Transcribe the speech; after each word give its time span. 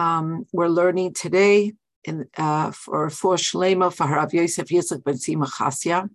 Um, 0.00 0.46
we're 0.50 0.68
learning 0.68 1.12
today 1.12 1.74
in 2.04 2.26
uh, 2.38 2.70
for 2.70 3.10
for 3.10 3.34
Shlema 3.34 3.92
for 3.92 4.06
Harav 4.06 4.32
Yosef 4.32 4.68
Yitzchak 4.68 5.04
ben 5.04 5.16
Sima 5.16 5.46
Chasya, 5.46 6.08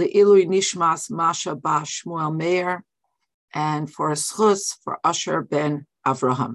Le'ilui 0.00 0.46
Nishmas 0.46 1.10
Masha 1.10 1.54
Ba 1.54 1.82
Shmuel 1.84 2.34
Meir, 2.34 2.82
and 3.52 3.92
for 3.92 4.08
schus 4.12 4.78
for 4.82 4.98
Asher 5.04 5.42
ben 5.42 5.86
Avraham. 6.06 6.54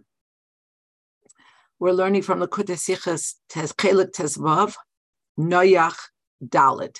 We're 1.78 1.92
learning 1.92 2.24
from 2.24 2.40
the 2.40 2.48
Kutesichas 2.48 3.36
Tezchelik 3.52 4.10
Tezvav, 4.10 4.74
Noyach 5.40 6.00
Dalid. 6.44 6.96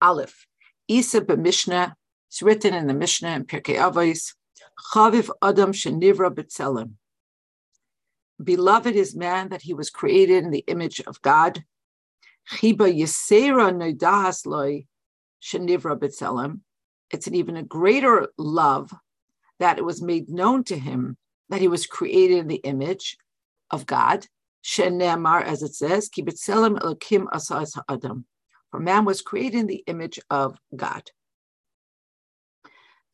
Aleph, 0.00 0.46
Isa 0.86 1.22
b'Mishnah, 1.22 1.94
it's 2.28 2.40
written 2.40 2.72
in 2.72 2.86
the 2.86 2.94
Mishnah 2.94 3.30
in 3.30 3.46
Pirkei 3.46 3.78
Avos, 3.78 4.34
Chaviv 4.78 5.30
Adam 5.42 5.72
Shenivra 5.72 6.30
B'Tzelem. 6.30 6.92
Beloved 8.42 8.94
is 8.94 9.16
man 9.16 9.48
that 9.48 9.62
he 9.62 9.72
was 9.72 9.90
created 9.90 10.44
in 10.44 10.50
the 10.50 10.64
image 10.66 11.00
of 11.00 11.22
God. 11.22 11.64
Chiba 12.50 12.94
Yisera 12.94 13.72
Noidahas 13.72 14.46
Loi 14.46 14.86
Shenivra 15.42 15.98
B'Tzelem. 15.98 16.60
It's 17.10 17.26
an 17.26 17.34
even 17.34 17.56
a 17.56 17.62
greater 17.62 18.28
love 18.36 18.92
that 19.58 19.78
it 19.78 19.84
was 19.84 20.02
made 20.02 20.28
known 20.28 20.64
to 20.64 20.78
him 20.78 21.16
that 21.48 21.60
he 21.60 21.68
was 21.68 21.86
created 21.86 22.38
in 22.38 22.48
the 22.48 22.56
image 22.56 23.16
of 23.70 23.86
God. 23.86 24.26
Shenemar, 24.62 25.42
as 25.42 25.62
it 25.62 25.74
says, 25.74 26.08
Ki 26.08 26.22
B'Tzelem 26.22 26.78
Elokim 26.80 27.26
Asas 27.32 27.78
Adam. 27.88 28.26
For 28.70 28.80
man 28.80 29.04
was 29.04 29.22
created 29.22 29.60
in 29.60 29.66
the 29.68 29.84
image 29.86 30.18
of 30.28 30.58
God. 30.74 31.10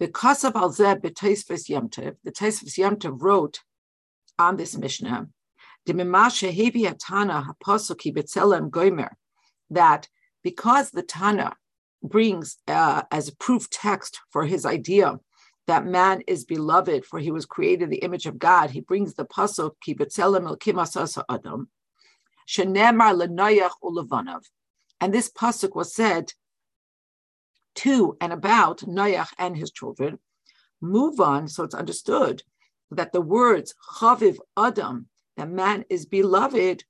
The 0.03 0.09
Kasav 0.09 0.57
al 0.57 0.71
Zeb 0.73 1.01
b'Taisvis 1.01 1.71
Yemtev, 1.71 2.17
the 2.25 2.33
Taisvis 2.33 2.77
Yemtev 2.77 3.23
wrote 3.23 3.61
on 4.37 4.57
this 4.57 4.77
Mishnah, 4.77 5.29
that 9.71 10.09
because 10.43 10.91
the 10.91 11.03
Tana 11.05 11.57
brings 12.03 12.59
uh, 12.67 13.03
as 13.13 13.29
a 13.29 13.37
proof 13.37 13.71
text 13.71 14.21
for 14.31 14.45
his 14.45 14.67
idea 14.67 15.21
that 15.69 15.87
man 15.87 16.23
is 16.27 16.45
beloved, 16.45 17.07
for 17.07 17.21
he 17.21 17.31
was 17.31 17.47
created 17.47 17.89
the 17.89 17.99
image 17.99 18.27
of 18.27 18.41
God, 18.41 18.71
he 18.71 18.81
brings 18.81 19.15
the 19.15 19.25
pasuk 19.25 19.75
ki 19.81 19.95
betzelem 19.95 20.49
el 20.49 20.57
kimasasa 20.57 21.23
adam, 21.29 21.69
shenemar 22.49 23.15
lenoyach 23.15 23.75
ulevanav. 23.85 24.43
And 25.01 25.15
this 25.15 25.31
pasuk 25.31 25.77
was 25.77 25.95
said 25.95 26.33
to 27.77 28.17
and 28.21 28.33
about 28.33 28.81
Noach 28.81 29.29
and 29.39 29.57
his 29.57 29.71
children, 29.71 30.19
move 30.81 31.21
on 31.21 31.49
so 31.49 31.65
it's 31.65 31.75
understood 31.75 32.43
that 32.91 33.13
the 33.13 33.21
words 33.21 33.75
Chaviv 33.99 34.39
Adam, 34.57 35.09
that 35.37 35.49
man 35.49 35.85
is 35.89 36.07
beloved, 36.07 36.85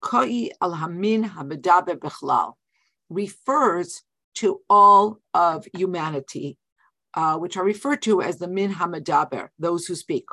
Koi 0.00 0.48
Alhamin 0.62 1.24
Hamidabe 1.24 1.96
Bechlal, 1.96 2.54
refers 3.08 4.02
to 4.34 4.60
all 4.68 5.20
of 5.32 5.66
humanity, 5.74 6.58
uh, 7.14 7.38
which 7.38 7.56
are 7.56 7.64
referred 7.64 8.02
to 8.02 8.20
as 8.20 8.38
the 8.38 8.48
Min 8.48 8.72
Hamadaber, 8.72 9.48
those 9.58 9.86
who 9.86 9.94
speak. 9.94 10.26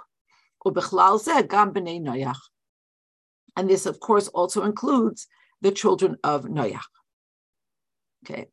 And 0.66 0.76
this, 3.70 3.86
of 3.86 4.00
course, 4.00 4.28
also 4.30 4.64
includes 4.64 5.28
the 5.62 5.72
children 5.72 6.18
of 6.24 6.46
Noach. 6.46 6.82
Okay. 8.26 8.48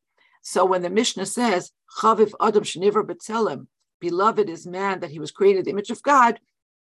So 0.51 0.65
when 0.65 0.81
the 0.81 0.89
Mishnah 0.89 1.27
says, 1.27 1.73
Chaviv 1.99 2.33
Adam 2.41 2.65
Sheniver 2.65 3.05
B'Tzelem, 3.05 3.67
beloved 4.01 4.49
is 4.49 4.67
man 4.67 5.01
that 5.01 5.11
he 5.11 5.19
was 5.19 5.31
created 5.31 5.67
the 5.67 5.73
image 5.73 5.91
of 5.91 6.03
God, 6.03 6.41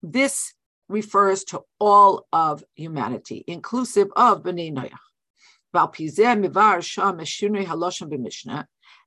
this 0.03 0.53
refers 0.91 1.43
to 1.45 1.62
all 1.81 2.27
of 2.34 2.62
humanity, 2.75 3.45
inclusive 3.47 4.09
of 4.15 4.43
Bnei 4.43 4.71
Noach. 4.75 4.91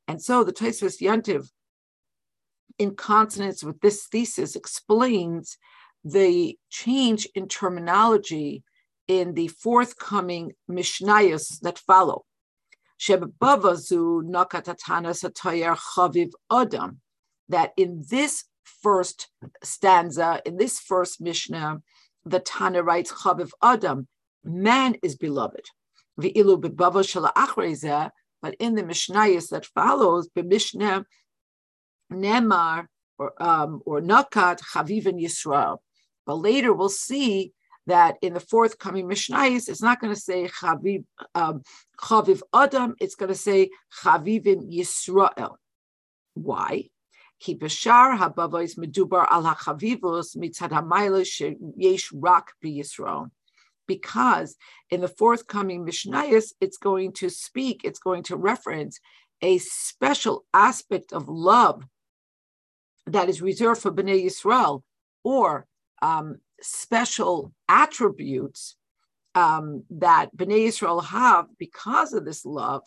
And 0.08 0.20
so 0.20 0.44
the 0.44 0.54
Tosfos 0.54 1.00
Yantiv, 1.00 1.52
in 2.80 2.96
consonance 2.96 3.64
with 3.64 3.80
this 3.82 4.08
thesis, 4.08 4.56
explains 4.56 5.60
the 6.04 6.58
change 6.72 7.28
in 7.36 7.48
terminology 7.48 8.64
in 9.08 9.36
the 9.36 9.50
forthcoming 9.50 10.54
Mishnayos 10.68 11.60
that 11.60 11.78
follow. 11.78 12.26
That 17.50 17.72
in 17.78 18.04
this 18.10 18.46
first 18.64 19.30
stanza, 19.64 20.42
in 20.46 20.58
this 20.58 20.80
first 20.80 21.22
Mishnah, 21.22 21.82
the 22.26 22.40
Tana 22.40 22.84
writes 22.84 23.12
Chaviv 23.12 23.52
Adam, 23.64 24.08
man 24.44 24.96
is 25.02 25.16
beloved. 25.16 25.66
But 26.18 26.36
in 26.36 26.48
the 28.76 28.84
Mishnayos 28.84 29.50
that 29.50 29.66
follows, 29.66 30.30
Mishnah 30.36 31.06
Nemar 32.12 32.88
or 33.18 33.42
um, 33.42 33.82
or 33.86 34.02
Nakat 34.02 34.60
Chavivin 34.60 35.22
Yisrael. 35.22 35.78
But 36.26 36.36
later 36.36 36.74
we'll 36.74 36.90
see 36.90 37.54
that 37.90 38.18
in 38.22 38.34
the 38.34 38.40
forthcoming 38.40 39.08
Mishnayos, 39.08 39.70
it's 39.70 39.82
not 39.82 40.00
going 40.00 40.14
to 40.14 40.20
say 40.20 40.48
Chaviv, 40.48 41.04
um, 41.36 41.62
Chaviv 42.00 42.42
Adam, 42.54 42.96
it's 43.00 43.16
going 43.16 43.30
to 43.30 43.36
say 43.36 43.70
Chavivin 44.02 44.72
Yisrael. 44.72 45.56
Why? 46.34 46.90
Ki 47.40 47.56
b'shar 47.56 48.18
habavois 48.18 48.78
medubar 48.78 49.28
al 49.30 49.44
mitzad 49.44 50.72
rak 52.14 52.52
b'Yisrael. 52.64 53.30
Because 53.88 54.56
in 54.92 55.02
the 55.02 55.08
forthcoming 55.08 55.86
Mishnayos, 55.86 56.54
it's 56.62 56.78
going 56.78 57.12
to 57.14 57.30
speak, 57.30 57.82
it's 57.84 58.00
going 58.00 58.24
to 58.24 58.36
reference 58.36 59.00
a 59.42 59.58
special 59.58 60.46
aspect 60.54 61.12
of 61.14 61.28
love 61.28 61.84
that 63.08 63.30
is 63.30 63.42
reserved 63.42 63.82
for 63.82 63.92
Bnei 63.92 64.26
Yisrael, 64.26 64.84
or 65.24 65.66
um, 66.02 66.38
special 66.62 67.54
attributes 67.68 68.76
um, 69.36 69.84
that 69.90 70.36
Bnei 70.36 70.68
Israel 70.68 71.02
have 71.02 71.48
because 71.58 72.14
of 72.14 72.26
this 72.26 72.46
love. 72.46 72.84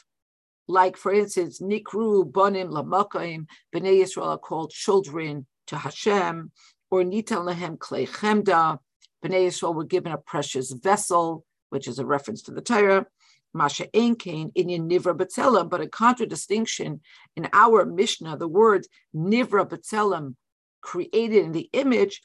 Like, 0.69 0.97
for 0.97 1.12
instance, 1.12 1.60
Nikru 1.60 2.31
Bonim 2.31 2.71
Lamakim, 2.71 3.47
Bnei 3.75 4.03
Israel 4.03 4.28
are 4.28 4.38
called 4.38 4.71
children 4.71 5.47
to 5.69 5.77
Hashem, 5.77 6.50
or 6.91 7.03
Nitel 7.03 7.44
Lehem 7.44 7.77
Klei 7.78 8.09
Chemda, 8.09 8.78
Bnei 9.25 9.47
Israel 9.47 9.75
were 9.75 9.84
given 9.84 10.12
a 10.12 10.19
precious 10.19 10.72
vessel, 10.72 11.44
which 11.71 11.87
is 11.87 11.99
a 11.99 12.06
reference 12.06 12.43
to 12.43 12.50
the 12.53 12.60
Torah. 12.60 13.06
Masha 13.54 13.87
Einkain 13.89 14.50
in 14.54 14.89
Nivra 14.89 15.15
Batzelam, 15.16 15.69
but 15.69 15.83
a 15.83 15.87
contradistinction 15.87 17.00
in 17.37 17.49
our 17.53 17.84
Mishnah, 17.84 18.39
the 18.39 18.49
word 18.49 18.87
Nivra 19.15 19.69
Batzelam, 19.69 20.37
created 20.81 21.44
in 21.44 21.53
the 21.53 21.69
image, 21.72 22.22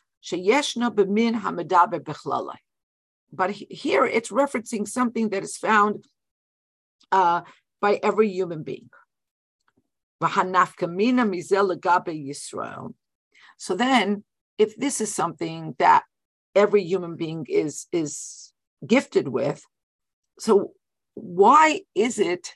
But 3.32 3.52
here 3.52 4.06
it's 4.06 4.30
referencing 4.30 4.88
something 4.88 5.30
that 5.30 5.44
is 5.44 5.58
found 5.58 6.06
uh, 7.12 7.42
by 7.82 8.00
every 8.04 8.30
human 8.30 8.64
being. 8.64 8.90
So 13.58 13.76
then, 13.76 14.24
if 14.58 14.76
this 14.76 15.02
is 15.02 15.14
something 15.14 15.76
that 15.80 16.04
every 16.56 16.84
human 16.84 17.16
being 17.16 17.46
is 17.48 17.88
is 17.92 18.54
gifted 18.86 19.28
with, 19.28 19.64
so 20.40 20.74
why 21.14 21.82
is 21.96 22.20
it 22.20 22.54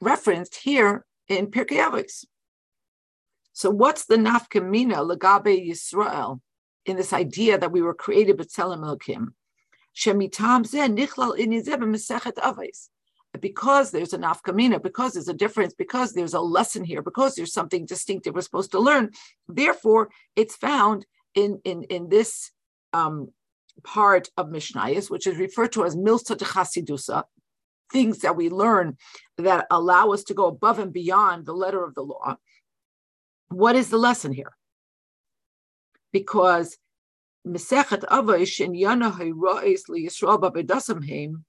referenced 0.00 0.56
here 0.56 1.04
in 1.28 1.48
Pirkei 1.48 1.84
Avos? 1.84 2.24
So 3.52 3.70
what's 3.70 4.04
the 4.06 4.16
nafkamina 4.16 4.98
legabe 5.04 5.68
Yisrael 5.68 6.40
in 6.88 6.96
this 6.96 7.12
idea 7.12 7.58
that 7.58 7.72
we 7.72 7.82
were 7.82 7.94
created 7.94 8.38
b'tzelem 8.38 8.80
Elokim. 8.80 9.28
Because 13.40 13.90
there's 13.90 14.14
an 14.14 14.22
afkamina, 14.22 14.82
because 14.82 15.12
there's 15.12 15.28
a 15.28 15.34
difference, 15.34 15.74
because 15.74 16.14
there's 16.14 16.34
a 16.34 16.40
lesson 16.40 16.82
here, 16.82 17.02
because 17.02 17.34
there's 17.34 17.52
something 17.52 17.84
distinctive 17.84 18.34
we're 18.34 18.40
supposed 18.40 18.70
to 18.72 18.80
learn. 18.80 19.10
Therefore, 19.46 20.08
it's 20.34 20.56
found 20.56 21.06
in 21.34 21.60
in 21.64 21.82
in 21.84 22.08
this 22.08 22.50
um, 22.92 23.28
part 23.84 24.30
of 24.36 24.48
Mishnayos, 24.48 25.10
which 25.10 25.26
is 25.26 25.36
referred 25.36 25.72
to 25.72 25.84
as 25.84 25.94
milsa 25.94 26.36
de 26.36 26.44
chasidusa, 26.44 27.24
things 27.92 28.20
that 28.20 28.36
we 28.36 28.48
learn 28.48 28.96
that 29.36 29.66
allow 29.70 30.10
us 30.12 30.24
to 30.24 30.34
go 30.34 30.46
above 30.46 30.78
and 30.78 30.92
beyond 30.92 31.44
the 31.44 31.52
letter 31.52 31.84
of 31.84 31.94
the 31.94 32.02
law. 32.02 32.36
What 33.50 33.76
is 33.76 33.90
the 33.90 33.98
lesson 33.98 34.32
here? 34.32 34.57
Because 36.12 36.76
Mesechet 37.46 38.04
Avosh 38.08 38.64
and 38.64 38.74
Yana 38.74 39.12
Hayrois 39.12 39.82
Yisrael 39.88 40.40
Babedasamheim, 40.40 41.42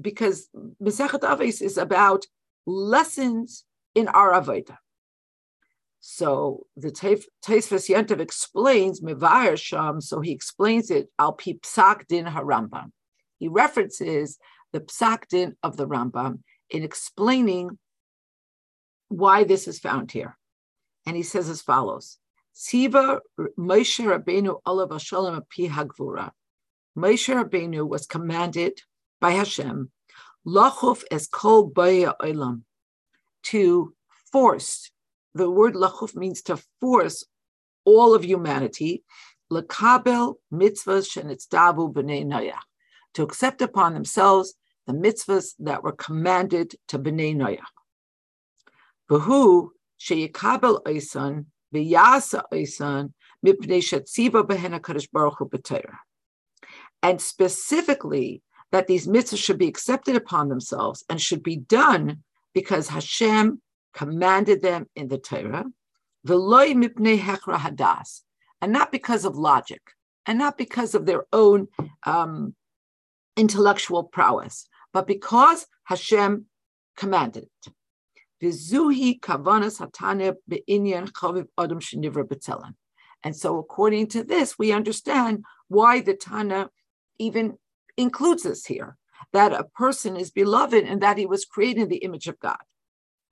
because 0.00 0.48
Mesechet 0.82 1.20
Avos 1.20 1.60
is 1.60 1.76
about 1.76 2.26
lessons 2.66 3.64
in 3.94 4.08
our 4.08 4.32
Avodah. 4.32 4.78
So 6.00 6.66
the 6.76 6.90
Taisvas 6.90 7.88
Yentov 7.88 8.20
explains 8.20 9.00
Mevayer 9.00 9.56
Sham, 9.56 10.00
so 10.00 10.20
he 10.20 10.32
explains 10.32 10.90
it 10.90 11.08
al 11.18 11.32
pi 11.32 11.52
psak 11.62 12.08
din 12.08 12.24
harambam. 12.24 12.90
He 13.38 13.48
references 13.48 14.38
the 14.72 14.80
psak 14.80 15.28
din 15.28 15.56
of 15.62 15.76
the 15.76 15.86
Rambam 15.86 16.40
in 16.70 16.82
explaining 16.82 17.78
why 19.08 19.44
this 19.44 19.68
is 19.68 19.78
found 19.78 20.10
here. 20.10 20.36
And 21.06 21.14
he 21.16 21.22
says 21.22 21.48
as 21.48 21.62
follows: 21.62 22.18
Siva 22.52 23.20
Moshe 23.58 24.04
Rabbeinu 24.04 24.60
Olav 24.66 25.00
Shalom 25.00 25.42
Pi 25.54 25.68
Hagvura. 25.68 26.30
Moshe 26.96 27.34
Rabbeinu 27.34 27.88
was 27.88 28.06
commanded 28.06 28.82
by 29.20 29.30
Hashem, 29.30 29.90
Lachuf 30.46 31.02
es 31.10 31.26
kol 31.28 31.68
baya 31.68 32.12
olam, 32.20 32.62
to 33.44 33.94
force 34.30 34.90
the 35.34 35.50
word 35.50 35.74
lachuf 35.74 36.14
means 36.14 36.42
to 36.42 36.60
force 36.80 37.24
all 37.84 38.14
of 38.14 38.24
humanity, 38.24 39.02
lekabel 39.50 40.34
mitzvahs 40.52 41.08
shenitzdavu 41.08 41.92
b'nei 41.92 42.24
noyach, 42.24 42.60
to 43.14 43.22
accept 43.22 43.62
upon 43.62 43.94
themselves 43.94 44.54
the 44.86 44.92
mitzvahs 44.92 45.54
that 45.58 45.82
were 45.82 45.92
commanded 45.92 46.74
to 46.88 46.98
b'nei 46.98 47.34
noyach. 47.34 47.60
V'hu 49.08 49.70
sheyikabel 49.98 50.82
oisan 50.82 51.46
mipnei. 51.72 52.12
And 57.02 57.20
specifically, 57.20 58.42
that 58.70 58.86
these 58.86 59.06
mitzvahs 59.06 59.38
should 59.38 59.58
be 59.58 59.68
accepted 59.68 60.16
upon 60.16 60.48
themselves 60.48 61.04
and 61.08 61.20
should 61.20 61.42
be 61.42 61.56
done 61.56 62.22
because 62.54 62.88
Hashem 62.88 63.60
commanded 63.92 64.62
them 64.62 64.86
in 64.96 65.08
the 65.08 65.18
Torah, 65.18 65.66
hadas, 67.58 68.22
and 68.60 68.72
not 68.72 68.90
because 68.90 69.24
of 69.24 69.36
logic, 69.36 69.82
and 70.26 70.38
not 70.38 70.56
because 70.56 70.94
of 70.94 71.04
their 71.04 71.26
own 71.32 71.68
um, 72.04 72.54
intellectual 73.36 74.04
prowess, 74.04 74.68
but 74.92 75.06
because 75.06 75.66
Hashem 75.84 76.46
commanded 76.96 77.44
it. 77.44 77.72
Vizuhi 78.42 79.20
kavanas 79.20 79.80
hatane 79.80 80.34
be'inyan 80.48 81.10
chaviv 81.12 81.46
adam 81.58 81.80
shenivra 81.80 82.24
b'tzelem. 82.24 82.74
And 83.22 83.36
so, 83.36 83.58
according 83.58 84.08
to 84.08 84.24
this, 84.24 84.58
we 84.58 84.72
understand 84.72 85.44
why 85.68 86.00
the 86.00 86.14
Tana 86.14 86.70
even 87.18 87.56
includes 87.96 88.42
this 88.42 88.66
here 88.66 88.96
that 89.32 89.52
a 89.52 89.64
person 89.64 90.16
is 90.16 90.30
beloved 90.30 90.84
and 90.84 91.00
that 91.02 91.18
he 91.18 91.26
was 91.26 91.44
created 91.44 91.82
in 91.84 91.88
the 91.88 91.98
image 91.98 92.26
of 92.26 92.40
God 92.40 92.58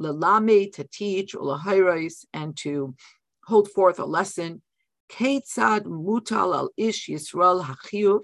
lelame, 0.00 0.72
to 0.72 0.84
teach, 0.84 1.34
ulahairais, 1.34 2.24
and 2.32 2.56
to 2.56 2.94
hold 3.44 3.70
forth 3.70 3.98
a 3.98 4.04
lesson. 4.04 4.62
Ketzad 5.10 5.84
mutal 5.84 6.54
al 6.54 6.70
ish 6.76 7.08
Yisrael 7.08 7.64
hachiyuv, 7.64 8.22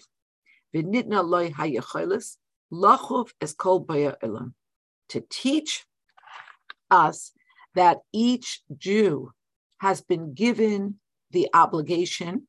v'nitna 0.75 1.25
loy 1.25 1.51
hayachelis, 1.51 2.37
lachuv 2.73 3.31
es 3.41 3.55
kol 3.55 3.81
baya 3.81 4.15
elam. 4.23 4.55
To 5.11 5.23
teach 5.29 5.85
us 6.91 7.33
that 7.75 7.99
each 8.13 8.63
Jew 8.77 9.33
has 9.79 10.01
been 10.01 10.35
given 10.35 10.97
the 11.31 11.49
obligation 11.53 12.47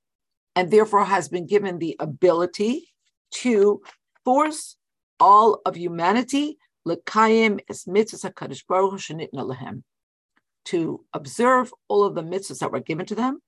and 0.56 0.72
therefore 0.72 1.06
has 1.06 1.30
been 1.30 1.46
given 1.46 1.78
the 1.78 1.96
ability 2.00 2.94
to 3.32 3.82
force 4.24 4.78
all 5.20 5.62
of 5.66 5.76
humanity. 5.76 6.58
To 10.66 11.06
observe 11.14 11.74
all 11.88 12.04
of 12.04 12.16
the 12.16 12.24
mitzvahs 12.24 12.60
that 12.60 12.72
were 12.72 12.80
given 12.80 13.06
to 13.06 13.16
them. 13.16 13.42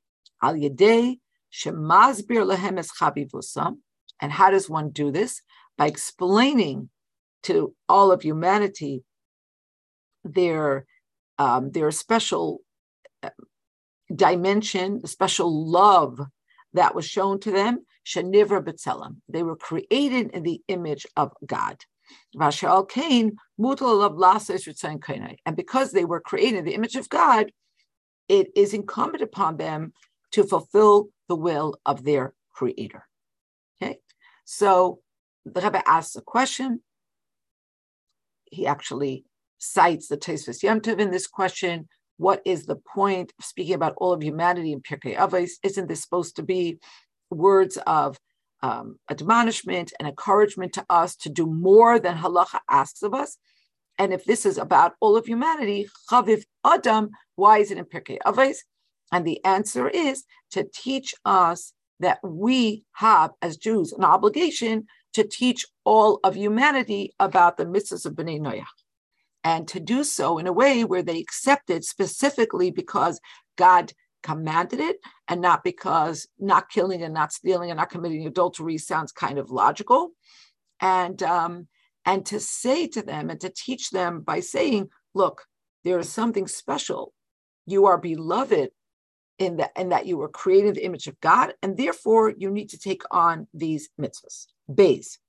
And 4.22 4.32
how 4.32 4.50
does 4.52 4.70
one 4.70 4.90
do 4.90 5.12
this? 5.12 5.42
By 5.78 5.88
explaining 5.88 6.90
to 7.44 7.74
all 7.88 8.12
of 8.12 8.22
humanity 8.22 9.04
their 10.24 10.86
um, 11.38 11.72
their 11.72 11.92
special 11.92 12.60
uh, 13.24 13.30
dimension, 14.14 15.00
the 15.02 15.08
special 15.08 15.70
love 15.70 16.20
that 16.74 16.94
was 16.96 17.06
shown 17.06 17.40
to 17.42 17.52
them. 17.52 17.86
Shanivra 18.06 18.64
B'Tselem. 18.64 19.18
They 19.28 19.44
were 19.44 19.56
created 19.56 20.32
in 20.32 20.44
the 20.44 20.62
image 20.68 21.06
of 21.16 21.32
God. 21.46 21.78
And 22.36 22.52
because 25.56 25.92
they 25.92 26.06
were 26.06 26.20
created 26.20 26.58
in 26.60 26.66
the 26.66 26.74
image 26.74 26.96
of 26.96 27.10
God, 27.10 27.52
it 28.28 28.48
is 28.56 28.74
incumbent 28.74 29.24
upon 29.24 29.58
them 29.58 29.94
to 30.32 30.44
fulfill 30.44 31.10
the 31.28 31.36
will 31.36 31.76
of 31.86 32.04
their 32.04 32.34
creator. 32.52 33.08
Okay, 33.82 34.00
so 34.46 35.00
the 35.46 35.62
Rebbe 35.62 35.88
asks 35.88 36.16
a 36.16 36.22
question. 36.22 36.82
He 38.52 38.66
actually 38.68 39.26
cites 39.60 40.08
the 40.08 40.18
Tosfos 40.18 40.64
Yomtiv 40.64 41.00
in 41.00 41.12
this 41.12 41.28
question. 41.28 41.88
What 42.18 42.42
is 42.46 42.66
the 42.66 42.76
point 42.76 43.32
of 43.40 43.46
speaking 43.46 43.76
about 43.76 43.94
all 43.98 44.12
of 44.12 44.24
humanity 44.24 44.74
in 44.74 44.82
Pirkei 44.82 45.16
Avos? 45.16 45.52
Isn't 45.64 45.88
this 45.88 46.02
supposed 46.02 46.36
to 46.38 46.44
be 46.44 46.80
words 47.30 47.78
of 47.86 48.18
um, 48.62 49.00
admonishment 49.10 49.94
and 50.00 50.08
encouragement 50.08 50.74
to 50.74 50.86
us 50.90 51.16
to 51.18 51.30
do 51.30 51.46
more 51.46 52.00
than 52.00 52.18
halacha 52.18 52.60
asks 52.70 53.04
of 53.04 53.14
us. 53.14 53.38
And 53.98 54.14
if 54.14 54.26
this 54.26 54.46
is 54.46 54.58
about 54.58 54.94
all 55.02 55.18
of 55.18 55.26
humanity, 55.26 55.88
chaviv 56.10 56.44
adam, 56.66 57.10
why 57.36 57.60
is 57.60 57.72
it 57.72 57.78
in 57.78 57.86
Pirkei 57.86 58.18
Avos? 58.26 58.58
And 59.12 59.26
the 59.26 59.44
answer 59.44 59.90
is 59.90 60.24
to 60.52 60.68
teach 60.74 61.14
us 61.26 61.74
that 62.00 62.20
we 62.24 62.84
have, 62.94 63.32
as 63.42 63.58
Jews, 63.58 63.92
an 63.92 64.06
obligation 64.06 64.86
to 65.14 65.24
teach 65.24 65.66
all 65.84 66.20
of 66.24 66.36
humanity 66.36 67.14
about 67.20 67.58
the 67.58 67.66
mitzvahs 67.66 68.06
of 68.06 68.14
Bnei 68.14 68.40
Noach. 68.40 68.64
And 69.44 69.68
to 69.70 69.80
do 69.80 70.04
so 70.04 70.38
in 70.38 70.48
a 70.48 70.54
way 70.54 70.84
where 70.84 71.04
they 71.04 71.20
accept 71.20 71.70
it 71.70 71.86
specifically 71.86 72.72
because 72.72 73.20
God 73.58 73.94
commanded 74.22 74.80
it 74.80 74.98
and 75.28 75.42
not 75.42 75.64
because 75.64 76.28
not 76.38 76.70
killing 76.70 77.02
and 77.02 77.14
not 77.14 77.32
stealing 77.32 77.72
and 77.72 77.78
not 77.78 77.90
committing 77.90 78.28
adultery 78.28 78.78
sounds 78.78 79.12
kind 79.12 79.38
of 79.38 79.50
logical. 79.50 80.12
And 80.82 81.22
um, 81.24 81.68
and 82.06 82.26
to 82.28 82.40
say 82.40 82.88
to 82.88 83.02
them 83.02 83.30
and 83.30 83.40
to 83.42 83.50
teach 83.50 83.92
them 83.92 84.22
by 84.22 84.40
saying 84.40 84.90
look 85.14 85.46
there 85.84 86.00
is 86.00 86.10
something 86.10 86.48
special. 86.48 87.14
You 87.66 87.86
are 87.86 87.98
beloved 87.98 88.72
in 89.38 89.58
that 89.58 89.72
and 89.76 89.92
that 89.92 90.06
you 90.06 90.18
were 90.18 90.30
created 90.30 90.70
in 90.70 90.74
the 90.76 90.86
image 90.86 91.08
of 91.08 91.20
god 91.22 91.54
and 91.62 91.78
therefore 91.78 92.34
you 92.38 92.52
need 92.52 92.70
to 92.70 92.78
take 92.78 93.04
on 93.12 93.48
these 93.54 93.90
mitzvahs. 94.00 94.48
Bays. 94.74 95.20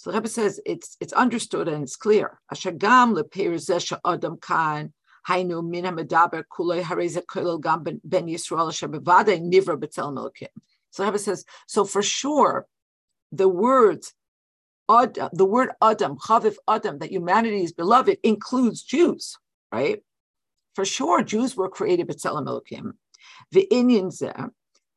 So 0.00 0.10
the 0.10 0.16
Rebbe 0.16 0.28
says 0.28 0.58
it's 0.64 0.96
it's 0.98 1.12
understood 1.12 1.68
and 1.68 1.82
it's 1.82 1.94
clear. 1.94 2.40
Ashagam 2.50 3.22
adam 4.02 4.38
kan 4.38 4.94
Hainu 5.28 5.62
min 5.62 5.84
kulei 5.84 7.60
gam 7.62 7.84
ben 8.02 8.26
Yisrael 8.26 8.72
nivra. 9.52 10.48
So 10.90 11.04
Rebbe 11.04 11.18
says, 11.18 11.44
so 11.66 11.84
for 11.84 12.02
sure, 12.02 12.66
the 13.30 13.46
words 13.46 14.14
Adam, 14.90 15.28
the 15.34 15.44
word 15.44 15.68
Adam, 15.82 16.16
Chaviv 16.16 16.56
Adam, 16.66 16.98
that 17.00 17.10
humanity 17.10 17.62
is 17.62 17.74
beloved, 17.74 18.16
includes 18.22 18.82
Jews, 18.82 19.36
right? 19.70 20.02
For 20.76 20.86
sure, 20.86 21.22
Jews 21.22 21.54
were 21.58 21.68
created 21.68 22.08
B'Tselem 22.08 22.46
Elokim. 22.46 22.92
Ve'inyin 23.54 24.06
zeh, 24.06 24.48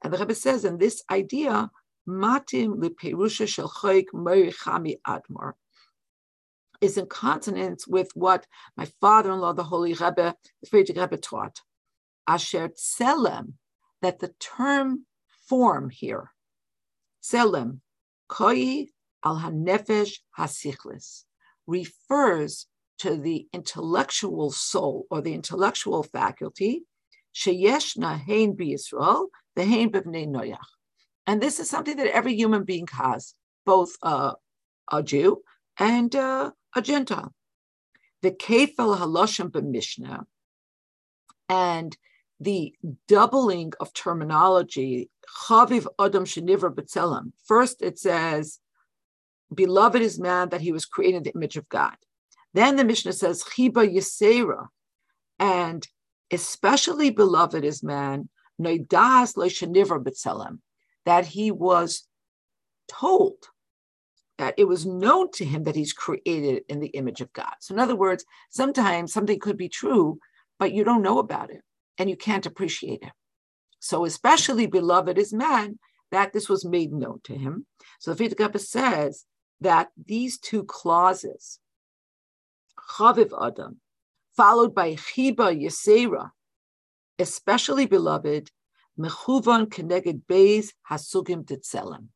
and 0.02 0.14
the 0.14 0.18
Rebbe 0.18 0.34
says, 0.34 0.64
and 0.64 0.80
this 0.80 1.04
idea, 1.12 1.70
matim 2.08 2.76
leperusha 2.76 3.48
shel 3.48 3.70
choik 3.70 4.06
chami 4.14 4.96
admor 5.08 5.54
is 6.84 6.98
in 6.98 7.06
consonance 7.06 7.88
with 7.88 8.12
what 8.14 8.46
my 8.76 8.86
father-in-law, 9.00 9.54
the 9.54 9.64
Holy 9.64 9.94
Rebbe, 9.94 10.36
the 10.62 10.70
Frierdiker 10.70 11.02
Rebbe 11.02 11.18
taught. 11.18 11.62
Asher 12.28 12.70
tselem, 12.70 13.54
that 14.02 14.20
the 14.20 14.34
term 14.40 15.06
form 15.48 15.90
here, 15.90 16.32
tselem, 17.24 17.80
koi 18.28 18.88
al 19.24 19.38
hanefesh 19.40 20.20
hasichlis, 20.38 21.24
refers 21.68 22.68
to 23.00 23.16
the 23.16 23.48
intellectual 23.54 24.52
soul 24.52 25.06
or 25.10 25.22
the 25.22 25.34
intellectual 25.34 26.04
faculty, 26.04 26.84
sheyeshna 27.34 28.20
hein 28.20 28.56
b'Yisrael, 28.58 29.28
the 29.56 29.64
hein 29.64 29.90
b'vnei 29.90 30.28
noyach. 30.28 30.58
And 31.26 31.42
this 31.42 31.60
is 31.60 31.70
something 31.70 31.98
that 31.98 32.08
every 32.08 32.36
human 32.36 32.64
being 32.64 32.88
has, 32.92 33.34
both 33.66 33.96
uh, 34.02 34.34
a 34.92 35.04
Jew 35.04 35.42
and 35.80 36.14
uh, 36.16 36.52
a 36.76 36.82
Gentile. 36.82 37.34
The 38.22 38.32
kefel 38.32 38.98
haloshim 38.98 39.50
b'mishnah 39.52 40.26
and 41.50 41.96
the 42.40 42.74
doubling 43.08 43.74
of 43.80 43.94
terminology, 43.94 45.10
chaviv 45.48 45.88
adam 46.00 46.26
shenivra 46.26 46.74
b'tzelem. 46.74 47.32
First, 47.46 47.82
it 47.82 48.00
says, 48.00 48.60
"Beloved 49.54 50.02
is 50.02 50.20
man 50.20 50.50
that 50.50 50.62
he 50.62 50.72
was 50.72 50.86
created 50.86 51.18
in 51.18 51.24
the 51.24 51.34
image 51.36 51.58
of 51.58 51.70
God." 51.70 51.96
Then 52.54 52.76
the 52.76 52.84
Mishnah 52.84 53.14
says, 53.14 53.44
Chiba 53.44 53.92
Yisera, 53.92 54.68
and 55.40 55.88
especially 56.32 57.10
beloved 57.10 57.64
is 57.64 57.82
man, 57.84 58.30
Noidas 58.62 59.36
Loishaniver 59.36 60.04
B'Tselem, 60.04 60.60
that 61.06 61.26
he 61.26 61.52
was 61.52 62.08
told 62.88 63.36
that 64.38 64.56
it 64.58 64.68
was 64.68 64.86
known 64.86 65.32
to 65.32 65.46
him 65.46 65.64
that 65.64 65.76
he's 65.76 65.94
created 65.94 66.64
in 66.68 66.80
the 66.80 66.88
image 66.88 67.22
of 67.22 67.32
God. 67.34 67.54
So, 67.60 67.74
in 67.74 67.80
other 67.80 67.96
words, 67.96 68.26
sometimes 68.50 69.14
something 69.14 69.40
could 69.40 69.58
be 69.58 69.70
true, 69.70 70.20
but 70.60 70.74
you 70.74 70.84
don't 70.84 71.04
know 71.04 71.20
about 71.20 71.52
it 71.52 71.62
and 71.98 72.10
you 72.10 72.18
can't 72.18 72.46
appreciate 72.46 73.04
it. 73.04 73.12
So, 73.80 74.06
especially 74.06 74.66
beloved 74.66 75.18
is 75.18 75.34
man, 75.34 75.80
that 76.12 76.34
this 76.34 76.50
was 76.50 76.66
made 76.66 76.92
known 76.92 77.20
to 77.26 77.36
him. 77.36 77.66
So, 78.00 78.14
the 78.14 78.30
Fita 78.30 78.60
says 78.60 79.26
that 79.62 79.90
these 80.06 80.40
two 80.40 80.64
clauses, 80.64 81.60
Chaviv 82.98 83.32
Adam, 83.40 83.80
followed 84.36 84.74
by 84.74 84.96
Chiba 84.96 85.56
Yesera, 85.56 86.32
especially 87.20 87.86
beloved, 87.86 88.50
Mechuvan 89.00 89.68
Keneged 89.68 90.22
Beis 90.30 90.74
Hasugim 90.90 91.46
Titzelem 91.46 92.08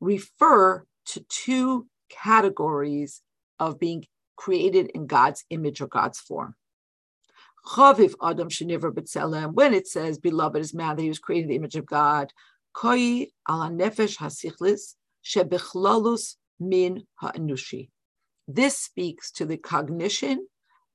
refer 0.00 0.84
to 1.06 1.24
two 1.28 1.86
categories 2.08 3.22
of 3.58 3.78
being 3.78 4.04
created 4.36 4.90
in 4.94 5.06
God's 5.06 5.44
image 5.50 5.80
or 5.80 5.86
God's 5.86 6.18
form. 6.18 6.54
Chaviv 7.66 8.14
Adam 8.22 8.48
Sheniver 8.48 8.90
B'Tselem, 8.90 9.52
when 9.52 9.74
it 9.74 9.86
says, 9.86 10.18
beloved 10.18 10.58
is 10.58 10.72
man 10.72 10.96
that 10.96 11.02
he 11.02 11.08
was 11.08 11.18
created 11.18 11.44
in 11.44 11.48
the 11.50 11.56
image 11.56 11.76
of 11.76 11.84
God, 11.84 12.32
Koi 12.72 13.26
ala 13.48 13.68
nefesh 13.70 14.16
hasichlis 14.18 14.94
shebechlalus 15.24 16.36
min 16.58 17.04
ha'anushi. 17.16 17.90
This 18.48 18.78
speaks 18.78 19.30
to 19.32 19.44
the 19.44 19.56
cognition 19.56 20.46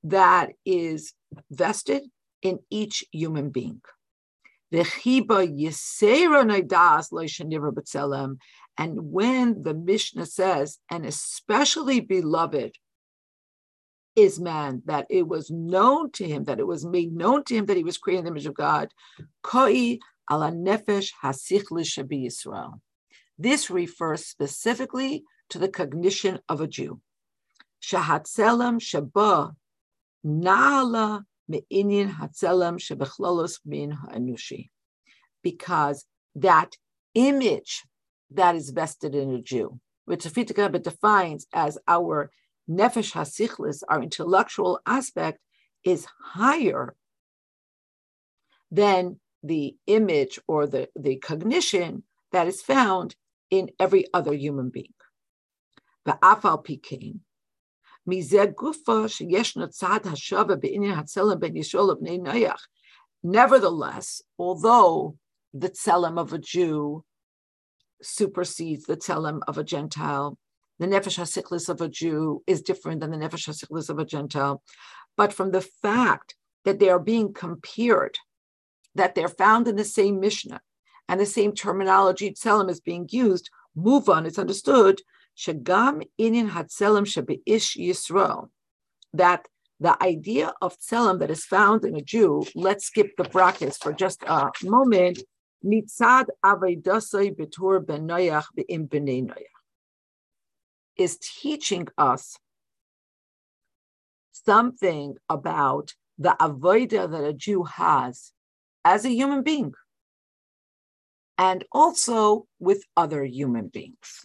that 0.02 0.50
is 0.64 1.12
vested 1.50 2.02
in 2.42 2.58
each 2.70 3.04
human 3.12 3.50
being. 3.50 3.80
And 4.72 4.86
when 9.12 9.62
the 9.62 9.74
Mishnah 9.74 10.26
says, 10.26 10.78
and 10.90 11.06
especially 11.06 12.00
beloved 12.00 12.74
is 14.16 14.40
man, 14.40 14.82
that 14.86 15.06
it 15.10 15.28
was 15.28 15.50
known 15.50 16.10
to 16.12 16.26
him, 16.26 16.44
that 16.44 16.58
it 16.58 16.66
was 16.66 16.84
made 16.84 17.12
known 17.12 17.44
to 17.44 17.54
him 17.54 17.66
that 17.66 17.76
he 17.76 17.84
was 17.84 17.98
created 17.98 18.20
in 18.20 18.24
the 18.24 18.30
image 18.30 18.46
of 18.46 18.54
God, 18.54 18.88
koi 19.42 19.98
Yisrael. 20.30 22.80
This 23.38 23.70
refers 23.70 24.26
specifically 24.26 25.24
to 25.50 25.58
the 25.58 25.68
cognition 25.68 26.40
of 26.48 26.60
a 26.60 26.66
Jew. 26.66 27.00
Shahatzelem 27.82 28.80
shaba 28.80 29.54
na'ala 30.24 31.24
me'inyin 31.48 32.10
hatzelem 32.10 32.78
shebechlolos 32.78 33.60
min 33.64 33.90
ha'anushi. 33.92 34.70
Because 35.42 36.04
that 36.34 36.76
image 37.14 37.84
that 38.30 38.56
is 38.56 38.70
vested 38.70 39.14
in 39.14 39.34
a 39.34 39.40
Jew, 39.40 39.78
which 40.04 40.24
Fitikabit 40.24 40.82
defines 40.82 41.46
as 41.52 41.78
our 41.86 42.30
nefesh 42.68 43.12
hasichlis, 43.12 43.82
our 43.88 44.02
intellectual 44.02 44.80
aspect, 44.86 45.38
is 45.84 46.06
higher 46.20 46.94
than 48.70 49.20
the 49.42 49.76
image 49.86 50.40
or 50.48 50.66
the, 50.66 50.88
the 50.96 51.16
cognition 51.16 52.02
that 52.32 52.48
is 52.48 52.60
found 52.60 53.14
in 53.50 53.70
every 53.78 54.06
other 54.12 54.34
human 54.34 54.70
being. 54.70 54.92
Nevertheless, 63.22 64.22
although 64.38 65.16
the 65.52 65.70
tselem 65.70 66.18
of 66.18 66.32
a 66.32 66.38
Jew 66.38 67.04
supersedes 68.02 68.84
the 68.84 68.96
tselem 68.96 69.40
of 69.48 69.58
a 69.58 69.64
Gentile. 69.64 70.38
The 70.78 70.86
nefesh 70.86 71.18
hasiklis 71.18 71.68
of 71.68 71.80
a 71.80 71.88
Jew 71.88 72.42
is 72.46 72.62
different 72.62 73.00
than 73.00 73.10
the 73.10 73.16
nefesh 73.16 73.48
hasiklis 73.48 73.88
of 73.88 73.98
a 73.98 74.04
Gentile. 74.04 74.62
But 75.16 75.32
from 75.32 75.50
the 75.50 75.62
fact 75.62 76.36
that 76.64 76.78
they 76.78 76.90
are 76.90 76.98
being 76.98 77.32
compared, 77.32 78.18
that 78.94 79.14
they're 79.14 79.28
found 79.28 79.66
in 79.66 79.76
the 79.76 79.84
same 79.84 80.20
Mishnah, 80.20 80.60
and 81.08 81.20
the 81.20 81.26
same 81.26 81.52
terminology 81.52 82.32
tselem 82.32 82.70
is 82.70 82.80
being 82.80 83.08
used, 83.10 83.50
move 83.74 84.08
on, 84.08 84.26
it's 84.26 84.38
understood, 84.38 85.00
shagam 85.36 86.02
inin 86.18 86.50
hatselem 86.50 87.06
ish 87.46 87.76
yisrael, 87.76 88.48
that 89.12 89.46
the 89.78 90.02
idea 90.02 90.52
of 90.62 90.78
tselem 90.78 91.18
that 91.18 91.30
is 91.30 91.44
found 91.44 91.84
in 91.84 91.96
a 91.96 92.00
Jew, 92.00 92.44
let's 92.54 92.86
skip 92.86 93.16
the 93.16 93.24
brackets 93.24 93.76
for 93.76 93.92
just 93.92 94.22
a 94.22 94.50
moment, 94.62 95.22
Mitzad 95.64 96.26
Betur 96.44 97.86
Be'im 98.54 98.88
is 100.96 101.18
teaching 101.18 101.88
us 101.98 102.38
something 104.32 105.16
about 105.28 105.94
the 106.18 106.36
avodah 106.40 107.10
that 107.10 107.24
a 107.24 107.32
Jew 107.32 107.64
has 107.64 108.32
as 108.84 109.04
a 109.04 109.10
human 109.10 109.42
being 109.42 109.74
and 111.36 111.64
also 111.72 112.46
with 112.58 112.82
other 112.96 113.24
human 113.24 113.68
beings. 113.68 114.24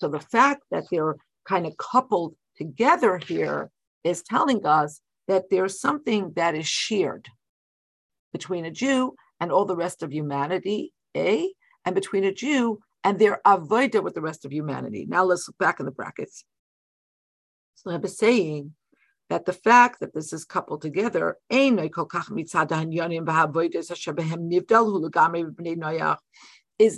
So 0.00 0.08
the 0.08 0.20
fact 0.20 0.62
that 0.70 0.84
they're 0.90 1.16
kind 1.46 1.66
of 1.66 1.76
coupled 1.76 2.34
together 2.56 3.18
here 3.18 3.70
is 4.02 4.22
telling 4.22 4.64
us 4.64 5.00
that 5.28 5.50
there's 5.50 5.80
something 5.80 6.32
that 6.36 6.54
is 6.54 6.66
shared 6.66 7.28
between 8.32 8.64
a 8.64 8.70
Jew 8.70 9.14
and 9.40 9.52
all 9.52 9.66
the 9.66 9.76
rest 9.76 10.02
of 10.02 10.12
humanity, 10.12 10.92
A, 11.16 11.52
and 11.84 11.94
between 11.94 12.24
a 12.24 12.32
Jew 12.32 12.80
and 13.04 13.18
their 13.18 13.40
avodah 13.46 14.02
with 14.02 14.14
the 14.14 14.20
rest 14.20 14.44
of 14.44 14.52
humanity. 14.52 15.06
Now 15.08 15.24
let's 15.24 15.46
look 15.48 15.58
back 15.58 15.80
in 15.80 15.86
the 15.86 15.92
brackets. 15.92 16.44
So 17.74 17.90
I'm 17.90 18.06
saying 18.06 18.74
that 19.28 19.44
the 19.44 19.52
fact 19.52 20.00
that 20.00 20.14
this 20.14 20.32
is 20.32 20.44
coupled 20.44 20.82
together 20.82 21.36
is 21.50 21.72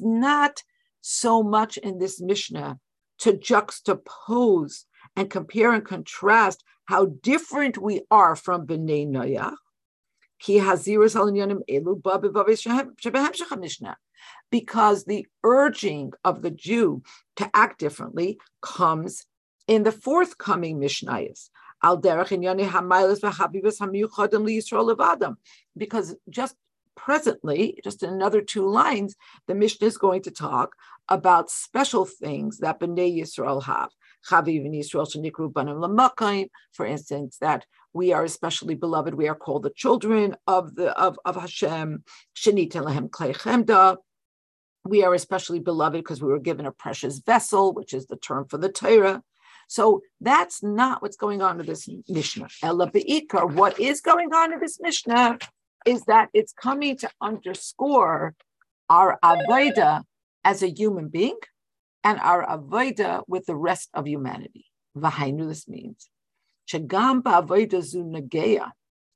not 0.02 0.62
so 1.00 1.42
much 1.42 1.76
in 1.76 1.98
this 1.98 2.20
Mishnah 2.20 2.78
to 3.22 3.32
juxtapose 3.32 4.84
and 5.16 5.30
compare 5.30 5.72
and 5.72 5.84
contrast 5.84 6.64
how 6.86 7.06
different 7.06 7.78
we 7.78 8.02
are 8.10 8.34
from 8.34 8.66
Bnei 8.66 9.06
Noach, 9.08 9.54
because 14.50 15.04
the 15.04 15.26
urging 15.44 16.12
of 16.24 16.42
the 16.42 16.50
Jew 16.50 17.02
to 17.36 17.50
act 17.54 17.78
differently 17.78 18.38
comes 18.60 19.24
in 19.68 19.84
the 19.84 19.92
forthcoming 19.92 20.80
Mishnayos. 20.80 21.48
Because 25.76 26.16
just 26.28 26.56
presently, 26.96 27.80
just 27.82 28.02
in 28.02 28.10
another 28.10 28.40
two 28.40 28.68
lines, 28.68 29.14
the 29.46 29.54
Mishnah 29.54 29.86
is 29.86 29.98
going 29.98 30.22
to 30.22 30.30
talk 30.30 30.74
about 31.08 31.50
special 31.50 32.04
things 32.04 32.58
that 32.58 32.80
Bnei 32.80 33.18
Yisrael 33.18 33.64
have. 33.64 33.90
For 36.72 36.86
instance, 36.86 37.38
that 37.40 37.66
we 37.92 38.12
are 38.12 38.24
especially 38.24 38.74
beloved. 38.74 39.14
We 39.14 39.28
are 39.28 39.34
called 39.34 39.64
the 39.64 39.70
children 39.70 40.36
of 40.46 40.74
the 40.76 40.96
of, 40.98 41.18
of 41.24 41.36
Hashem. 41.36 42.04
We 44.84 45.04
are 45.04 45.14
especially 45.14 45.60
beloved 45.60 45.98
because 45.98 46.22
we 46.22 46.28
were 46.28 46.40
given 46.40 46.66
a 46.66 46.72
precious 46.72 47.18
vessel, 47.18 47.72
which 47.72 47.92
is 47.92 48.06
the 48.06 48.16
term 48.16 48.46
for 48.48 48.58
the 48.58 48.68
Torah. 48.68 49.22
So 49.68 50.02
that's 50.20 50.62
not 50.62 51.02
what's 51.02 51.16
going 51.16 51.40
on 51.40 51.60
in 51.60 51.66
this 51.66 51.88
Mishnah. 52.08 52.48
Ella 52.62 52.90
what 53.46 53.80
is 53.80 54.00
going 54.00 54.34
on 54.34 54.52
in 54.52 54.60
this 54.60 54.78
Mishnah 54.80 55.38
is 55.86 56.04
that 56.04 56.28
it's 56.32 56.52
coming 56.52 56.96
to 56.98 57.10
underscore 57.20 58.34
our 58.88 59.18
Avodah 59.24 60.02
as 60.44 60.62
a 60.62 60.70
human 60.70 61.08
being 61.08 61.38
and 62.04 62.18
our 62.20 62.46
Avodah 62.46 63.22
with 63.28 63.46
the 63.46 63.56
rest 63.56 63.90
of 63.94 64.06
humanity. 64.06 64.66
Vahainu, 64.96 65.48
this 65.48 65.68
means 65.68 66.08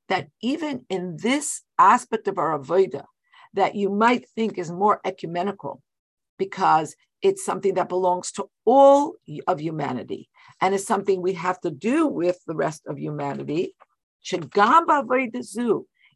that 0.08 0.28
even 0.42 0.85
in 0.88 1.16
this 1.16 1.62
aspect 1.78 2.28
of 2.28 2.38
our 2.38 2.58
avodah, 2.58 3.04
that 3.54 3.75
you 3.75 3.90
might 3.90 4.28
think 4.30 4.58
is 4.58 4.70
more 4.70 5.00
ecumenical, 5.04 5.82
because 6.38 6.94
it's 7.23 7.44
something 7.44 7.75
that 7.75 7.88
belongs 7.88 8.30
to 8.32 8.49
all 8.64 9.14
of 9.46 9.61
humanity 9.61 10.28
and 10.61 10.75
is 10.75 10.87
something 10.87 11.23
we 11.23 11.32
have 11.32 11.61
to 11.61 11.70
do 11.70 12.06
with 12.06 12.38
the 12.46 12.54
rest 12.54 12.82
of 12.87 12.99
humanity. 12.99 13.75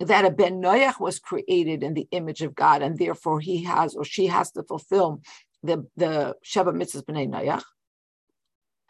that 0.00 0.24
a 0.24 0.30
ben 0.30 0.60
Noach 0.60 0.98
was 0.98 1.18
created 1.18 1.82
in 1.82 1.94
the 1.94 2.08
image 2.10 2.42
of 2.42 2.54
God, 2.54 2.82
and 2.82 2.98
therefore 2.98 3.40
he 3.40 3.64
has 3.64 3.94
or 3.94 4.04
she 4.04 4.26
has 4.26 4.50
to 4.52 4.62
fulfill 4.62 5.22
the 5.62 5.86
the 5.96 6.34
Sheva 6.44 6.72
mitzvahs 6.74 7.04
b'nei 7.04 7.28
Noach. 7.28 7.62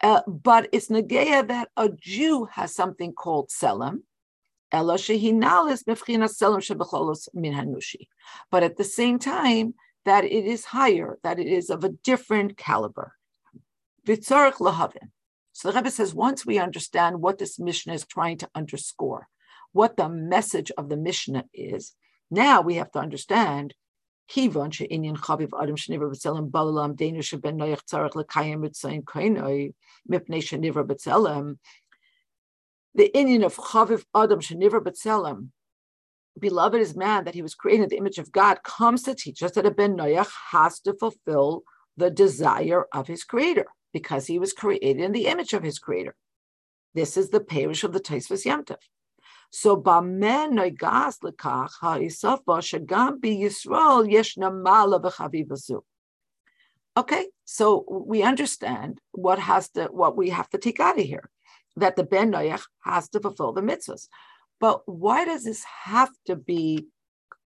Uh, 0.01 0.21
but 0.27 0.67
it's 0.71 0.87
negeya 0.87 1.47
that 1.47 1.69
a 1.77 1.89
Jew 1.89 2.45
has 2.45 2.73
something 2.73 3.13
called 3.13 3.49
tselem, 3.49 3.99
but 4.71 4.89
at 8.63 8.77
the 8.77 8.83
same 8.83 9.19
time, 9.19 9.73
that 10.05 10.23
it 10.23 10.45
is 10.45 10.65
higher, 10.65 11.19
that 11.23 11.39
it 11.39 11.47
is 11.47 11.69
of 11.69 11.83
a 11.83 11.89
different 11.89 12.57
caliber. 12.57 13.13
Vitzarich 14.07 14.53
lahavin. 14.53 15.09
So 15.51 15.69
the 15.69 15.75
Rebbe 15.75 15.91
says, 15.91 16.15
once 16.15 16.45
we 16.45 16.57
understand 16.57 17.21
what 17.21 17.37
this 17.37 17.59
Mishnah 17.59 17.93
is 17.93 18.05
trying 18.05 18.37
to 18.37 18.49
underscore, 18.55 19.27
what 19.73 19.97
the 19.97 20.09
message 20.09 20.71
of 20.77 20.89
the 20.89 20.97
Mishnah 20.97 21.45
is. 21.53 21.93
Now 22.29 22.61
we 22.61 22.75
have 22.75 22.91
to 22.91 22.99
understand 22.99 23.73
adam 24.37 24.71
balalam. 26.51 26.97
The 32.93 33.11
inyan 33.15 33.45
of 33.45 33.55
chaviv 33.55 34.03
adam 34.15 34.39
shenivra 34.39 34.81
b'tzelem, 34.81 35.49
beloved 36.39 36.79
is 36.79 36.95
man 36.95 37.23
that 37.25 37.35
he 37.35 37.41
was 37.41 37.55
created 37.55 37.83
in 37.83 37.89
the 37.89 37.97
image 37.97 38.17
of 38.17 38.31
God, 38.31 38.63
comes 38.63 39.03
to 39.03 39.15
teach 39.15 39.43
us 39.43 39.51
that 39.51 39.65
a 39.65 39.71
ben 39.71 39.97
noyach 39.97 40.31
has 40.51 40.79
to 40.81 40.93
fulfill 40.93 41.63
the 41.97 42.09
desire 42.09 42.85
of 42.93 43.07
his 43.07 43.23
creator 43.23 43.65
because 43.93 44.27
he 44.27 44.39
was 44.39 44.53
created 44.53 44.99
in 44.99 45.11
the 45.11 45.27
image 45.27 45.53
of 45.53 45.63
his 45.63 45.79
creator. 45.79 46.15
This 46.93 47.17
is 47.17 47.29
the 47.29 47.41
parish 47.41 47.83
of 47.83 47.93
the 47.93 47.99
Taisvas 47.99 48.45
Yemtiv. 48.45 48.77
So 49.51 49.75
b'amen 49.75 50.53
noigas 50.53 51.19
lekach 51.19 51.71
ha'isafa 51.81 52.45
shagam 52.47 53.19
Yisrael 53.19 54.09
yesh 54.09 54.35
namala. 54.37 55.81
Okay, 56.97 57.27
so 57.43 57.85
we 58.07 58.23
understand 58.23 58.99
what 59.11 59.39
has 59.39 59.69
to 59.71 59.85
what 59.85 60.15
we 60.15 60.29
have 60.29 60.49
to 60.49 60.57
take 60.57 60.79
out 60.79 60.97
of 60.97 61.05
here, 61.05 61.29
that 61.75 61.97
the 61.97 62.03
ben 62.03 62.31
noyach 62.31 62.63
has 62.85 63.09
to 63.09 63.19
fulfill 63.19 63.51
the 63.51 63.61
mitzvahs. 63.61 64.07
But 64.61 64.81
why 64.85 65.25
does 65.25 65.43
this 65.43 65.63
have 65.63 66.11
to 66.27 66.35
be 66.37 66.87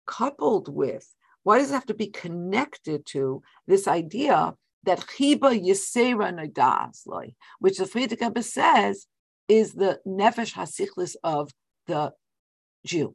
coupled 0.06 0.68
with? 0.68 1.08
Why 1.44 1.58
does 1.58 1.70
it 1.70 1.74
have 1.74 1.86
to 1.86 1.94
be 1.94 2.08
connected 2.08 3.06
to 3.06 3.42
this 3.66 3.86
idea 3.86 4.54
that 4.84 5.00
chiba 5.00 5.56
yisera 5.60 6.32
nadas, 6.32 7.06
which 7.60 7.78
the 7.78 7.84
Frierdiker 7.84 8.42
says 8.42 9.06
is 9.48 9.74
the 9.74 10.00
nefesh 10.06 10.54
hasichlis 10.54 11.14
of 11.22 11.52
the 11.92 12.12
Jew. 12.86 13.14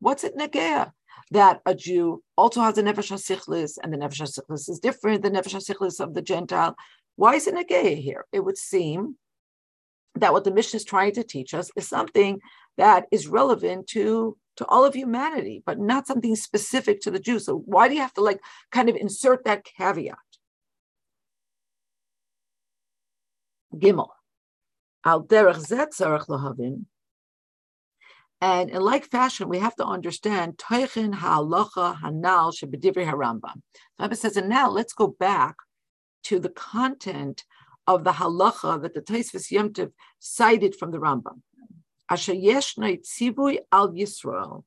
What's 0.00 0.24
it 0.24 0.36
negea? 0.36 0.92
That 1.30 1.60
a 1.64 1.74
Jew 1.74 2.22
also 2.36 2.60
has 2.60 2.76
a 2.76 2.82
nefesh 2.82 3.10
hasichlis, 3.14 3.78
and 3.82 3.92
the 3.92 3.98
nefesh 3.98 4.22
hasichlis 4.22 4.68
is 4.68 4.78
different 4.80 5.22
than 5.22 5.32
the 5.32 5.40
nefesh 5.40 5.56
hasichlis 5.60 6.00
of 6.00 6.14
the 6.14 6.22
Gentile. 6.22 6.74
Why 7.16 7.34
is 7.36 7.46
it 7.46 7.54
negea 7.54 7.96
here? 7.96 8.24
It 8.32 8.44
would 8.44 8.58
seem 8.58 9.16
that 10.16 10.32
what 10.32 10.44
the 10.44 10.52
Mishnah 10.52 10.78
is 10.78 10.84
trying 10.84 11.12
to 11.12 11.24
teach 11.24 11.54
us 11.54 11.70
is 11.76 11.88
something 11.88 12.40
that 12.76 13.06
is 13.10 13.28
relevant 13.28 13.86
to 13.88 14.36
to 14.56 14.64
all 14.66 14.84
of 14.84 14.94
humanity, 14.94 15.64
but 15.66 15.80
not 15.80 16.06
something 16.06 16.36
specific 16.36 17.00
to 17.00 17.10
the 17.10 17.18
Jews. 17.18 17.46
So 17.46 17.56
why 17.74 17.88
do 17.88 17.94
you 17.94 18.00
have 18.00 18.14
to 18.14 18.20
like 18.20 18.40
kind 18.70 18.88
of 18.88 18.94
insert 18.94 19.44
that 19.44 19.64
caveat? 19.64 20.28
Gimel. 23.74 24.10
Al 25.04 25.24
derech 25.24 25.60
zet 25.70 25.90
lahavin 25.98 26.84
and 28.40 28.70
in 28.70 28.82
like 28.82 29.06
fashion, 29.06 29.48
we 29.48 29.58
have 29.58 29.76
to 29.76 29.86
understand 29.86 30.58
Toichin 30.58 31.14
ha'alacha 31.14 32.00
hanal 32.00 32.52
shebedivri 32.52 33.06
harambam. 33.08 33.62
Rabbi 33.98 34.14
says, 34.14 34.36
and 34.36 34.48
now 34.48 34.68
let's 34.68 34.92
go 34.92 35.08
back 35.08 35.56
to 36.24 36.38
the 36.38 36.50
content 36.50 37.44
of 37.86 38.04
the 38.04 38.12
halacha 38.12 38.80
that 38.82 38.94
the 38.94 39.00
Taisvis 39.00 39.52
Yomtiv 39.52 39.92
cited 40.18 40.74
from 40.74 40.90
the 40.90 40.98
Rambam. 40.98 41.40
Asher 42.10 42.34
yeshna 42.34 43.00
tzivui 43.00 43.58
al 43.72 43.92
Yisrael, 43.92 44.64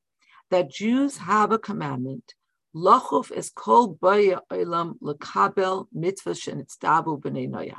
that 0.50 0.72
Jews 0.72 1.18
have 1.18 1.52
a 1.52 1.60
commandment. 1.60 2.34
Lachuf 2.76 3.32
is 3.32 3.50
kol 3.50 3.98
baya 4.00 4.40
olam 4.52 5.00
lekabel 5.02 5.88
mitzvah 5.94 6.32
shenitzdabu 6.32 7.20
b'nei 7.20 7.50
noyach. 7.50 7.76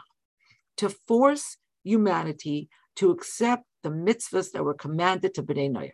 To 0.78 0.88
force 0.88 1.56
humanity 1.84 2.68
to 2.96 3.10
accept 3.10 3.64
the 3.88 3.94
mitzvahs 4.12 4.52
that 4.52 4.64
were 4.64 4.74
commanded 4.74 5.34
to 5.34 5.42
Bnei 5.42 5.70
Noach. 5.70 5.90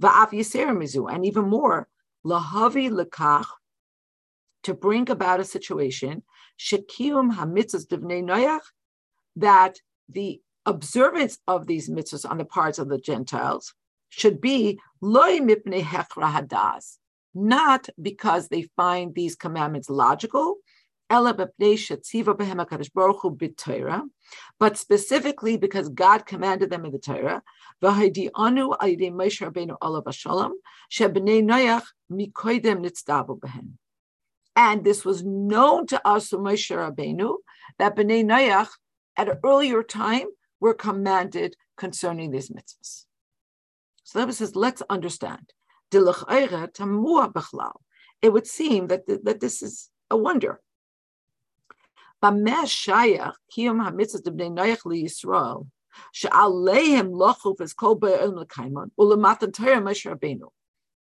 Va'af 0.00 0.30
mizu, 0.32 1.12
and 1.12 1.24
even 1.24 1.48
more, 1.48 1.88
lahavi 2.24 2.90
lekach, 2.90 3.46
to 4.64 4.74
bring 4.74 5.08
about 5.10 5.40
a 5.40 5.44
situation, 5.44 6.22
shekium 6.58 7.34
hamitzvahs 7.34 7.86
Bnei 7.86 8.22
Noach, 8.22 8.60
that 9.36 9.78
the 10.08 10.40
observance 10.64 11.38
of 11.46 11.66
these 11.66 11.88
mitzvahs 11.88 12.28
on 12.28 12.38
the 12.38 12.44
parts 12.44 12.78
of 12.78 12.88
the 12.88 12.98
Gentiles 12.98 13.74
should 14.08 14.40
be 14.40 14.78
loy 15.00 15.38
mipnei 15.38 15.82
hechra 15.82 16.30
hadas, 16.32 16.96
not 17.34 17.88
because 18.00 18.48
they 18.48 18.62
find 18.76 19.14
these 19.14 19.36
commandments 19.36 19.88
logical, 19.90 20.56
but 21.08 21.52
specifically 24.76 25.56
because 25.56 25.88
God 25.88 26.26
commanded 26.26 26.70
them 26.70 26.84
in 26.84 26.92
the 26.92 26.98
Torah. 26.98 27.42
And 34.58 34.84
this 34.84 35.04
was 35.04 35.22
known 35.24 35.86
to 35.86 36.08
us 36.08 36.30
Moshe 36.30 36.74
Rabbeinu 36.74 37.36
that 37.78 37.94
Bnei 37.94 38.24
Noach 38.24 38.70
at 39.16 39.28
an 39.28 39.38
earlier 39.44 39.82
time 39.82 40.28
were 40.60 40.72
commanded 40.74 41.56
concerning 41.76 42.30
these 42.30 42.48
mitzvahs. 42.50 43.04
So 44.02 44.24
that 44.24 44.34
says, 44.34 44.56
let's 44.56 44.82
understand. 44.88 45.52
It 45.92 46.00
would 48.32 48.46
seem 48.46 48.86
that, 48.86 49.06
that 49.06 49.40
this 49.40 49.62
is 49.62 49.90
a 50.10 50.16
wonder 50.16 50.60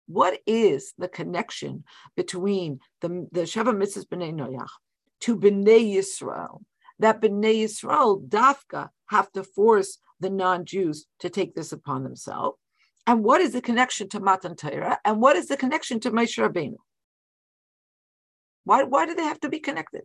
what 0.07 0.41
is 0.47 0.95
the 0.99 1.09
connection 1.09 1.85
between 2.17 2.81
the, 3.01 3.29
the 3.31 3.43
Sheva 3.43 3.73
mitzvahs 3.77 4.07
B'nei 4.07 4.35
Noach 4.35 4.69
to 5.21 5.37
B'nei 5.37 5.95
Yisrael? 5.95 6.63
That 6.99 7.21
B'nei 7.21 7.65
Yisrael, 7.65 8.29
Dafka, 8.29 8.89
have 9.07 9.31
to 9.33 9.45
force 9.45 9.99
the 10.21 10.31
non-Jews 10.31 11.07
to 11.21 11.31
take 11.31 11.55
this 11.55 11.73
upon 11.73 12.03
themselves. 12.03 12.59
And 13.07 13.23
what 13.25 13.41
is 13.41 13.53
the 13.53 13.63
connection 13.63 14.09
to 14.11 14.21
Matan 14.21 14.57
Torah? 14.57 14.99
And 15.05 15.21
what 15.21 15.37
is 15.37 15.49
the 15.49 15.57
connection 15.57 16.01
to 16.01 16.11
Moshe 16.11 16.39
Rabbeinu? 16.39 16.77
Why, 18.65 18.85
why 18.85 19.07
do 19.07 19.15
they 19.15 19.25
have 19.25 19.41
to 19.41 19.49
be 19.49 19.61
connected? 19.61 20.03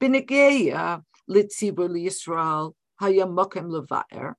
B'negeya 0.00 0.74
ah, 0.74 1.00
litzibur 1.28 1.88
liyisrael 1.88 2.72
hayamokem 3.00 3.68
levaer. 3.70 4.34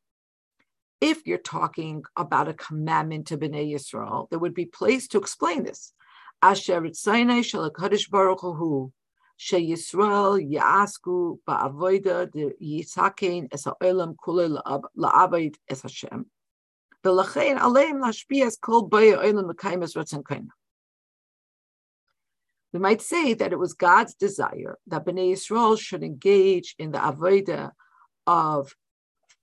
If 1.02 1.28
you're 1.28 1.38
talking 1.38 2.04
about 2.16 2.48
a 2.48 2.54
commandment 2.54 3.28
to 3.28 3.38
Bnei 3.38 3.74
Yisrael, 3.74 4.30
there 4.30 4.40
would 4.40 4.54
be 4.54 4.66
place 4.66 5.08
to 5.10 5.18
explain 5.18 5.64
this. 5.64 5.94
Asher 6.42 6.82
itzayne 6.82 7.44
shel 7.44 7.70
HaKadosh 7.70 8.10
Baruch 8.10 8.42
Hu 8.42 8.94
sheyisrael 9.40 10.50
yasku 10.50 11.40
ba'avoida 11.46 12.32
de 12.32 12.54
yisakein 12.62 13.48
es 13.52 13.66
ha'olam 13.66 14.16
kulei 14.16 14.58
la'abed 14.98 15.56
es 15.68 15.82
Hashem. 15.82 16.26
V'lachein 17.04 17.58
aleim 17.58 18.02
lashpi 18.02 18.46
es 18.46 18.58
kol 18.58 18.88
baya 18.88 19.18
olam 19.18 19.50
l'kayim 19.52 19.84
es 19.84 19.96
ratzon 19.96 20.24
kainah 20.24 20.56
we 22.74 22.80
might 22.80 23.02
say 23.02 23.36
that 23.36 23.54
it 23.54 23.60
was 23.60 23.74
God's 23.74 24.16
desire 24.16 24.78
that 24.88 25.06
Bnei 25.06 25.34
Yisrael 25.34 25.80
should 25.80 26.04
engage 26.04 26.76
in 26.80 26.92
the 26.92 26.98
avodah 26.98 27.72
of 28.26 28.74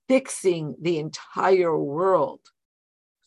fixing 0.09 0.75
the 0.81 0.99
entire 0.99 1.77
world 1.77 2.41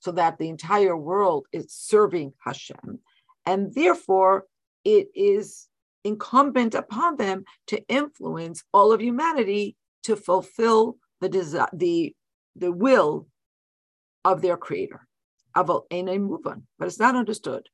so 0.00 0.12
that 0.12 0.36
the 0.36 0.50
entire 0.50 0.96
world 0.96 1.46
is 1.52 1.72
serving 1.72 2.34
Hashem. 2.44 2.98
And 3.46 3.74
therefore, 3.74 4.44
it 4.84 5.08
is 5.14 5.68
incumbent 6.04 6.74
upon 6.74 7.16
them 7.16 7.44
to 7.68 7.82
influence 7.88 8.62
all 8.74 8.92
of 8.92 9.00
humanity 9.00 9.76
to 10.02 10.16
fulfill 10.16 10.98
the, 11.22 11.30
desire, 11.30 11.68
the 11.72 12.14
the 12.56 12.70
will 12.70 13.26
of 14.24 14.42
their 14.42 14.56
creator. 14.56 15.06
But 15.54 15.84
it's 15.90 16.98
not 16.98 17.16
understood. 17.16 17.68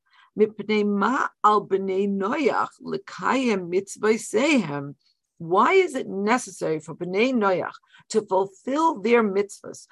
Why 5.37 5.73
is 5.73 5.95
it 5.95 6.07
necessary 6.07 6.79
for 6.79 6.95
Bnei 6.95 7.33
Noach 7.33 7.71
to 8.09 8.21
fulfill 8.21 9.01
their 9.01 9.23
mitzvahs? 9.23 9.87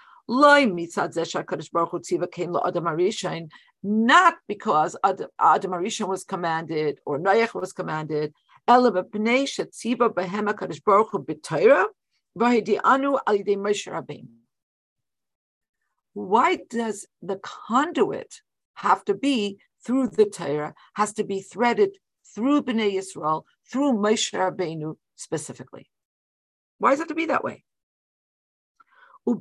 Not 3.82 4.36
because 4.48 4.96
Adam 5.04 5.72
Arishan 5.72 6.08
was 6.08 6.24
commanded 6.24 7.00
or 7.06 7.20
Noach 7.20 7.54
was 7.60 7.74
commanded, 7.74 8.34
why 16.14 16.60
does 16.70 17.08
the 17.22 17.38
conduit 17.38 18.42
have 18.76 19.04
to 19.06 19.14
be 19.14 19.60
through 19.86 20.10
the 20.10 20.26
Torah, 20.26 20.74
has 20.96 21.14
to 21.14 21.24
be 21.24 21.42
threaded 21.42 21.98
through 22.36 22.64
Bnei 22.64 22.94
Yisrael, 22.94 23.44
through 23.72 23.94
Moshe 23.94 24.34
Rabbeinu 24.34 24.96
specifically. 25.16 25.90
Why 26.78 26.94
is 26.94 27.00
it 27.00 27.08
to 27.10 27.16
be 27.16 27.26
that 27.26 27.44
way? 27.44 27.64
The 29.26 29.34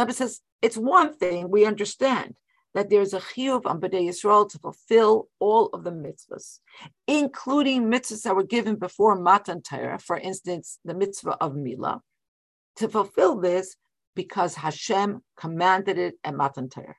Rebbe 0.00 0.12
says, 0.12 0.40
it's 0.62 0.76
one 0.76 1.14
thing 1.14 1.50
we 1.50 1.64
understand 1.64 2.34
that 2.74 2.90
there's 2.90 3.14
a 3.14 3.20
chiyuv 3.20 3.66
on 3.66 3.80
B'nai 3.80 4.08
Yisrael 4.08 4.50
to 4.50 4.58
fulfill 4.58 5.28
all 5.38 5.66
of 5.72 5.84
the 5.84 5.92
mitzvahs, 5.92 6.58
including 7.06 7.84
mitzvahs 7.84 8.22
that 8.22 8.34
were 8.34 8.42
given 8.42 8.76
before 8.76 9.14
Matan 9.14 9.62
Torah, 9.62 9.98
for 9.98 10.18
instance, 10.18 10.78
the 10.84 10.94
mitzvah 10.94 11.36
of 11.40 11.52
Milah, 11.52 12.00
to 12.76 12.88
fulfill 12.88 13.40
this 13.40 13.76
because 14.16 14.56
Hashem 14.56 15.22
commanded 15.36 15.98
it 15.98 16.14
at 16.24 16.34
Matan 16.34 16.68
Torah. 16.68 16.96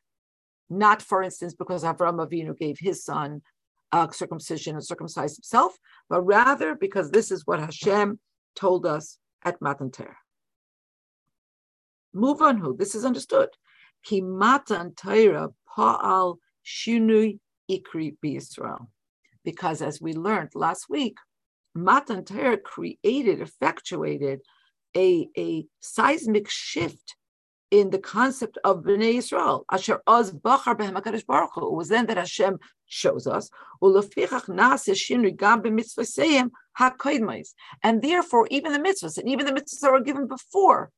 Not, 0.70 1.02
for 1.02 1.22
instance, 1.22 1.54
because 1.54 1.84
Avram 1.84 2.26
Avinu 2.26 2.58
gave 2.58 2.78
his 2.80 3.04
son 3.04 3.42
uh, 3.92 4.10
circumcision 4.12 4.76
and 4.76 4.84
circumcised 4.84 5.38
himself, 5.38 5.78
but 6.10 6.22
rather 6.22 6.76
because 6.76 7.12
this 7.12 7.32
is 7.32 7.46
what 7.46 7.60
Hashem 7.60 8.20
told 8.56 8.86
us 8.86 9.18
at 9.44 9.62
Matan 9.62 9.92
Torah. 9.92 10.18
Move 12.14 12.42
on 12.42 12.58
who? 12.58 12.76
This 12.76 12.96
is 12.96 13.04
understood. 13.04 13.50
Ki 14.06 14.22
Matan 14.22 14.94
Torah 14.96 15.50
Pa'al 15.76 16.38
Shinui 16.66 17.40
Ikri 17.70 18.16
B'Yisrael. 18.24 18.88
Because 19.44 19.82
as 19.82 20.00
we 20.02 20.14
learned 20.14 20.52
last 20.56 20.90
week, 20.90 21.18
Matan 21.74 22.24
Torah 22.24 22.58
created, 22.58 23.42
effectuated 23.42 24.40
a, 24.96 25.28
a 25.38 25.66
seismic 25.82 26.50
shift 26.50 27.16
in 27.72 27.90
the 27.90 28.00
concept 28.00 28.58
of 28.64 28.84
Bnei 28.84 29.16
Yisrael. 29.16 29.66
Asher 29.72 30.02
oz 30.08 30.32
bachar 30.32 30.78
HaKadosh 30.78 31.26
Baruch 31.26 31.52
Hu. 31.56 31.68
It 31.68 31.74
was 31.74 31.90
then 31.90 32.06
that 32.06 32.18
Hashem 32.18 32.60
shows 32.86 33.28
us. 33.28 33.50
And 33.82 34.02
therefore, 38.02 38.48
even 38.52 38.72
the 38.72 38.80
mitzvahs, 38.80 39.18
and 39.18 39.30
even 39.30 39.46
the 39.46 39.52
mitzvahs 39.52 39.80
that 39.82 39.92
were 39.92 40.00
given 40.00 40.28
before, 40.28 40.92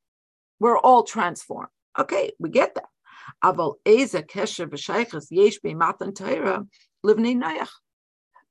were 0.60 0.78
all 0.78 1.04
transformed. 1.04 1.70
Okay, 1.98 2.32
we 2.40 2.50
get 2.50 2.76
that. 2.76 2.90
Aval 3.44 3.76
eza 3.86 4.24
kesher 4.24 4.68
v'shaychas 4.68 5.28
yesh 5.30 5.60
Matan 5.64 6.14
Torah 6.14 6.66
livnei 7.06 7.36
noyach. 7.36 7.70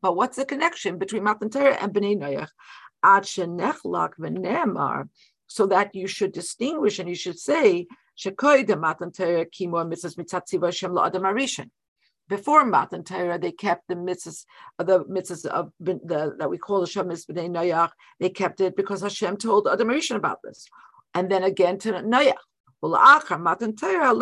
But 0.02 0.16
what's 0.16 0.36
the 0.36 0.44
connection 0.44 0.98
between 0.98 1.24
Matan 1.24 1.50
Torah 1.50 1.76
and 1.80 1.92
Bnei 1.92 2.16
Noach? 2.16 2.48
Ad 3.02 3.24
shenechlak 3.24 4.12
v'nemar, 4.20 5.08
so 5.46 5.66
that 5.66 5.94
you 5.94 6.06
should 6.06 6.32
distinguish 6.32 6.98
and 6.98 7.08
you 7.08 7.14
should 7.14 7.38
say 7.38 7.86
shekoy 8.16 8.68
Matan 8.78 9.10
Torah 9.10 9.46
kimor 9.46 9.84
mitzvahs 9.90 10.16
mitzatziva 10.16 10.66
Hashem 10.66 10.92
la'adam 10.92 11.22
arishan. 11.22 11.70
Before 12.28 12.64
Matan 12.64 13.04
Torah, 13.04 13.38
they 13.38 13.52
kept 13.52 13.88
the 13.88 13.94
mitzvahs, 13.94 14.44
the 14.78 15.04
mitzvahs 15.04 15.46
of 15.46 15.72
the, 15.80 16.34
that 16.38 16.50
we 16.50 16.58
call 16.58 16.80
the 16.80 16.86
Shem 16.86 17.08
Bnei 17.08 17.48
Noach. 17.48 17.90
They 18.20 18.30
kept 18.30 18.60
it 18.60 18.76
because 18.76 19.00
Hashem 19.00 19.38
told 19.38 19.66
Adam 19.66 19.88
Rishon 19.88 20.16
about 20.16 20.40
this, 20.42 20.68
and 21.14 21.30
then 21.30 21.42
again 21.42 21.78
to 21.78 21.92
Noach. 21.92 22.34
But 22.88 23.00
after 23.02 23.38
Matan 23.38 23.74
Torah, 23.76 24.14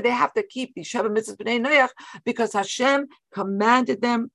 they 0.00 0.10
have 0.10 0.32
to 0.32 0.42
keep 0.42 0.74
the 0.74 0.82
Sheva 0.82 1.08
Mitzvahs 1.08 1.36
B'nai 1.36 1.60
Noach 1.64 1.90
because 2.24 2.52
Hashem 2.52 3.06
commanded 3.32 4.02
them 4.02 4.30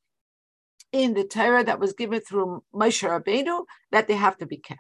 in 0.91 1.13
the 1.15 1.23
Torah 1.23 1.63
that 1.63 1.79
was 1.79 1.93
given 1.93 2.21
through 2.21 2.63
Moshe 2.73 3.07
Rabbeinu 3.07 3.65
that 3.91 4.07
they 4.07 4.15
have 4.15 4.37
to 4.37 4.45
be 4.45 4.57
kept. 4.57 4.79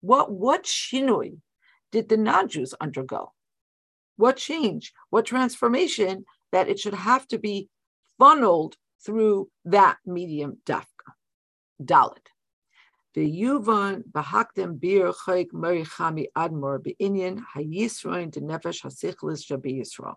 What 0.00 0.32
what 0.32 0.64
shinui 0.64 1.38
did 1.92 2.08
the 2.08 2.16
non-Jews 2.16 2.74
undergo? 2.80 3.32
What 4.16 4.36
change? 4.36 4.92
What 5.10 5.26
transformation 5.26 6.24
that 6.50 6.68
it 6.68 6.78
should 6.80 6.94
have 6.94 7.26
to 7.28 7.38
be 7.38 7.68
funneled 8.18 8.76
through 9.04 9.48
that 9.64 9.98
medium 10.06 10.58
dafka, 10.66 11.12
dalit. 11.82 12.31
The 13.14 13.42
Yuvan 13.42 14.04
Bahaktem 14.10 14.80
Bir 14.80 15.12
Chayk 15.12 15.50
Chami 15.52 16.26
Admor 16.36 16.82
Be'inyan 16.82 17.42
Hayisroin 17.54 18.30
de 18.30 18.40
Nefesh 18.40 18.82
Hasichlis 18.82 19.44
Shabi 19.44 19.80
Yisrael. 19.80 20.14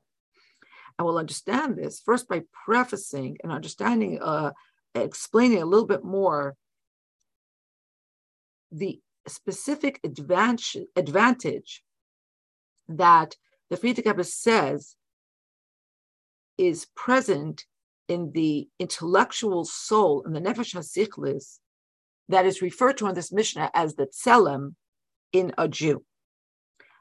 And 0.98 1.06
we'll 1.06 1.18
understand 1.18 1.76
this 1.78 2.00
first 2.00 2.30
by 2.30 2.44
prefacing 2.66 3.38
and 3.44 3.52
understanding, 3.52 4.22
uh, 4.22 4.52
explaining 4.94 5.62
a 5.62 5.66
little 5.66 5.88
bit 5.88 6.06
more 6.06 6.56
the 8.72 9.02
specific 9.28 10.00
advantage, 10.06 10.86
advantage 10.96 11.84
that 12.88 13.36
the 13.70 13.76
Frierdiker 13.76 14.26
says 14.26 14.96
is 16.58 16.88
present 16.96 17.66
in 18.08 18.32
the 18.32 18.70
intellectual 18.80 19.66
soul 19.66 20.22
in 20.26 20.34
the 20.34 20.40
nefesh 20.40 20.76
hasichlis 20.76 21.60
that 22.30 22.46
is 22.46 22.62
referred 22.62 22.98
to 22.98 23.08
in 23.08 23.16
this 23.16 23.32
Mishnah 23.32 23.72
as 23.74 23.96
the 23.96 24.08
tselem 24.08 24.76
in 25.32 25.54
a 25.58 25.68
Jew. 25.68 26.04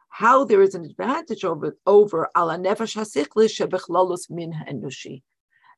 How 0.08 0.44
there 0.44 0.62
is 0.62 0.74
an 0.74 0.84
advantage 0.84 1.44
over 1.44 1.76
over 1.87 2.30
ala 2.37 2.56
nefesh 2.56 2.96
hasichlis 2.96 4.30
min 4.30 4.52
enushi 4.68 5.22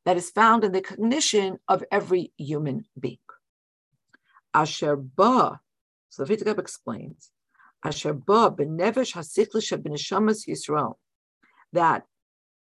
that 0.05 0.17
is 0.17 0.29
found 0.29 0.63
in 0.63 0.71
the 0.71 0.81
cognition 0.81 1.57
of 1.67 1.83
every 1.91 2.31
human 2.37 2.85
being. 2.99 3.17
Asher 4.53 4.95
ba, 4.95 5.59
so 6.09 6.23
the 6.23 6.35
Frierdiker 6.35 6.59
explains, 6.59 7.31
Asher 7.83 8.13
ba 8.13 8.51
b'nefesh 8.51 9.13
hasichlis 9.15 9.75
b'neshamas 9.77 10.47
Yisrael, 10.47 10.95
that 11.73 12.03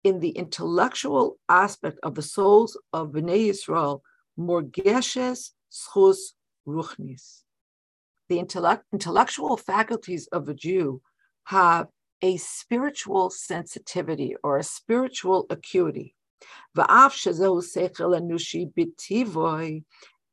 in 0.03 0.19
the 0.19 0.29
intellectual 0.29 1.37
aspect 1.49 1.97
of 2.03 2.15
the 2.15 2.21
souls 2.21 2.77
of 2.91 3.09
Bnei 3.09 3.49
Yisrael, 3.49 4.01
morgeshes 4.37 5.51
schus 5.71 6.33
ruchnis. 6.67 7.41
The 8.30 8.39
intellect, 8.39 8.86
intellectual 8.93 9.58
faculties 9.58 10.28
of 10.28 10.47
a 10.49 10.54
Jew 10.54 11.02
have 11.45 11.88
a 12.21 12.38
spiritual 12.38 13.30
sensitivity 13.30 14.36
or 14.43 14.58
a 14.58 14.63
spiritual 14.63 15.45
acuity. 15.49 16.15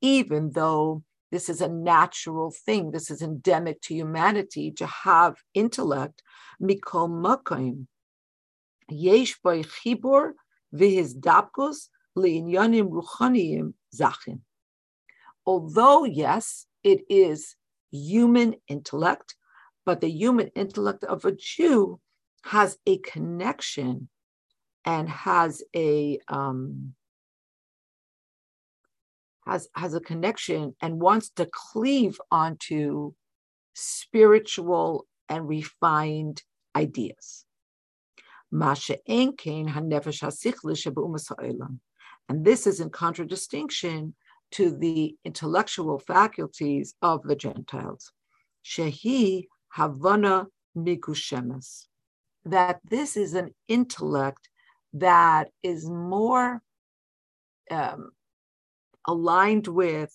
Even 0.03 0.51
though 0.53 1.03
this 1.33 1.49
is 1.49 1.61
a 1.61 1.69
natural 1.69 2.51
thing, 2.51 2.90
this 2.90 3.11
is 3.11 3.23
endemic 3.23 3.81
to 3.83 3.95
humanity 3.95 4.71
to 4.73 4.87
have 4.87 5.37
intellect, 5.55 6.23
mikol 6.62 7.09
makim, 7.09 7.87
yesh 8.88 9.38
by 9.43 9.62
chibur 9.62 10.33
li'inyanim 12.16 12.88
ruchaniyim 12.90 13.75
zachin 13.95 14.40
although, 15.50 16.04
yes, 16.04 16.66
it 16.84 17.00
is 17.08 17.56
human 17.90 18.54
intellect, 18.68 19.34
but 19.84 20.00
the 20.00 20.08
human 20.08 20.46
intellect 20.54 21.02
of 21.02 21.24
a 21.24 21.32
Jew 21.32 21.98
has 22.44 22.78
a 22.86 22.98
connection 22.98 24.08
and 24.84 25.08
has 25.08 25.64
a 25.74 26.20
um, 26.28 26.94
has 29.44 29.68
has 29.74 29.92
a 29.94 30.00
connection 30.10 30.76
and 30.80 31.02
wants 31.02 31.30
to 31.30 31.48
cleave 31.72 32.16
onto 32.30 33.14
spiritual 33.74 35.08
and 35.28 35.48
refined 35.48 36.44
ideas. 36.76 37.44
And 42.28 42.44
this 42.48 42.66
is 42.70 42.80
in 42.80 42.90
contradistinction 42.90 44.14
to 44.52 44.70
the 44.70 45.16
intellectual 45.24 45.98
faculties 45.98 46.94
of 47.02 47.22
the 47.22 47.36
Gentiles. 47.36 48.12
Shehi 48.64 49.46
Havana 49.72 50.48
Mikushemes. 50.76 51.86
that 52.44 52.80
this 52.84 53.16
is 53.16 53.34
an 53.34 53.54
intellect 53.68 54.48
that 54.92 55.50
is 55.62 55.88
more 55.88 56.62
um, 57.70 58.10
aligned 59.06 59.68
with 59.68 60.12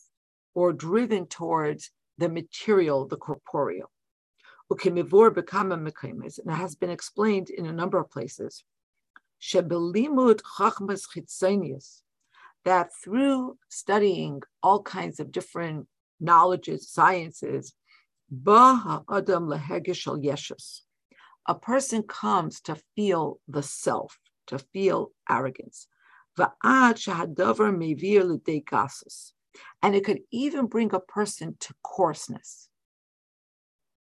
or 0.53 0.73
driven 0.73 1.27
towards 1.27 1.91
the 2.17 2.29
material, 2.29 3.07
the 3.07 3.17
corporeal. 3.17 3.91
And 4.69 6.51
it 6.51 6.55
has 6.55 6.75
been 6.75 6.89
explained 6.89 7.49
in 7.49 7.65
a 7.67 7.71
number 7.71 7.99
of 7.99 8.09
places. 8.09 8.63
That 12.65 12.91
through 12.93 13.57
studying 13.69 14.41
all 14.61 14.81
kinds 14.81 15.19
of 15.19 15.31
different 15.31 15.87
knowledges, 16.19 16.89
sciences, 16.89 17.73
a 21.47 21.55
person 21.61 22.03
comes 22.03 22.61
to 22.61 22.75
feel 22.95 23.39
the 23.47 23.61
self, 23.63 24.19
to 24.47 24.57
feel 24.57 25.11
arrogance. 25.29 25.87
And 29.81 29.95
it 29.95 30.03
could 30.03 30.19
even 30.31 30.65
bring 30.65 30.93
a 30.93 30.99
person 30.99 31.55
to 31.59 31.73
coarseness. 31.83 32.69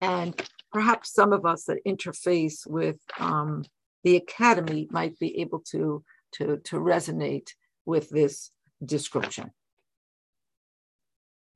And 0.01 0.41
perhaps 0.73 1.13
some 1.13 1.33
of 1.33 1.47
us 1.47 1.65
that 1.65 1.85
interface 1.87 2.67
with 2.67 2.99
um, 3.19 3.65
the 4.05 4.17
academy 4.17 4.89
might 4.91 5.19
be 5.19 5.41
able 5.41 5.61
to, 5.71 6.05
to, 6.33 6.59
to 6.59 6.77
resonate 6.77 7.51
with 7.85 8.11
this 8.11 8.51
description. 8.85 9.51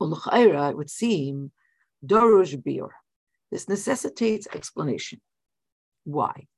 It 0.01 0.77
would 0.77 0.91
seem 0.91 1.53
Dorush 2.05 2.63
Bir. 2.63 2.91
This 3.51 3.69
necessitates 3.69 4.47
explanation. 4.53 5.21
Why? 6.05 6.49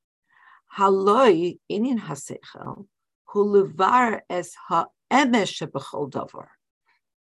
Haloi 0.76 1.58
inin 1.70 1.98
hasechel 2.00 2.86
hulevar 3.34 4.20
es 4.28 4.54
ha'emesh 4.68 5.62
davar. 5.62 6.48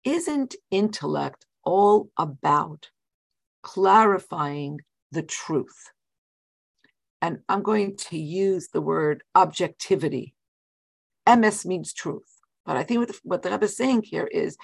Isn't 0.04 0.56
intellect 0.72 1.46
all 1.64 2.10
about 2.18 2.90
clarifying 3.64 4.82
the 5.12 5.24
truth? 5.24 5.92
And 7.22 7.40
I'm 7.50 7.64
going 7.64 7.98
to 8.10 8.18
use 8.18 8.68
the 8.68 8.82
word 8.82 9.24
objectivity. 9.34 10.36
Emes 11.28 11.66
means 11.66 11.92
truth. 11.92 12.35
But 12.66 12.78
I 12.78 12.84
think 12.84 13.00
what 13.00 13.08
the, 13.10 13.20
what 13.24 13.42
the 13.44 13.52
Rebbe 13.52 13.66
is 13.66 13.78
saying 13.78 14.04
here 14.04 14.26
is, 14.26 14.58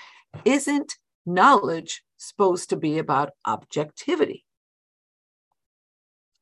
isn't 0.43 0.97
knowledge 1.25 2.03
supposed 2.17 2.69
to 2.69 2.75
be 2.77 2.97
about 2.97 3.31
objectivity? 3.45 4.45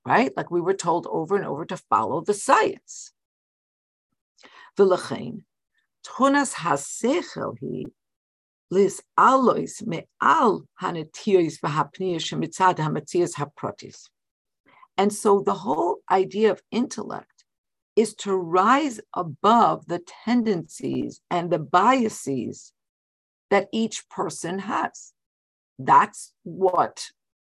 Right? 0.06 0.32
Like 0.36 0.50
we 0.50 0.62
were 0.62 0.74
told 0.74 1.08
over 1.10 1.36
and 1.36 1.46
over 1.46 1.66
to 1.66 1.78
follow 1.78 2.22
the 2.22 2.34
science. 2.34 3.12
V'lechein, 4.78 5.44
tunas 6.06 6.54
hasechel 6.54 7.58
hi 7.60 7.86
lis 8.72 9.02
alois 9.18 9.82
me'al 9.86 10.64
hanetiyos 10.82 11.60
v'hapniyos 11.60 12.24
shemitzad 12.24 12.78
hamatzias 12.78 13.34
haprotis. 13.36 14.08
And 14.98 15.14
so 15.14 15.42
the 15.42 15.54
whole 15.54 15.98
idea 16.10 16.52
of 16.52 16.62
intellect 16.72 17.39
is 18.00 18.14
to 18.14 18.34
rise 18.34 19.02
above 19.14 19.86
the 19.88 20.02
tendencies 20.24 21.20
and 21.30 21.52
the 21.52 21.60
biases 21.60 22.72
that 23.50 23.68
each 23.74 24.08
person 24.08 24.60
has. 24.60 25.12
That's 25.78 26.32
what 26.44 27.10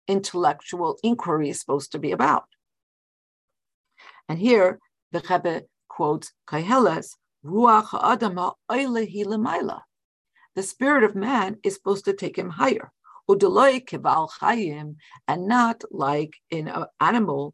intellectual 0.05 0.97
inquiry 1.01 1.47
is 1.49 1.61
supposed 1.61 1.93
to 1.93 1.99
be 1.99 2.11
about. 2.11 2.43
And 4.27 4.37
here 4.37 4.79
the 5.13 5.23
Rebbe 5.29 5.63
quotes 5.87 6.33
Koheles, 6.45 7.15
Ruach 7.45 7.91
Adama 8.11 8.55
Lemaila. 8.69 9.81
The 10.55 10.63
spirit 10.63 11.05
of 11.05 11.15
man 11.15 11.55
is 11.63 11.75
supposed 11.75 12.03
to 12.03 12.13
take 12.13 12.37
him 12.37 12.49
higher. 12.49 12.91
Chayim, 13.29 14.95
and 15.29 15.47
not 15.47 15.83
like 15.89 16.33
in 16.49 16.67
an 16.67 16.87
animal, 16.99 17.53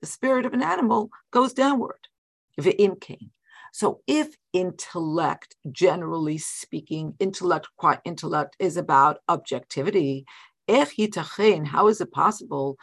The 0.00 0.06
spirit 0.06 0.46
of 0.46 0.54
an 0.54 0.62
animal 0.62 1.10
goes 1.30 1.52
downward. 1.52 2.08
So 3.72 4.00
if 4.06 4.36
intellect, 4.52 5.56
generally 5.70 6.38
speaking, 6.38 7.14
intellect, 7.18 7.68
quite 7.76 8.00
intellect 8.04 8.56
is 8.58 8.76
about 8.76 9.18
objectivity, 9.28 10.24
how 10.68 11.88
is 11.88 12.00
it 12.00 12.12
possible 12.12 12.76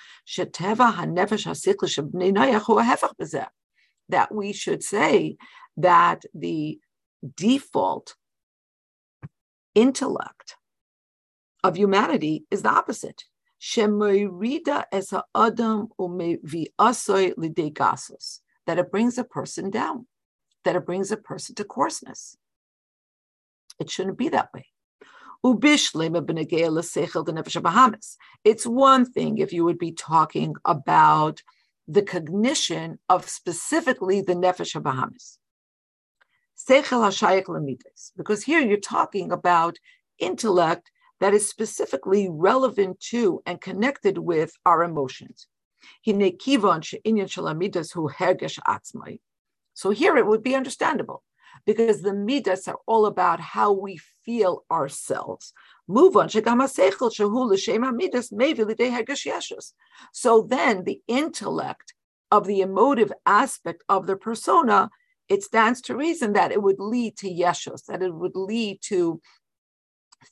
that 4.10 4.28
we 4.32 4.54
should 4.54 4.84
say 4.84 5.38
that 5.78 6.24
the 6.34 6.80
default 7.36 8.16
intellect 9.74 10.56
of 11.64 11.78
humanity 11.78 12.46
is 12.52 12.62
the 12.62 12.70
opposite? 12.70 13.24
That 18.66 18.80
it 18.80 18.92
brings 18.92 19.18
a 19.18 19.24
person 19.24 19.70
down 19.70 20.08
that 20.68 20.76
it 20.76 20.86
brings 20.86 21.12
a 21.14 21.18
person 21.18 21.56
to 21.56 21.64
coarseness. 21.64 22.36
It 23.80 23.90
shouldn't 23.90 24.18
be 24.18 24.28
that 24.28 24.50
way. 24.54 24.66
It's 28.44 28.68
one 28.68 29.06
thing 29.06 29.38
if 29.38 29.54
you 29.54 29.64
would 29.64 29.78
be 29.78 29.92
talking 29.94 30.56
about 30.66 31.42
the 31.88 32.02
cognition 32.02 33.00
of 33.08 33.30
specifically 33.30 34.20
the 34.20 34.34
Nefesh 34.34 34.84
Bahamas. 34.84 35.40
Because 38.18 38.44
here 38.44 38.60
you're 38.60 38.78
talking 38.78 39.32
about 39.32 39.78
intellect 40.20 40.92
that 41.20 41.34
is 41.34 41.50
specifically 41.50 42.30
relevant 42.30 43.00
to 43.00 43.42
and 43.46 43.62
connected 43.62 44.18
with 44.18 44.54
our 44.66 44.84
emotions. 44.84 45.48
So 49.74 49.92
here 49.92 50.18
it 50.18 50.26
would 50.26 50.44
be 50.44 50.56
understandable 50.56 51.24
because 51.66 52.02
the 52.02 52.14
midas 52.14 52.68
are 52.68 52.80
all 52.86 53.06
about 53.06 53.40
how 53.40 53.72
we 53.72 53.98
feel 54.26 54.66
ourselves. 54.72 55.54
Move 55.88 56.18
on. 56.18 56.30
So 56.30 56.42
then 60.42 60.84
the 60.84 61.02
intellect 61.08 61.94
of 62.32 62.46
the 62.46 62.62
emotive 62.62 63.14
aspect 63.26 63.84
of 63.88 64.08
the 64.08 64.18
persona, 64.18 64.90
it 65.30 65.44
stands 65.44 65.82
to 65.82 65.96
reason 65.96 66.34
that 66.34 66.52
it 66.52 66.62
would 66.62 66.80
lead 66.80 67.18
to 67.18 67.30
yeshus, 67.30 67.86
that 67.86 68.02
it 68.02 68.14
would 68.14 68.36
lead 68.36 68.80
to 68.84 69.22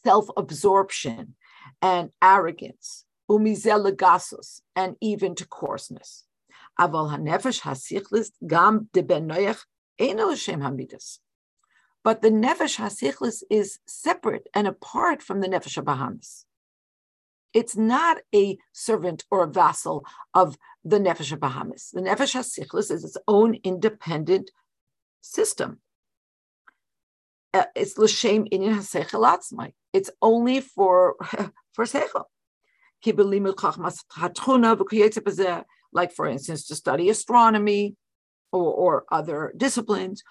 self-absorption 0.03 1.35
and 1.81 2.11
arrogance, 2.21 3.05
umizelegasus, 3.29 4.61
and 4.75 4.95
even 5.01 5.35
to 5.35 5.45
coarseness. 5.47 6.25
Aval 6.79 7.15
hanefesh 7.15 7.61
hasichlis 7.61 8.31
gam 8.45 8.89
l'shem 8.93 10.61
hamidus. 10.61 11.19
But 12.03 12.21
the 12.21 12.29
nefesh 12.29 12.77
hasichlis 12.77 13.43
is 13.49 13.79
separate 13.87 14.47
and 14.53 14.67
apart 14.67 15.23
from 15.23 15.41
the 15.41 15.47
nefesh 15.47 15.83
bahamis. 15.83 16.45
It's 17.53 17.75
not 17.77 18.17
a 18.33 18.57
servant 18.73 19.23
or 19.31 19.43
a 19.43 19.47
vassal 19.47 20.05
of 20.33 20.57
the 20.83 20.99
nefesh 20.99 21.35
bahamis. 21.39 21.91
The 21.91 22.01
nefesh 22.01 22.35
hasichlis 22.35 22.91
is 22.91 23.03
its 23.03 23.17
own 23.27 23.55
independent 23.63 24.51
system. 25.21 25.79
Uh, 27.55 27.65
it's 27.73 27.97
l'shem 27.97 28.45
inyan 28.51 28.75
hasechel 28.75 29.23
atzmai. 29.33 29.71
It's 29.93 30.11
only 30.21 30.59
for 30.59 31.15
for 31.73 31.85
sechel 31.85 32.25
like 35.93 36.11
for 36.11 36.27
instance, 36.27 36.67
to 36.67 36.75
study 36.75 37.09
astronomy 37.09 37.95
or, 38.51 38.73
or 38.73 39.05
other 39.11 39.53
disciplines. 39.55 40.23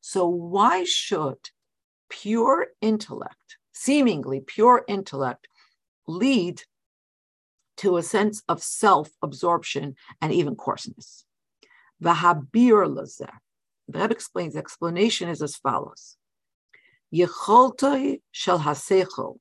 So 0.00 0.26
why 0.26 0.84
should 0.84 1.50
pure 2.10 2.66
intellect, 2.80 3.56
seemingly 3.72 4.40
pure 4.40 4.84
intellect, 4.88 5.48
lead 6.06 6.62
to 7.78 7.96
a 7.96 8.02
sense 8.02 8.42
of 8.48 8.62
self-absorption 8.62 9.94
and 10.20 10.32
even 10.32 10.56
coarseness? 10.56 11.24
The 12.00 12.14
Rebbe 13.88 14.12
explains 14.12 14.54
the 14.54 14.58
explanation 14.58 15.28
is 15.28 15.42
as 15.42 15.56
follows. 15.56 16.16
Yecholtoi 17.14 18.20
shel 18.30 18.58
hasechel 18.58 19.38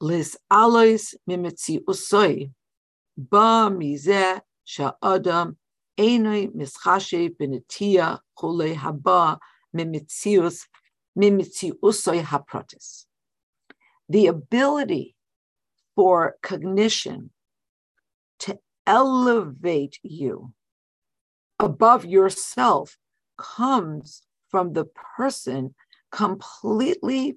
lis 0.00 0.36
alois 0.50 1.14
mimitzi 1.28 1.80
usoi, 1.84 2.52
ba 3.16 3.68
mize 3.70 4.40
sha'adam 4.64 5.56
enoi 5.98 6.52
mischashe 6.54 7.30
benetia 7.36 8.20
chule 8.38 8.74
haba 8.76 9.38
mimitzius 9.74 10.66
mimitzi 11.18 11.72
usoi 11.82 12.22
haprotis. 12.22 13.06
the 14.08 14.26
ability 14.26 15.14
for 15.94 16.36
cognition 16.42 17.30
to 18.38 18.58
elevate 18.86 19.98
you 20.02 20.52
above 21.58 22.04
yourself 22.04 22.96
comes 23.36 24.22
from 24.48 24.72
the 24.72 24.84
person 25.16 25.74
completely 26.10 27.36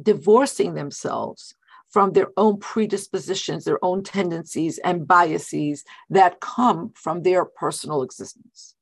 divorcing 0.00 0.74
themselves 0.74 1.54
from 1.88 2.12
their 2.12 2.28
own 2.36 2.58
predispositions, 2.58 3.64
their 3.64 3.84
own 3.84 4.02
tendencies 4.02 4.78
and 4.78 5.06
biases 5.06 5.84
that 6.08 6.40
come 6.40 6.92
from 6.94 7.22
their 7.22 7.44
personal 7.44 8.02
existence. 8.02 8.76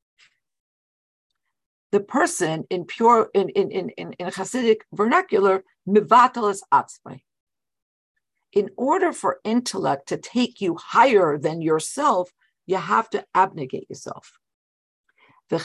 The 1.91 2.01
person 2.01 2.65
in 2.69 2.85
pure 2.85 3.31
in 3.33 3.49
in 3.49 3.71
in 3.71 3.91
in, 3.91 4.13
Hasidic 4.31 4.83
vernacular, 4.93 5.65
mivatalas 5.89 6.61
atzmai. 6.73 7.23
In 8.53 8.69
order 8.77 9.13
for 9.13 9.41
intellect 9.43 10.09
to 10.09 10.19
take 10.19 10.61
you 10.61 10.77
higher 10.77 11.39
than 11.39 11.63
yourself, 11.63 12.31
you 12.69 12.77
have 12.77 13.11
to 13.11 13.25
abnegate 13.35 13.89
yourself. 13.89 14.39
But 15.51 15.63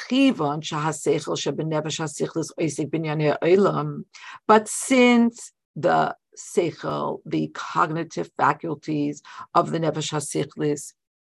since 4.67 5.51
the 5.75 6.15
seichel, 6.37 7.19
the 7.25 7.47
cognitive 7.53 8.31
faculties 8.37 9.21
of 9.53 9.71
the 9.71 9.79
nefesh 9.79 10.13
hasichlis 10.13 10.93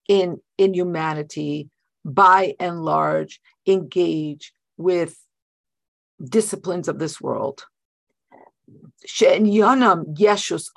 in, 0.09 0.41
in 0.57 0.73
humanity, 0.73 1.69
by 2.05 2.55
and 2.61 2.85
large, 2.85 3.41
engage 3.67 4.53
with 4.77 5.19
disciplines 6.23 6.87
of 6.87 7.01
this 7.01 7.21
world. 7.21 7.67
yeshus 9.05 10.71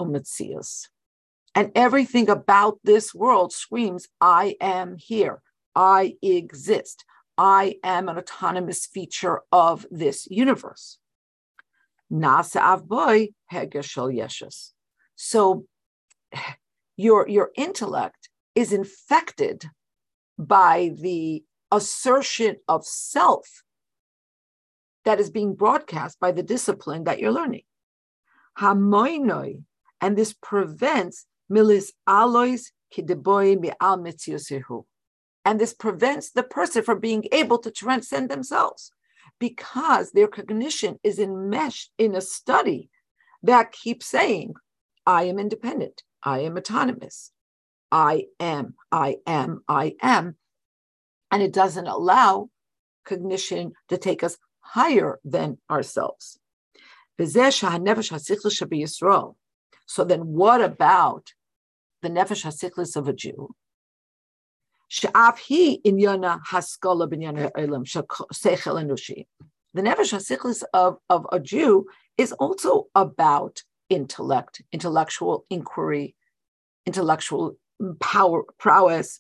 And 1.56 1.72
everything 1.76 2.30
about 2.30 2.80
this 2.84 3.14
world 3.14 3.52
screams, 3.52 4.08
I 4.22 4.56
am 4.62 4.98
here. 4.98 5.42
I 5.76 6.16
exist. 6.22 7.06
I 7.38 7.76
am 7.84 8.10
an 8.10 8.18
autonomous 8.18 8.86
feature 8.86 9.42
of 9.52 9.86
this 9.90 10.28
universe. 10.30 11.00
So 15.16 15.66
your, 16.98 17.28
your 17.28 17.52
intellect 17.56 18.30
is 18.56 18.74
infected 18.74 19.66
by 20.38 20.92
the 21.00 21.44
assertion 21.72 22.58
of 22.68 22.86
self 22.86 23.64
that 25.06 25.20
is 25.20 25.30
being 25.30 25.56
broadcast 25.56 26.20
by 26.20 26.32
the 26.32 26.44
discipline 26.44 27.06
that 27.06 27.20
you're 27.20 27.32
learning. 27.32 27.64
Hamoinoi, 28.58 29.64
and 30.02 30.18
this 30.18 30.34
prevents 30.34 31.26
milis 31.50 31.92
alois. 32.08 32.72
And 35.46 35.60
this 35.60 35.74
prevents 35.74 36.32
the 36.32 36.44
person 36.44 36.84
from 36.84 37.00
being 37.00 37.26
able 37.32 37.60
to 37.60 37.72
transcend 37.72 38.30
themselves 38.30 38.92
because 39.40 40.12
their 40.12 40.28
cognition 40.28 41.00
is 41.04 41.20
enmeshed 41.20 41.92
in 41.98 42.16
a 42.16 42.22
study 42.22 42.90
that 43.44 43.72
keeps 43.72 44.06
saying, 44.06 44.56
I 45.06 45.24
am 45.24 45.40
independent, 45.40 46.04
I 46.24 46.40
am 46.40 46.58
autonomous, 46.58 47.32
I 47.92 48.26
am, 48.40 48.76
I 48.92 49.18
am, 49.26 49.64
I 49.68 49.96
am. 50.02 50.36
And 51.32 51.42
it 51.42 51.54
doesn't 51.54 51.88
allow 51.88 52.50
cognition 53.06 53.74
to 53.88 53.98
take 53.98 54.24
us 54.24 54.38
higher 54.60 55.20
than 55.24 55.58
ourselves. 55.70 56.40
So 57.18 57.26
then, 60.06 60.28
what 60.28 60.62
about 60.62 61.34
the 62.02 62.10
nefesh 62.10 62.46
hasichlis 62.46 62.96
of 62.96 63.08
a 63.08 63.14
Jew? 63.14 63.54
The 69.74 69.82
nefesh 69.82 70.14
hasichlis 70.14 70.64
of, 70.74 70.98
of 71.10 71.28
a 71.32 71.40
Jew 71.40 71.86
is 72.18 72.32
also 72.34 72.88
about 72.96 73.64
intellect, 73.90 74.62
intellectual 74.72 75.46
inquiry, 75.50 76.16
intellectual 76.86 77.58
power, 78.00 78.44
prowess, 78.58 79.20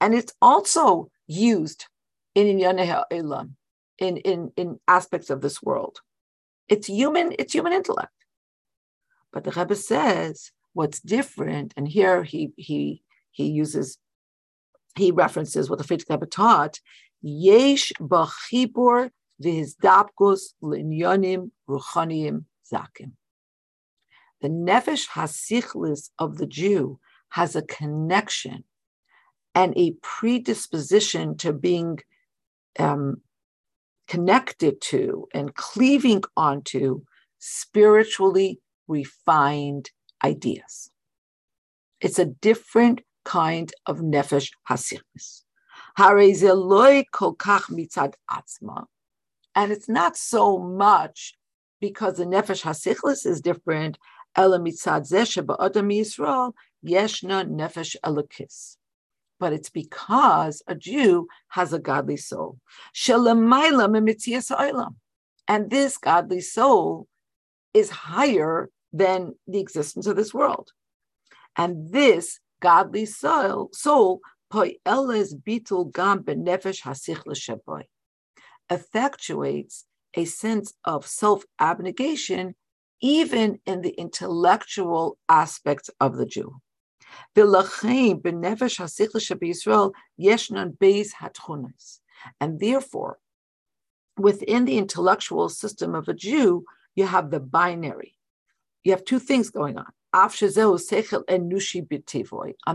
and 0.00 0.14
it's 0.14 0.34
also 0.42 1.10
used 1.26 1.86
in 2.34 2.58
in, 3.98 4.16
in, 4.16 4.52
in 4.56 4.80
aspects 4.88 5.30
of 5.30 5.40
this 5.40 5.62
world. 5.62 6.00
It's 6.68 6.88
human, 6.88 7.34
it's 7.38 7.52
human 7.52 7.72
intellect. 7.72 8.10
But 9.32 9.44
the 9.44 9.52
Rebbe 9.52 9.76
says 9.76 10.50
what's 10.72 11.00
different, 11.00 11.74
and 11.76 11.86
here 11.88 12.22
he 12.22 12.52
he 12.56 13.02
he 13.30 13.46
uses 13.48 13.98
he 14.96 15.10
references 15.10 15.70
what 15.70 15.78
the 15.78 15.84
Frierdiker 15.84 16.10
Rebbe 16.10 16.26
taught, 16.26 16.80
Yesh 17.22 17.92
b'chibur 18.00 19.10
v'hizdapkus 19.42 20.54
l'inyonim 20.62 21.50
ruchaniim 21.68 22.44
zakim. 22.70 23.12
The 24.40 24.48
nefesh 24.48 25.08
hasichlis 25.08 26.10
of 26.18 26.38
the 26.38 26.46
Jew 26.46 26.98
has 27.30 27.56
a 27.56 27.62
connection 27.62 28.64
and 29.54 29.72
a 29.76 29.92
predisposition 30.02 31.36
to 31.38 31.52
being 31.52 31.98
um, 32.78 33.20
connected 34.08 34.80
to 34.80 35.28
and 35.32 35.54
cleaving 35.54 36.22
onto 36.36 37.02
spiritually 37.38 38.60
refined 38.88 39.90
ideas. 40.24 40.90
It's 42.00 42.18
a 42.18 42.26
different 42.26 43.02
kind 43.24 43.72
of 43.86 43.98
nefesh 44.00 44.50
hasichlis. 44.68 45.42
And 49.54 49.70
it's 49.70 49.88
not 49.88 50.16
so 50.16 50.58
much 50.58 51.34
because 51.80 52.16
the 52.16 52.24
nefesh 52.24 52.62
hasichlis 52.62 53.26
is 53.26 53.40
different. 53.40 53.98
Yeshna 54.36 55.06
nefesh. 56.84 58.76
But 59.38 59.52
it's 59.52 59.70
because 59.70 60.62
a 60.66 60.74
Jew 60.74 61.28
has 61.48 61.72
a 61.72 61.78
godly 61.78 62.16
soul. 62.16 62.58
And 65.48 65.70
this 65.70 65.98
godly 65.98 66.40
soul 66.40 67.08
is 67.74 67.90
higher 67.90 68.70
than 68.92 69.34
the 69.46 69.60
existence 69.60 70.06
of 70.06 70.16
this 70.16 70.34
world. 70.34 70.72
And 71.56 71.92
this 71.92 72.40
godly 72.60 73.06
soul, 73.06 73.70
soul 73.72 74.20
effectuates 78.70 79.84
a 80.14 80.24
sense 80.24 80.74
of 80.84 81.06
self-abnegation 81.06 82.54
even 83.00 83.58
in 83.66 83.80
the 83.80 83.90
intellectual 83.90 85.18
aspects 85.28 85.90
of 86.00 86.16
the 86.16 86.26
Jew. 86.26 86.60
And 92.40 92.60
therefore, 92.60 93.18
within 94.18 94.64
the 94.64 94.78
intellectual 94.78 95.48
system 95.48 95.94
of 95.94 96.08
a 96.08 96.14
Jew, 96.14 96.64
you 96.94 97.06
have 97.06 97.30
the 97.30 97.40
binary. 97.40 98.14
You 98.84 98.92
have 98.92 99.04
two 99.04 99.18
things 99.18 99.50
going 99.50 99.78
on. 99.78 99.92
On 100.14 100.28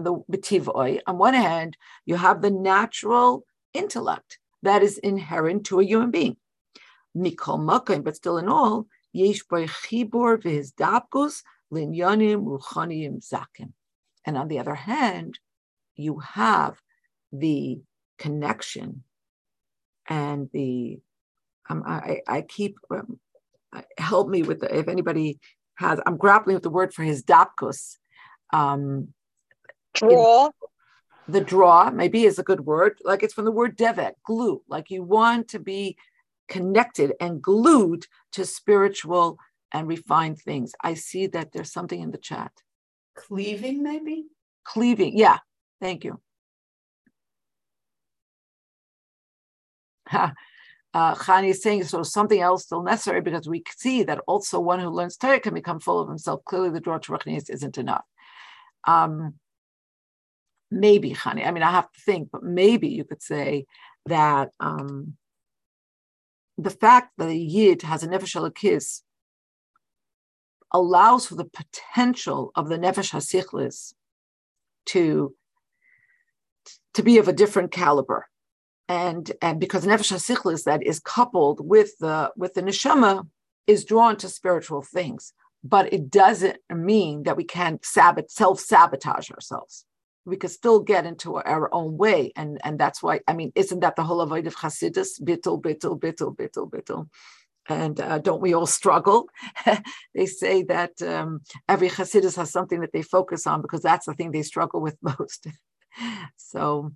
the 0.04 0.14
bitivoi, 0.32 1.00
on 1.06 1.18
one 1.18 1.34
hand, 1.34 1.78
you 2.06 2.16
have 2.16 2.42
the 2.42 2.52
natural 2.52 3.44
intellect 3.74 4.40
that 4.64 4.82
is 4.82 4.98
inherent 5.00 5.66
to 5.68 5.80
a 5.80 5.86
human 5.86 6.10
being. 6.12 6.38
But 7.14 8.16
still 8.16 8.38
in 8.38 8.50
all. 8.50 8.88
And 14.26 14.38
on 14.38 14.48
the 14.48 14.60
other 14.60 14.76
hand, 14.76 15.40
you 15.96 16.20
have 16.20 16.82
the 17.32 17.82
connection 18.18 19.04
and 20.08 20.50
the 20.54 21.00
um, 21.70 21.84
I, 21.86 22.22
I 22.28 22.42
keep 22.42 22.78
um, 22.90 23.20
help 23.98 24.30
me 24.30 24.44
with 24.44 24.62
the, 24.62 24.74
if 24.74 24.88
anybody 24.88 25.40
has, 25.78 26.00
I'm 26.06 26.18
grappling 26.18 26.56
with 26.56 26.64
the 26.64 26.70
word 26.70 26.94
for 26.94 27.04
his 27.04 27.24
dapkus. 27.24 27.98
Um, 28.52 29.10
draw. 29.94 30.50
The 31.28 31.42
draw 31.42 31.92
maybe 31.92 32.24
is 32.24 32.40
a 32.40 32.44
good 32.44 32.62
word. 32.62 33.00
Like 33.04 33.24
it's 33.24 33.34
from 33.34 33.46
the 33.46 33.52
word 33.52 33.78
devet, 33.78 34.14
glue. 34.26 34.62
Like 34.68 34.90
you 34.90 35.04
want 35.04 35.50
to 35.50 35.60
be 35.60 35.98
connected 36.48 37.14
and 37.20 37.42
glued 37.42 38.08
to 38.34 38.46
spiritual 38.46 39.38
and 39.74 39.88
refined 39.88 40.40
things. 40.40 40.72
I 40.82 40.94
see 40.94 41.28
that 41.28 41.52
there's 41.52 41.72
something 41.72 42.00
in 42.00 42.12
the 42.12 42.18
chat. 42.18 42.52
Cleaving, 43.16 43.84
maybe? 43.84 44.28
Cleaving, 44.64 45.18
yeah. 45.18 45.40
Thank 45.82 46.06
you. 46.06 46.22
uh, 50.98 51.14
Chani 51.14 51.50
is 51.50 51.62
saying 51.62 51.84
so 51.84 52.02
something 52.02 52.42
else 52.42 52.64
still 52.64 52.82
necessary 52.82 53.22
because 53.22 53.48
we 53.48 53.64
see 53.78 54.02
that 54.02 54.20
also 54.26 54.60
one 54.60 54.80
who 54.80 54.90
learns 54.90 55.16
Torah 55.16 55.40
can 55.40 55.54
become 55.54 55.80
full 55.80 56.00
of 56.00 56.10
himself. 56.10 56.44
Clearly, 56.44 56.72
the 56.72 56.80
draw 56.80 56.98
to 56.98 57.12
Ruchnius 57.12 57.52
isn't 57.52 57.78
enough. 57.78 58.04
Um, 58.88 59.36
maybe, 60.72 61.14
Chani, 61.14 61.46
I 61.46 61.52
mean, 61.52 61.62
I 61.62 61.70
have 61.70 61.92
to 61.92 62.00
think, 62.02 62.30
but 62.32 62.42
maybe 62.42 62.88
you 62.88 63.04
could 63.04 63.22
say 63.22 63.68
that 64.08 64.50
um, 64.60 65.18
the 66.58 66.72
fact 66.72 67.12
that 67.20 67.30
a 67.30 67.36
Yid 67.36 67.84
has 67.84 68.02
a 68.02 68.08
Nefesh 68.08 68.56
kiss 68.56 69.04
allows 70.74 71.28
for 71.28 71.36
the 71.36 71.46
potential 71.46 72.52
of 72.56 72.70
the 72.70 72.80
Nefesh 72.80 73.12
HaSichlis 73.14 73.94
to, 74.88 75.36
to 76.96 77.04
be 77.04 77.20
of 77.20 77.28
a 77.28 77.34
different 77.34 77.70
caliber 77.72 78.26
and 78.90 79.32
and 79.42 79.60
because 79.60 79.86
nefesh 79.86 80.14
hasichlis 80.14 80.64
that 80.64 80.84
is 80.84 81.00
coupled 81.00 81.68
with 81.68 81.98
the 82.00 82.32
with 82.36 82.54
the 82.54 82.62
neshama 82.62 83.28
is 83.68 83.84
drawn 83.84 84.16
to 84.18 84.30
spiritual 84.30 84.82
things, 84.82 85.34
but 85.64 85.92
it 85.92 86.10
doesn't 86.10 86.58
mean 86.74 87.24
that 87.24 87.38
we 87.38 87.44
can 87.44 87.80
sabot 87.80 88.32
self 88.32 88.60
sabotage 88.60 89.30
ourselves. 89.32 89.86
We 90.26 90.38
could 90.38 90.52
still 90.52 90.80
get 90.80 91.06
into 91.06 91.36
our 91.36 91.74
own 91.74 91.98
way, 91.98 92.32
and 92.36 92.60
and 92.64 92.80
that's 92.80 93.04
why 93.04 93.22
I 93.28 93.34
mean, 93.34 93.52
isn't 93.56 93.82
that 93.82 93.96
the 93.96 94.04
whole 94.04 94.26
avodah 94.26 94.48
of 94.48 94.56
Hasidus? 94.56 95.22
Bittul, 95.22 95.62
bittul, 95.62 96.00
bittul, 96.00 96.36
bittul, 96.36 96.70
bittul. 96.70 97.10
And 97.70 98.00
uh, 98.00 98.20
don't 98.20 98.42
we 98.42 98.54
all 98.54 98.66
struggle? 98.66 99.30
they 100.16 100.26
say 100.26 100.64
that 100.64 101.02
um, 101.02 101.42
every 101.68 101.90
Hasidus 101.90 102.38
has 102.38 102.50
something 102.50 102.80
that 102.80 102.94
they 102.94 103.02
focus 103.02 103.46
on 103.46 103.62
because 103.62 103.82
that's 103.82 104.06
the 104.06 104.14
thing 104.14 104.32
they 104.32 104.44
struggle 104.44 104.80
with 104.80 104.98
most. 105.02 105.48
so 106.38 106.92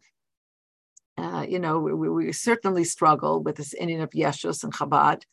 uh, 1.17 1.45
you 1.47 1.59
know, 1.59 1.79
we, 1.79 2.09
we, 2.09 2.31
certainly 2.31 2.83
struggle 2.83 3.41
with 3.41 3.57
this 3.57 3.73
inyan 3.79 4.01
of 4.01 4.11
Yeshus 4.11 4.63
and 4.63 4.73
Chabad. 4.73 5.23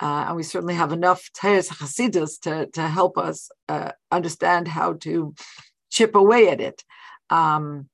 Uh, 0.00 0.26
and 0.28 0.36
we 0.36 0.42
certainly 0.42 0.74
have 0.74 0.92
enough 0.92 1.30
Teres 1.34 1.70
Hasidus 1.70 2.40
to, 2.40 2.66
to 2.66 2.82
help 2.82 3.16
us 3.16 3.50
uh, 3.68 3.92
understand 4.10 4.68
how 4.68 4.94
to 4.94 5.34
chip 5.90 6.14
away 6.14 6.48
at 6.48 6.60
it. 6.60 6.84
Um, 7.30 7.88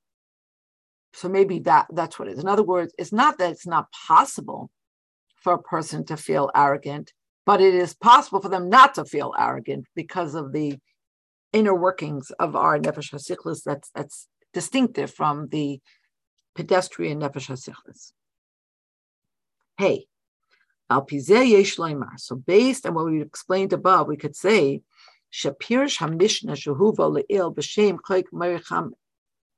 so 1.13 1.29
maybe 1.29 1.59
that 1.59 1.87
that's 1.93 2.17
what 2.17 2.27
it 2.27 2.33
is. 2.33 2.39
In 2.39 2.49
other 2.49 2.63
words, 2.63 2.93
it's 2.97 3.13
not 3.13 3.37
that 3.37 3.51
it's 3.51 3.67
not 3.67 3.91
possible 3.91 4.69
for 5.35 5.53
a 5.53 5.61
person 5.61 6.05
to 6.05 6.17
feel 6.17 6.49
arrogant, 6.55 7.13
but 7.45 7.61
it 7.61 7.73
is 7.75 7.93
possible 7.93 8.41
for 8.41 8.49
them 8.49 8.69
not 8.69 8.95
to 8.95 9.05
feel 9.05 9.33
arrogant 9.37 9.85
because 9.95 10.33
of 10.35 10.53
the 10.53 10.77
inner 11.51 11.75
workings 11.75 12.31
of 12.31 12.55
our 12.55 12.79
nefesh 12.79 13.63
that's 13.63 13.91
that's 13.93 14.27
distinctive 14.53 15.11
from 15.11 15.47
the 15.49 15.79
pedestrian 16.55 17.19
nefesh 17.19 17.49
hasichlis. 17.49 18.13
Hey, 19.77 20.05
al 20.89 21.05
yesh 21.09 21.77
leimar. 21.77 22.19
So 22.19 22.35
based 22.35 22.85
on 22.85 22.93
what 22.93 23.05
we 23.05 23.21
explained 23.21 23.73
above, 23.73 24.07
we 24.07 24.17
could 24.17 24.35
say 24.35 24.81
Shapir 25.33 25.85
Hamishna 25.97 26.53
Shehuva 26.53 27.23
Le'il 27.23 27.55
B'Shem 27.55 27.97
Chayk 28.07 28.25
Mericham 28.31 28.91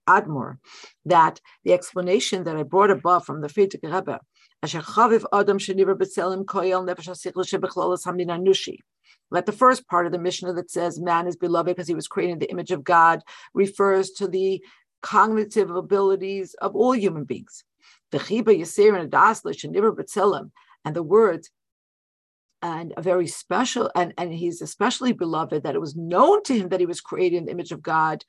Admor, 0.07 0.57
that 1.05 1.41
the 1.63 1.73
explanation 1.73 2.45
that 2.45 2.55
I 2.55 2.63
brought 2.63 2.91
above 2.91 3.25
from 3.25 3.41
the 3.41 3.47
Frierdiker 3.49 3.93
Rebbe, 3.93 4.19
Asher 4.63 4.79
Chaviv 4.79 5.25
Adam 5.33 5.57
Sheniver 5.59 5.95
B'Tzelim 5.95 6.45
Koyel 6.45 6.87
Nefesh 6.87 7.09
HaSichlis 7.09 7.49
Shebechlolas 7.53 8.05
Hamdin 8.05 8.27
Anushi, 8.27 8.77
let 9.31 9.45
the 9.45 9.51
first 9.51 9.87
part 9.87 10.05
of 10.05 10.11
the 10.11 10.19
Mishnah 10.19 10.53
that 10.53 10.71
says 10.71 10.99
man 10.99 11.27
is 11.27 11.35
beloved 11.35 11.75
because 11.75 11.87
he 11.87 11.95
was 11.95 12.07
created 12.07 12.33
in 12.33 12.39
the 12.39 12.51
image 12.51 12.71
of 12.71 12.83
God 12.83 13.21
refers 13.53 14.11
to 14.11 14.27
the 14.27 14.63
cognitive 15.05 15.69
abilities 15.69 16.55
of 16.55 16.75
all 16.75 16.95
human 16.95 17.25
beings. 17.25 17.63
The 18.11 18.17
chiba 18.17 18.59
yasir 18.59 18.95
and 18.95 19.03
adaslish 19.03 19.63
and 19.63 19.75
the 20.95 21.03
words, 21.03 21.51
and 22.63 22.93
a 22.97 23.01
very 23.03 23.27
special, 23.27 23.91
and, 23.93 24.15
and 24.17 24.33
he's 24.33 24.63
especially 24.63 25.13
beloved 25.13 25.61
that 25.61 25.75
it 25.75 25.81
was 25.81 25.95
known 25.95 26.41
to 26.43 26.57
him 26.57 26.69
that 26.69 26.79
he 26.79 26.87
was 26.87 27.01
created 27.01 27.37
in 27.37 27.45
the 27.45 27.51
image 27.51 27.71
of 27.71 27.83
God. 27.83 28.25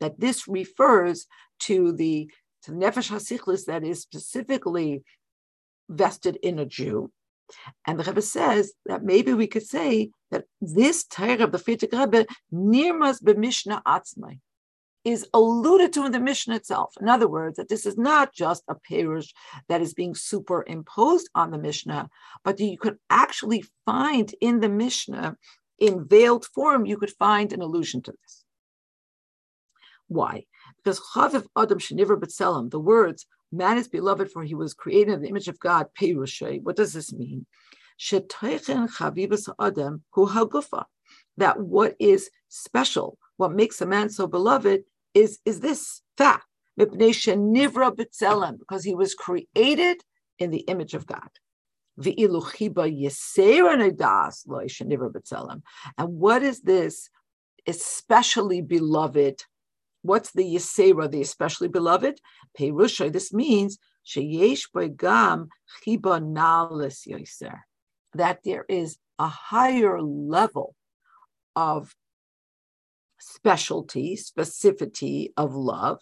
That 0.00 0.14
this 0.18 0.46
refers 0.46 1.26
to 1.58 1.92
the 1.92 2.30
to 2.62 2.70
nefesh 2.70 3.10
hasichlis 3.10 3.64
that 3.64 3.82
is 3.82 4.00
specifically 4.00 5.02
vested 5.88 6.36
in 6.40 6.60
a 6.60 6.64
Jew, 6.64 7.10
and 7.86 7.98
the 7.98 8.04
Rebbe 8.04 8.22
says 8.22 8.72
that 8.86 9.04
maybe 9.04 9.32
we 9.32 9.46
could 9.46 9.66
say 9.66 10.10
that 10.30 10.44
this 10.60 11.04
Torah 11.04 11.44
of 11.44 11.52
the 11.52 11.58
Frierdiker 11.58 12.00
Rebbe, 12.00 12.26
Nirmas 12.52 13.22
b'Mishnah 13.22 13.82
Atzmai, 13.84 14.40
is 15.04 15.28
alluded 15.34 15.92
to 15.92 16.06
in 16.06 16.12
the 16.12 16.20
Mishnah 16.20 16.56
itself. 16.56 16.94
In 17.00 17.08
other 17.08 17.28
words, 17.28 17.58
that 17.58 17.68
this 17.68 17.84
is 17.84 17.98
not 17.98 18.32
just 18.32 18.64
a 18.68 18.74
perush 18.74 19.28
that 19.68 19.82
is 19.82 19.92
being 19.92 20.14
superimposed 20.14 21.28
on 21.34 21.50
the 21.50 21.58
Mishnah, 21.58 22.08
but 22.42 22.58
you 22.58 22.78
could 22.78 22.96
actually 23.10 23.64
find 23.84 24.34
in 24.40 24.60
the 24.60 24.68
Mishnah, 24.68 25.36
in 25.78 26.08
veiled 26.08 26.46
form, 26.46 26.86
you 26.86 26.96
could 26.96 27.12
find 27.18 27.52
an 27.52 27.60
allusion 27.60 28.00
to 28.02 28.12
this. 28.12 28.44
Why? 30.08 30.44
Because 30.82 31.00
Chaviv 31.00 31.46
Adam 31.56 31.78
Sheniver 31.78 32.18
B'Tselem, 32.18 32.70
the 32.70 32.80
words 32.80 33.26
Man 33.52 33.78
is 33.78 33.88
beloved, 33.88 34.30
for 34.30 34.42
he 34.42 34.54
was 34.54 34.74
created 34.74 35.14
in 35.14 35.22
the 35.22 35.28
image 35.28 35.48
of 35.48 35.58
God. 35.60 35.86
Peirushay. 35.98 36.62
What 36.62 36.76
does 36.76 36.92
this 36.92 37.12
mean? 37.12 37.46
That 41.36 41.60
what 41.60 41.96
is 41.98 42.30
special, 42.48 43.18
what 43.36 43.52
makes 43.52 43.80
a 43.80 43.86
man 43.86 44.10
so 44.10 44.26
beloved, 44.26 44.82
is, 45.14 45.38
is 45.44 45.60
this 45.60 46.02
fact. 46.16 46.46
Because 46.76 46.96
he 48.84 48.94
was 48.94 49.14
created 49.14 50.04
in 50.38 50.50
the 50.50 50.64
image 50.66 50.94
of 50.94 51.06
God. 51.06 51.30
And 55.96 56.18
what 56.18 56.42
is 56.42 56.60
this 56.62 57.10
especially 57.66 58.60
beloved 58.60 59.42
What's 60.04 60.32
the 60.32 60.44
Yisera, 60.44 61.10
the 61.10 61.22
especially 61.22 61.68
beloved? 61.68 62.20
Perusha, 62.58 63.10
this 63.10 63.32
means 63.32 63.78
sheyesh 64.06 64.66
gam 64.98 65.48
chiba 65.82 66.20
nalis 66.20 67.08
yoser, 67.08 67.60
that 68.12 68.40
there 68.44 68.66
is 68.68 68.98
a 69.18 69.28
higher 69.28 70.02
level 70.02 70.74
of 71.56 71.96
specialty, 73.18 74.14
specificity 74.14 75.28
of 75.38 75.54
love, 75.54 76.00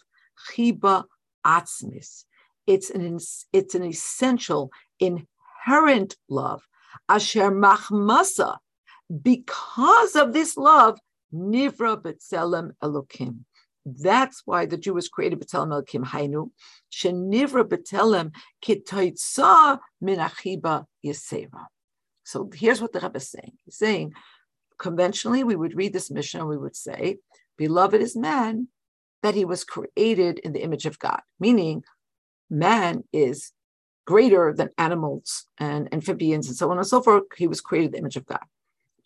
chiba 0.49 1.05
atzmis. 1.47 2.25
It's 2.67 2.89
an 2.89 3.19
it's 3.53 3.73
an 3.73 3.85
essential, 3.85 4.69
inherent 4.99 6.17
love. 6.27 6.67
Asher 7.07 7.51
machmasa, 7.51 8.57
because 9.21 10.17
of 10.17 10.33
this 10.33 10.57
love, 10.57 10.99
nivra 11.33 11.95
betzelem 12.01 12.71
elokim. 12.83 13.45
That's 13.85 14.43
why 14.45 14.65
the 14.65 14.77
Jew 14.77 14.93
was 14.93 15.09
created 15.09 15.39
B'Telem 15.39 15.71
Elkim 15.71 16.05
Hainu, 16.05 16.51
Shenivra 16.91 17.63
B'Telem 17.65 18.31
Kitoitza 18.63 19.79
Min 20.01 20.19
Achiba 20.19 20.85
Yisera. 21.05 21.65
So 22.23 22.49
here's 22.53 22.81
what 22.81 22.93
the 22.93 23.01
Rebbe 23.01 23.17
is 23.17 23.29
saying. 23.29 23.53
He's 23.65 23.77
saying, 23.77 24.13
conventionally, 24.79 25.43
we 25.43 25.55
would 25.55 25.75
read 25.75 25.93
this 25.93 26.09
Mishnah 26.09 26.41
and 26.41 26.49
we 26.49 26.57
would 26.57 26.75
say, 26.75 27.17
Beloved 27.57 28.01
is 28.01 28.15
man, 28.15 28.69
that 29.21 29.35
he 29.35 29.45
was 29.45 29.63
created 29.63 30.39
in 30.39 30.53
the 30.53 30.63
image 30.63 30.85
of 30.85 30.99
God, 30.99 31.21
meaning 31.39 31.83
man 32.49 33.03
is 33.11 33.51
greater 34.05 34.53
than 34.53 34.69
animals 34.77 35.45
and 35.57 35.93
amphibians 35.93 36.47
and 36.47 36.57
so 36.57 36.69
on 36.71 36.77
and 36.77 36.87
so 36.87 37.01
forth. 37.01 37.23
He 37.37 37.47
was 37.47 37.61
created 37.61 37.93
the 37.93 37.99
image 37.99 38.17
of 38.17 38.25
God. 38.25 38.43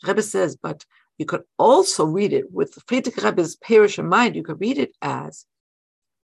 Rebbe 0.03 0.21
says, 0.21 0.55
but 0.55 0.85
you 1.17 1.25
could 1.25 1.43
also 1.57 2.05
read 2.05 2.33
it 2.33 2.51
with 2.51 2.75
Frierdiker 2.87 3.23
Rebbe's 3.23 3.57
perush 3.57 3.97
in 3.97 4.07
mind. 4.07 4.35
You 4.35 4.43
could 4.43 4.61
read 4.61 4.77
it 4.77 4.91
as 5.01 5.45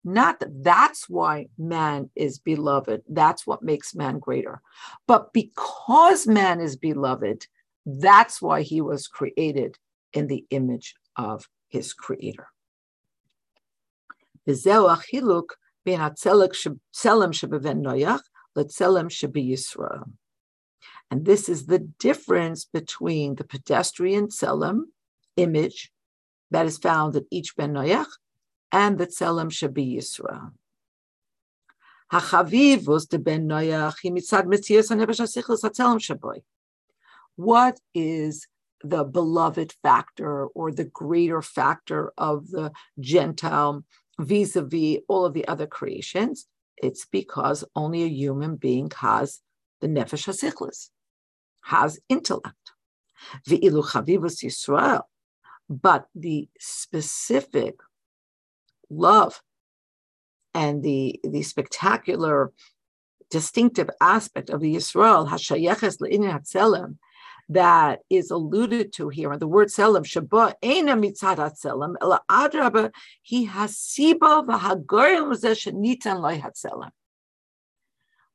not 0.04 0.40
that 0.40 0.64
that's 0.64 1.10
why 1.10 1.48
man 1.58 2.10
is 2.16 2.38
beloved, 2.38 3.04
that's 3.08 3.48
what 3.48 3.64
makes 3.64 3.96
man 3.96 4.20
greater, 4.20 4.62
but 5.08 5.32
because 5.32 6.28
man 6.28 6.60
is 6.60 6.76
beloved, 6.76 7.48
that's 7.86 8.42
why 8.42 8.62
he 8.62 8.82
was 8.82 9.08
created 9.08 9.78
in 10.12 10.28
the 10.28 10.46
image 10.50 10.96
of 11.16 11.48
his 11.70 11.94
creator. 11.94 12.48
And 21.12 21.26
this 21.26 21.48
is 21.48 21.66
the 21.66 21.80
difference 21.80 22.66
between 22.66 23.36
the 23.36 23.44
pedestrian 23.44 24.28
tselem 24.28 24.86
image 25.38 25.92
that 26.52 26.66
is 26.66 26.78
found 26.78 27.16
in 27.16 27.26
each 27.32 27.56
Ben 27.56 27.74
Noach 27.74 28.08
and 28.72 28.98
the 28.98 29.08
tselem 29.08 29.50
Shabi 29.50 29.96
de 33.08 33.18
Ben 33.18 33.48
shaboy. 36.00 36.44
What 37.36 37.80
is 37.96 38.48
the 38.84 39.04
beloved 39.04 39.74
factor 39.82 40.46
or 40.48 40.72
the 40.72 40.84
greater 40.84 41.42
factor 41.42 42.14
of 42.18 42.50
the 42.52 42.72
Gentile 43.00 43.84
vis-a-vis 44.20 45.00
all 45.08 45.26
of 45.26 45.34
the 45.34 45.48
other 45.48 45.66
creations? 45.66 46.48
It's 46.78 47.06
because 47.06 47.64
only 47.76 48.04
a 48.04 48.08
human 48.08 48.58
being 48.58 48.92
has 48.98 49.40
the 49.84 49.90
nefesh 49.90 50.26
hasichlis, 50.28 50.90
has 51.62 52.00
intellect. 52.08 52.72
Ve'ilu 53.48 53.84
chavivus 53.84 54.44
Yisrael. 54.44 55.04
But 55.70 56.08
the 56.16 56.48
specific 56.58 57.76
love 58.90 59.42
and 60.54 60.82
the, 60.84 61.20
the 61.24 61.42
spectacular 61.42 62.52
distinctive 63.30 63.90
aspect 64.00 64.50
of 64.50 64.62
the 64.62 64.76
Yisrael, 64.76 65.28
Hashayeches 65.28 66.00
Le'inin 66.00 66.32
Hatzelem, 66.32 66.98
that 67.50 68.00
is 68.10 68.32
alluded 68.32 68.94
to 68.94 69.10
here, 69.10 69.34
in 69.34 69.40
the 69.40 69.48
word 69.48 69.70
selim, 69.70 70.04
shaba 70.04 70.54
ena 70.62 70.96
mitzad 70.96 71.56
selim, 71.58 71.98
ela 72.02 72.22
adraba, 72.32 72.92
he 73.22 73.46
has 73.46 73.76
siba 73.76 74.46
v'hagorim 74.48 75.34
shenitan 75.34 76.22
loy 76.22 76.40
hatzelim. 76.40 76.92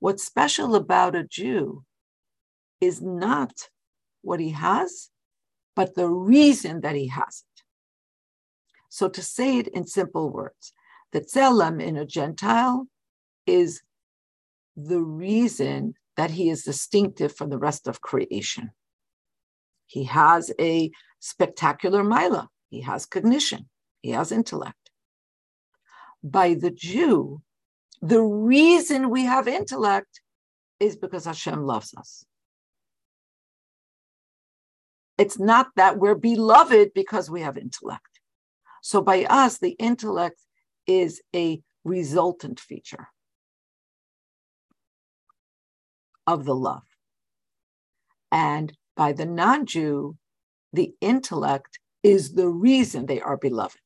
What's 0.00 0.24
special 0.24 0.74
about 0.74 1.16
a 1.16 1.24
Jew 1.24 1.84
is 2.80 3.02
not 3.02 3.68
what 4.22 4.40
he 4.40 4.50
has, 4.50 5.10
but 5.74 5.94
the 5.94 6.08
reason 6.08 6.80
that 6.82 6.94
he 6.94 7.08
has 7.08 7.44
it. 7.56 7.62
So 8.88 9.08
to 9.08 9.22
say 9.22 9.58
it 9.58 9.68
in 9.68 9.86
simple 9.86 10.30
words, 10.30 10.72
the 11.12 11.20
tzelem 11.20 11.82
in 11.82 11.96
a 11.96 12.06
Gentile 12.06 12.86
is 13.46 13.82
the 14.76 15.00
reason 15.00 15.94
that 16.16 16.30
he 16.32 16.50
is 16.50 16.64
distinctive 16.64 17.34
from 17.34 17.50
the 17.50 17.58
rest 17.58 17.88
of 17.88 18.00
creation. 18.00 18.70
He 19.86 20.04
has 20.04 20.52
a 20.60 20.90
spectacular 21.20 22.04
mila. 22.04 22.48
He 22.70 22.82
has 22.82 23.06
cognition. 23.06 23.68
He 24.02 24.10
has 24.10 24.30
intellect. 24.30 24.90
By 26.22 26.54
the 26.54 26.70
Jew, 26.70 27.42
the 28.00 28.20
reason 28.20 29.10
we 29.10 29.24
have 29.24 29.48
intellect 29.48 30.20
is 30.80 30.96
because 30.96 31.24
Hashem 31.24 31.64
loves 31.64 31.94
us. 31.96 32.24
It's 35.16 35.38
not 35.38 35.68
that 35.74 35.98
we're 35.98 36.14
beloved 36.14 36.92
because 36.94 37.28
we 37.28 37.40
have 37.40 37.58
intellect. 37.58 38.20
So 38.82 39.02
by 39.02 39.24
us, 39.24 39.58
the 39.58 39.72
intellect 39.72 40.40
is 40.86 41.20
a 41.34 41.60
resultant 41.84 42.60
feature 42.60 43.08
of 46.26 46.44
the 46.44 46.54
love. 46.54 46.84
And 48.30 48.72
by 48.96 49.12
the 49.12 49.26
non 49.26 49.66
Jew, 49.66 50.16
the 50.72 50.94
intellect 51.00 51.80
is 52.02 52.34
the 52.34 52.48
reason 52.48 53.06
they 53.06 53.20
are 53.20 53.36
beloved. 53.36 53.80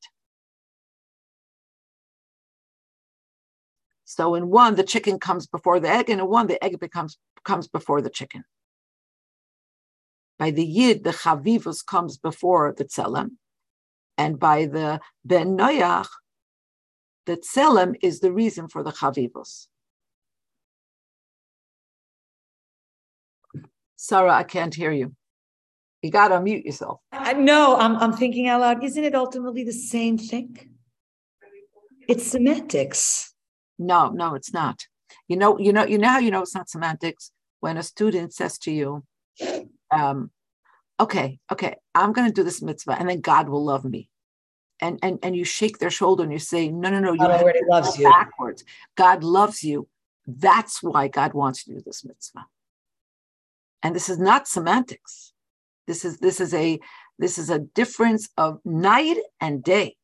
So 4.15 4.35
in 4.35 4.49
one, 4.49 4.75
the 4.75 4.83
chicken 4.83 5.17
comes 5.17 5.47
before 5.47 5.79
the 5.79 5.89
egg, 5.89 6.07
and 6.07 6.21
in 6.21 6.27
one, 6.27 6.45
the 6.45 6.63
egg 6.63 6.79
becomes 6.79 7.17
comes 7.43 7.67
before 7.67 7.99
the 7.99 8.11
chicken. 8.11 8.43
By 10.37 10.51
the 10.51 10.63
yid, 10.63 11.03
the 11.03 11.09
chavivus 11.09 11.83
comes 11.83 12.19
before 12.19 12.75
the 12.77 12.85
tzelem, 12.85 13.31
and 14.15 14.39
by 14.39 14.67
the 14.67 14.99
ben 15.25 15.57
noyach, 15.57 16.09
the 17.25 17.37
tzelem 17.37 17.95
is 18.03 18.19
the 18.19 18.31
reason 18.31 18.67
for 18.67 18.83
the 18.83 18.91
chavivus. 18.91 19.67
Sarah, 23.95 24.35
I 24.35 24.43
can't 24.43 24.75
hear 24.75 24.91
you. 24.91 25.15
You 26.03 26.11
got 26.11 26.27
to 26.27 26.35
unmute 26.35 26.65
yourself. 26.65 26.99
No, 27.35 27.77
I'm, 27.77 27.95
I'm 27.97 28.13
thinking 28.13 28.47
out 28.47 28.61
loud. 28.61 28.83
Isn't 28.83 29.03
it 29.03 29.15
ultimately 29.15 29.63
the 29.63 29.73
same 29.73 30.19
thing? 30.19 30.69
It's 32.07 32.27
semantics. 32.27 33.32
No, 33.79 34.09
no, 34.09 34.35
it's 34.35 34.53
not. 34.53 34.87
You 35.27 35.37
know, 35.37 35.57
you 35.59 35.73
know, 35.73 35.85
you 35.85 35.97
know 35.97 36.09
how 36.09 36.19
you 36.19 36.31
know 36.31 36.41
it's 36.41 36.55
not 36.55 36.69
semantics 36.69 37.31
when 37.59 37.77
a 37.77 37.83
student 37.83 38.33
says 38.33 38.57
to 38.59 38.71
you, 38.71 39.03
um, 39.91 40.31
"Okay, 40.99 41.39
okay, 41.51 41.75
I'm 41.95 42.13
going 42.13 42.27
to 42.27 42.33
do 42.33 42.43
this 42.43 42.61
mitzvah, 42.61 42.97
and 42.99 43.09
then 43.09 43.21
God 43.21 43.49
will 43.49 43.63
love 43.63 43.85
me." 43.85 44.09
And, 44.79 44.99
and 45.01 45.19
and 45.23 45.35
you 45.35 45.45
shake 45.45 45.77
their 45.77 45.89
shoulder 45.89 46.23
and 46.23 46.31
you 46.31 46.39
say, 46.39 46.69
"No, 46.69 46.89
no, 46.89 46.99
no, 46.99 47.13
you 47.13 47.19
God 47.19 47.31
already 47.41 47.61
loves 47.67 47.97
you 47.97 48.09
backwards. 48.09 48.63
God 48.95 49.23
loves 49.23 49.63
you. 49.63 49.87
That's 50.25 50.81
why 50.81 51.07
God 51.07 51.33
wants 51.33 51.67
you 51.67 51.73
to 51.73 51.79
do 51.79 51.83
this 51.85 52.03
mitzvah." 52.03 52.45
And 53.81 53.95
this 53.95 54.09
is 54.09 54.17
not 54.17 54.47
semantics. 54.47 55.33
This 55.87 56.05
is 56.05 56.19
this 56.19 56.39
is 56.39 56.53
a 56.53 56.79
this 57.19 57.37
is 57.37 57.49
a 57.49 57.59
difference 57.59 58.29
of 58.37 58.59
night 58.65 59.17
and 59.39 59.63
day. 59.63 59.97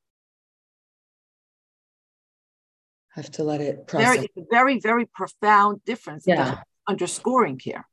Have 3.16 3.32
to 3.32 3.44
let 3.44 3.62
it 3.62 3.88
process. 3.88 4.16
Very, 4.16 4.30
very, 4.52 4.80
very 4.80 5.06
profound 5.06 5.84
difference. 5.86 6.26
Yeah. 6.28 6.62
Underscoring 6.88 7.60
here. 7.62 7.86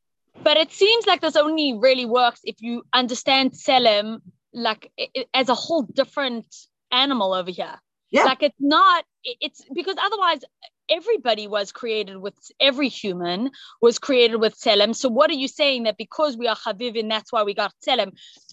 But 0.43 0.57
it 0.57 0.73
seems 0.73 1.07
like 1.07 1.21
this 1.21 1.37
only 1.37 1.79
really 1.79 2.07
works 2.07 2.41
if 2.45 2.57
you 2.61 2.83
understand 2.93 3.57
Selim 3.57 4.23
like 4.53 4.91
it, 4.97 5.29
as 5.35 5.49
a 5.49 5.55
whole 5.55 5.83
different 5.83 6.47
animal 6.91 7.35
over 7.35 7.51
here. 7.51 7.75
Yeah. 8.11 8.25
Like 8.25 8.43
it's 8.43 8.57
not, 8.59 9.05
it's 9.25 9.63
because 9.75 9.97
otherwise 10.01 10.41
everybody 10.89 11.47
was 11.49 11.73
created 11.73 12.17
with 12.17 12.35
every 12.61 12.89
human 12.89 13.51
was 13.83 13.99
created 13.99 14.37
with 14.37 14.55
Selim. 14.55 14.95
So 14.95 15.09
what 15.09 15.31
are 15.31 15.35
you 15.35 15.49
saying 15.49 15.83
that 15.83 15.97
because 15.99 16.37
we 16.37 16.49
are 16.49 16.57
Chavivin, 16.57 17.11
that's 17.11 17.33
why 17.33 17.43
we 17.43 17.55
got 17.55 17.73
Selim? 17.81 18.13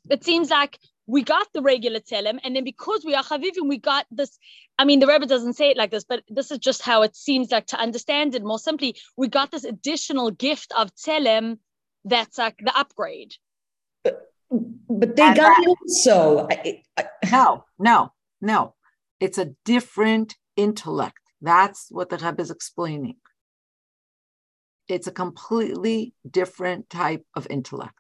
It 0.10 0.24
seems 0.24 0.50
like 0.50 0.78
we 1.06 1.22
got 1.22 1.48
the 1.54 1.62
regular 1.62 2.00
Selim, 2.04 2.40
and 2.44 2.56
then 2.56 2.64
because 2.64 3.04
we 3.06 3.14
are 3.14 3.24
Chavivin, 3.24 3.68
we 3.68 3.78
got 3.78 4.06
this. 4.10 4.38
I 4.78 4.86
mean, 4.86 5.00
the 5.00 5.08
Rebbe 5.08 5.26
doesn't 5.26 5.54
say 5.54 5.70
it 5.70 5.78
like 5.78 5.92
this, 5.92 6.04
but 6.04 6.24
this 6.28 6.52
is 6.52 6.58
just 6.58 6.82
how 6.82 7.04
it 7.04 7.16
seems 7.16 7.52
like 7.52 7.68
to 7.68 7.80
understand 7.80 8.36
it 8.36 8.44
more 8.44 8.60
simply. 8.60 8.96
We 9.16 9.28
got 9.28 9.52
this 9.52 9.64
additional 9.64 10.32
gift 10.32 10.74
of 10.76 10.94
Tselem 10.96 11.60
that's 12.06 12.38
like 12.38 12.58
the 12.58 12.78
upgrade. 12.78 13.36
But, 14.04 14.32
but 14.90 15.16
they 15.16 15.34
got 15.34 15.58
it 15.60 15.78
also. 15.82 16.48
I, 16.50 16.82
I, 16.98 17.06
no, 17.32 17.66
no, 17.78 18.12
no. 18.42 18.76
It's 19.20 19.38
a 19.38 19.54
different 19.64 20.36
intellect. 20.58 21.20
That's 21.42 21.88
what 21.90 22.10
the 22.10 22.18
Rebbe 22.18 22.42
is 22.42 22.52
explaining. 22.52 23.18
It's 24.88 25.08
a 25.08 25.12
completely 25.12 26.14
different 26.30 26.90
type 26.90 27.26
of 27.36 27.48
intellect. 27.50 27.94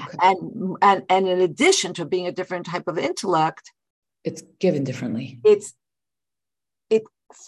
Okay. 0.00 0.18
And, 0.20 0.76
and 0.82 1.04
and 1.08 1.28
in 1.28 1.40
addition 1.40 1.94
to 1.94 2.04
being 2.04 2.26
a 2.26 2.32
different 2.32 2.66
type 2.66 2.88
of 2.88 2.98
intellect, 2.98 3.72
it's 4.24 4.42
given 4.58 4.84
differently. 4.84 5.40
It's 5.44 5.68
it 5.68 5.74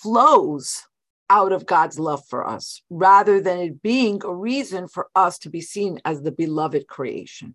flows 0.02 0.84
out 1.30 1.52
of 1.52 1.66
God's 1.66 1.98
love 1.98 2.22
for 2.26 2.46
us 2.46 2.82
rather 2.88 3.40
than 3.40 3.58
it 3.58 3.82
being 3.82 4.20
a 4.24 4.34
reason 4.34 4.88
for 4.88 5.08
us 5.14 5.38
to 5.40 5.50
be 5.50 5.60
seen 5.60 6.00
as 6.04 6.22
the 6.22 6.32
beloved 6.32 6.86
creation. 6.86 7.54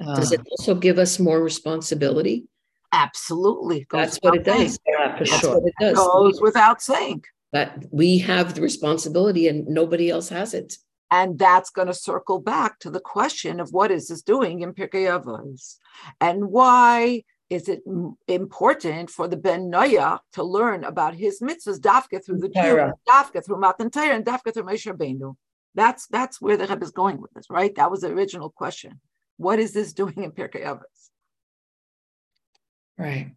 Uh, 0.00 0.14
does 0.14 0.32
it 0.32 0.40
also 0.50 0.74
give 0.74 0.98
us 0.98 1.18
more 1.18 1.42
responsibility? 1.42 2.46
Absolutely. 2.92 3.86
That's 3.90 4.18
what 4.18 4.34
it 4.34 4.44
does. 4.44 4.78
Yeah, 4.86 5.16
for 5.16 5.24
That's 5.24 5.38
sure. 5.40 5.60
What 5.60 5.68
it 5.68 5.74
does. 5.80 5.96
Goes 5.96 6.40
without 6.40 6.82
saying. 6.82 7.24
That 7.52 7.84
we 7.90 8.18
have 8.18 8.54
the 8.54 8.60
responsibility 8.60 9.48
and 9.48 9.66
nobody 9.66 10.10
else 10.10 10.28
has 10.28 10.54
it. 10.54 10.76
And 11.10 11.38
that's 11.38 11.70
going 11.70 11.88
to 11.88 11.94
circle 11.94 12.40
back 12.40 12.78
to 12.80 12.90
the 12.90 13.00
question 13.00 13.58
of 13.58 13.72
what 13.72 13.90
is 13.90 14.08
this 14.08 14.22
doing 14.22 14.60
in 14.60 14.74
Pirkei 14.74 15.06
Avos, 15.10 15.76
and 16.20 16.50
why 16.50 17.24
is 17.50 17.68
it 17.68 17.82
important 18.28 19.10
for 19.10 19.26
the 19.26 19.36
Ben 19.36 19.70
Noya 19.70 20.20
to 20.34 20.44
learn 20.44 20.84
about 20.84 21.14
his 21.14 21.40
mitzvahs, 21.40 21.80
dafka 21.80 22.24
through 22.24 22.38
the 22.38 22.48
Jew, 22.48 22.92
dafka 23.08 23.44
through 23.44 23.58
Matan 23.58 23.90
Torah, 23.90 24.14
and 24.14 24.24
dafka 24.24 24.54
through 24.54 24.62
Moshe 24.62 24.90
Rabbeinu? 24.90 25.34
That's 25.74 26.06
that's 26.06 26.40
where 26.40 26.56
the 26.56 26.68
Rebbe 26.68 26.84
is 26.84 26.92
going 26.92 27.20
with 27.20 27.32
this, 27.32 27.50
right? 27.50 27.74
That 27.74 27.90
was 27.90 28.02
the 28.02 28.08
original 28.08 28.50
question. 28.50 29.00
What 29.36 29.58
is 29.58 29.72
this 29.72 29.92
doing 30.00 30.22
in 30.22 30.30
Pirkei 30.30 30.64
Avos? 30.64 31.10
Right. 32.96 33.32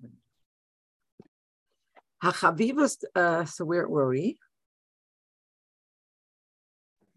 Hachavivas. 2.24 3.04
Uh, 3.16 3.46
so 3.46 3.66
where 3.66 3.88
were 3.88 4.10
we? 4.10 4.38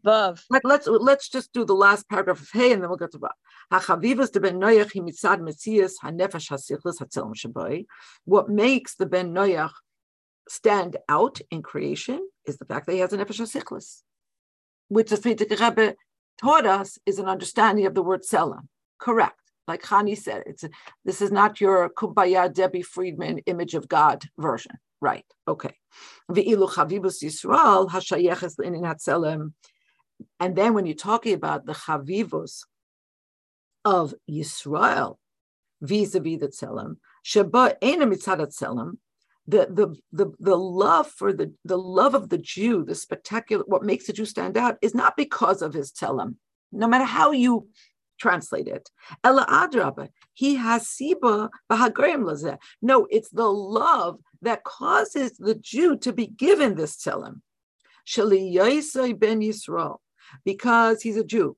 Vav. 0.07 0.43
Let, 0.51 0.65
let's 0.65 0.87
let's 0.87 1.29
just 1.29 1.53
do 1.53 1.65
the 1.65 1.75
last 1.75 2.09
paragraph 2.09 2.41
of 2.41 2.49
Hey, 2.53 2.73
and 2.73 2.83
then 2.83 2.89
we'll 2.89 2.99
get 2.99 3.13
to 3.13 3.19
Vav. 3.19 4.31
De 4.33 4.41
ben 4.41 4.61
mitzad 4.61 5.41
metzias. 5.41 5.95
What 8.25 8.49
makes 8.49 8.95
the 8.95 9.07
ben 9.07 9.35
Noach 9.35 9.73
stand 10.49 10.97
out 11.09 11.41
in 11.51 11.63
creation 11.63 12.27
is 12.47 12.57
the 12.59 12.65
fact 12.65 12.87
that 12.87 12.93
he 12.93 13.01
has 13.01 13.13
a 13.13 13.19
nefesh 13.19 13.41
hasichlis, 13.41 14.03
which 14.89 15.11
the 15.11 15.17
Frierdiker 15.17 15.61
Rebbe 15.61 15.95
taught 16.41 16.67
us 16.67 16.99
is 17.07 17.19
an 17.19 17.27
understanding 17.27 17.87
of 17.87 17.95
the 17.95 18.03
word 18.03 18.23
selam. 18.23 18.69
Correct. 18.99 19.41
Like 19.67 19.83
Chani 19.83 20.17
said, 20.17 20.45
it's 20.47 20.63
a, 20.63 20.71
this 21.05 21.21
is 21.21 21.33
not 21.33 21.61
your 21.61 21.89
Kumbaya 21.91 22.53
Debbie 22.53 22.83
Friedman 22.83 23.39
image 23.47 23.75
of 23.75 23.89
God 23.89 24.23
version. 24.39 24.77
Right. 25.01 25.27
Okay. 25.49 25.75
Ve'ilu 26.31 26.71
chavibus 26.71 27.23
Yisrael 27.23 27.89
hashayeches 27.91 28.59
l'inin 28.59 28.85
hatzelem. 28.85 29.53
And 30.41 30.57
then 30.57 30.75
when 30.75 30.87
you're 30.87 30.95
talking 30.95 31.35
about 31.35 31.67
the 31.67 31.73
chavivos 31.73 32.65
of 33.85 34.15
Yisrael 34.29 35.17
vis-a-vis 35.81 36.41
the 36.41 36.49
tzelem, 36.49 36.97
sheba 37.23 37.77
ena 37.83 38.07
mitzad 38.07 38.41
tzelem, 38.41 38.99
the, 39.47 39.67
the, 39.71 39.97
the, 40.13 40.33
the 40.41 40.57
love 40.57 41.07
for 41.07 41.33
the, 41.33 41.53
the 41.65 41.79
love 41.79 42.15
of 42.15 42.29
the 42.29 42.39
Jew, 42.39 42.85
the 42.85 42.95
spectacular, 42.95 43.65
what 43.67 43.85
makes 43.85 44.07
the 44.07 44.13
Jew 44.13 44.25
stand 44.25 44.57
out 44.57 44.77
is 44.83 44.95
not 44.95 45.17
because 45.17 45.63
of 45.63 45.73
his 45.73 45.93
tzelem, 45.93 46.35
no 46.73 46.89
matter 46.89 47.05
how 47.05 47.31
you 47.31 47.69
translate 48.19 48.67
it. 48.67 48.91
Ella 49.23 49.47
adraba, 49.49 50.09
he 50.33 50.57
has 50.57 50.85
siba 50.85 51.49
b'hagrem 51.71 52.25
lazeh. 52.25 52.59
No, 52.83 53.07
it's 53.11 53.31
the 53.31 53.49
love 53.49 54.19
that 54.43 54.65
causes 54.65 55.37
the 55.39 55.55
Jew 55.55 55.97
to 55.99 56.13
be 56.13 56.27
given 56.27 56.75
this 56.75 56.97
tzelem. 56.97 57.41
Shali 58.07 59.19
ben 59.19 59.41
Yisrael, 59.41 59.99
because 60.45 61.03
he's 61.03 61.17
a 61.17 61.25
Jew. 61.25 61.57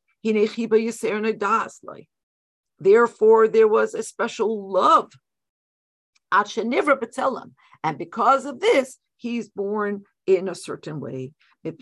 Therefore, 2.81 3.49
there 3.49 3.69
was 3.69 3.95
a 3.95 4.03
special 4.03 4.71
love. 4.71 5.13
And 6.31 7.99
because 7.99 8.45
of 8.45 8.61
this, 8.61 8.99
he's 9.17 9.49
born 9.49 10.05
in 10.27 10.49
a 10.49 10.55
certain 10.55 11.01
way. 11.01 11.33
And 11.65 11.79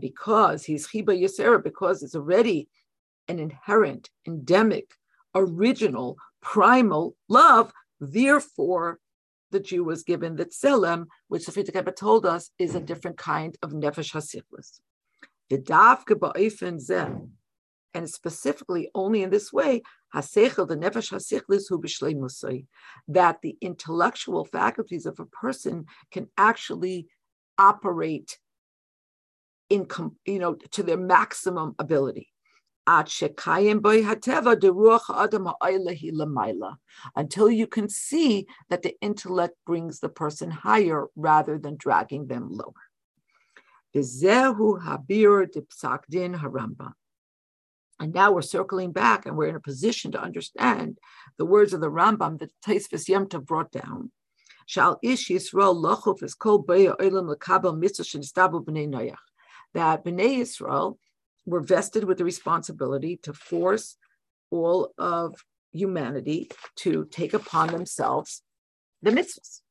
because 0.00 0.64
he's 0.64 0.86
Chiba 0.86 1.20
Yisera, 1.20 1.62
because 1.62 2.02
it's 2.02 2.14
already 2.14 2.68
an 3.28 3.38
inherent, 3.38 4.10
endemic, 4.26 4.92
original, 5.34 6.16
primal 6.40 7.16
love, 7.28 7.72
therefore 8.00 8.98
the 9.50 9.60
Jew 9.60 9.84
was 9.84 10.02
given 10.02 10.36
the 10.36 10.46
tzelem, 10.46 11.06
which 11.28 11.46
Frierdiker 11.46 11.76
Rebbe 11.76 11.92
told 11.92 12.26
us 12.26 12.50
is 12.58 12.74
a 12.74 12.80
different 12.80 13.16
kind 13.16 13.56
of 13.62 13.72
nefesh 13.72 14.12
hasichlis. 14.12 14.80
And 17.92 18.08
specifically 18.08 18.88
only 18.94 19.22
in 19.22 19.30
this 19.30 19.52
way, 19.52 19.82
hasechel 20.14 20.68
the 20.68 20.76
nefesh 20.76 21.12
hasichlis 21.12 21.64
hu 21.68 21.80
b'shleimusay, 21.80 22.66
that 23.08 23.40
the 23.42 23.56
intellectual 23.60 24.44
faculties 24.44 25.06
of 25.06 25.18
a 25.18 25.26
person 25.26 25.86
can 26.12 26.28
actually 26.38 27.08
operate 27.58 28.38
in, 29.68 29.86
you 30.24 30.38
know, 30.38 30.54
to 30.54 30.82
their 30.82 30.96
maximum 30.96 31.74
ability 31.78 32.28
until 37.16 37.50
you 37.50 37.66
can 37.66 37.88
see 37.88 38.46
that 38.68 38.82
the 38.82 38.94
intellect 39.00 39.54
brings 39.66 40.00
the 40.00 40.08
person 40.08 40.50
higher 40.50 41.06
rather 41.16 41.58
than 41.58 41.76
dragging 41.76 42.26
them 42.26 42.48
lower. 42.50 42.72
And 48.00 48.14
now 48.14 48.32
we're 48.32 48.42
circling 48.42 48.92
back 48.92 49.26
and 49.26 49.36
we're 49.36 49.48
in 49.48 49.56
a 49.56 49.60
position 49.60 50.12
to 50.12 50.22
understand 50.22 50.98
the 51.36 51.44
words 51.44 51.74
of 51.74 51.80
the 51.80 51.90
Rambam 51.90 52.38
that 52.38 52.50
Tosfos 52.64 53.08
Yom 53.08 53.26
Tov 53.26 53.44
brought 53.44 53.70
down. 53.72 54.10
That 59.74 60.04
b'nei 60.04 60.38
Yisrael 60.38 60.96
were 61.46 61.60
vested 61.60 62.04
with 62.04 62.18
the 62.18 62.24
responsibility 62.24 63.16
to 63.22 63.32
force 63.32 63.96
all 64.50 64.92
of 64.98 65.34
humanity 65.72 66.50
to 66.76 67.06
take 67.10 67.34
upon 67.34 67.68
themselves 67.68 68.42
the 69.02 69.10
mitzvahs. 69.10 69.62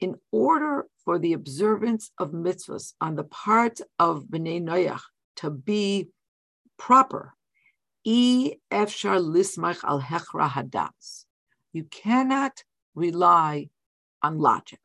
In 0.00 0.16
order 0.32 0.86
for 1.04 1.18
the 1.18 1.32
observance 1.32 2.10
of 2.18 2.30
mitzvahs 2.32 2.94
on 3.00 3.14
the 3.14 3.24
part 3.24 3.80
of 3.98 4.24
Bnei 4.24 4.60
Noach 4.60 5.00
to 5.36 5.50
be 5.50 6.08
proper, 6.76 7.34
you 8.04 8.56
cannot 11.90 12.64
rely 12.94 13.68
on 14.22 14.38
logic 14.38 14.80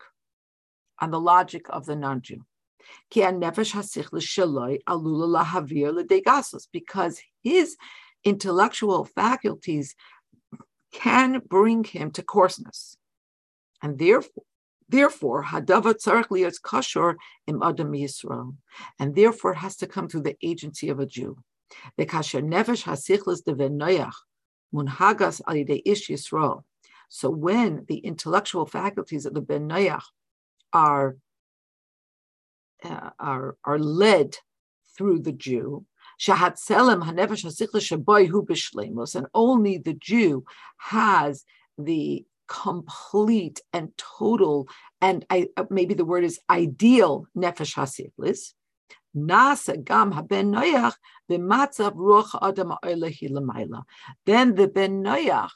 on 1.00 1.12
the 1.12 1.20
logic 1.20 1.66
of 1.70 1.86
the 1.86 1.96
non-Jew. 1.96 2.44
Because 6.72 7.22
his 7.44 7.78
intellectual 8.24 9.06
faculties 9.06 9.96
can 10.94 11.42
bring 11.48 11.84
him 11.84 12.12
to 12.12 12.24
coarseness. 12.24 12.98
And 13.82 14.00
therefore, 14.00 14.44
therefore, 14.90 15.44
hadava 15.44 15.94
tzarich 15.96 16.48
is 16.48 16.60
kashor 16.60 17.16
im 17.46 17.62
adam 17.62 17.92
Yisrael, 17.92 18.56
and 19.00 19.16
therefore 19.16 19.54
has 19.56 19.76
to 19.78 19.88
come 19.88 20.08
through 20.08 20.24
the 20.24 20.38
agency 20.42 20.90
of 20.90 21.00
a 21.00 21.06
Jew. 21.06 21.38
Bekasher 22.00 22.42
nefesh 22.42 22.84
hasichlis 22.86 23.44
de 23.44 23.54
venoyach 23.54 24.14
munhagas 24.74 25.42
al 25.48 25.56
ish 25.86 26.10
Yisrael. 26.10 26.64
So 27.10 27.30
when 27.30 27.86
the 27.88 27.98
intellectual 27.98 28.66
faculties 28.66 29.26
of 29.26 29.34
the 29.34 29.42
ben 29.42 29.70
Noach 29.70 30.04
are 30.74 31.18
uh, 32.84 33.10
are 33.20 33.58
are 33.64 33.80
led 33.80 34.36
through 34.98 35.20
the 35.20 35.32
Jew. 35.32 35.86
And 36.28 36.56
only 39.34 39.78
the 39.78 39.98
Jew 40.00 40.46
has 40.78 41.46
the 41.78 42.26
complete 42.48 43.62
and 43.74 43.90
total, 43.98 44.68
and 45.02 45.26
I, 45.30 45.50
uh, 45.58 45.66
maybe 45.70 45.94
the 45.94 46.06
word 46.06 46.24
is 46.24 46.40
ideal 46.50 47.28
nefesh 47.38 47.76
hasichlis. 47.76 48.54
Nasa 49.16 49.84
gam 49.84 50.12
haben 50.12 50.54
noyach 50.54 50.94
b'matzav 51.30 51.96
ruach 51.96 52.38
adam 52.42 52.74
Then 54.26 54.56
the 54.56 54.68
ben 54.68 55.04
noyach 55.04 55.52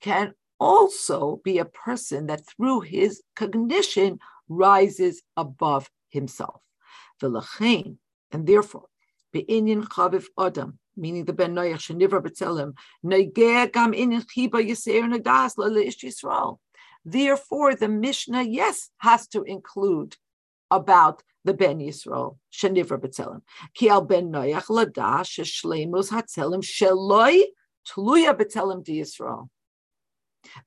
can 0.00 0.34
also 0.58 1.40
be 1.44 1.58
a 1.58 1.64
person 1.64 2.26
that 2.26 2.42
through 2.46 2.80
his 2.80 3.22
cognition 3.36 4.18
rises 4.56 5.22
above 5.36 5.90
himself. 6.08 6.60
The 7.20 7.28
Lachain, 7.28 7.96
and 8.30 8.46
therefore, 8.46 8.86
be'inyan 9.32 9.84
chaviv 9.84 10.26
adam, 10.38 10.78
meaning 10.96 11.24
the 11.24 11.32
ben 11.32 11.54
noyach 11.54 11.82
shenivra 11.86 12.20
b'tzelem, 12.22 12.74
neigeh 13.04 13.72
gam 13.72 13.92
inyan 13.92 14.24
chiba 14.24 14.60
yiseir 14.64 15.12
nadas 15.12 15.56
le'ish 15.56 16.04
Yisrael. 16.04 16.58
Therefore, 17.04 17.74
the 17.74 17.88
Mishnah, 17.88 18.44
yes, 18.44 18.90
has 18.98 19.26
to 19.28 19.42
include 19.42 20.16
about 20.70 21.22
the 21.44 21.54
Ben 21.54 21.80
Yisrael, 21.80 22.38
Shenivra 22.52 22.98
B'Tzelem. 22.98 23.42
Ki 23.74 23.88
al 23.88 24.02
Ben 24.02 24.30
Noyach 24.30 24.70
Lada 24.70 25.22
Sheshleimus 25.24 26.10
Hatzelem 26.10 26.62
Sheloi 26.62 27.42
Tluya 27.88 28.34
B'Tzelem 28.34 28.84
Di 28.84 29.00
Yisrael. 29.00 29.48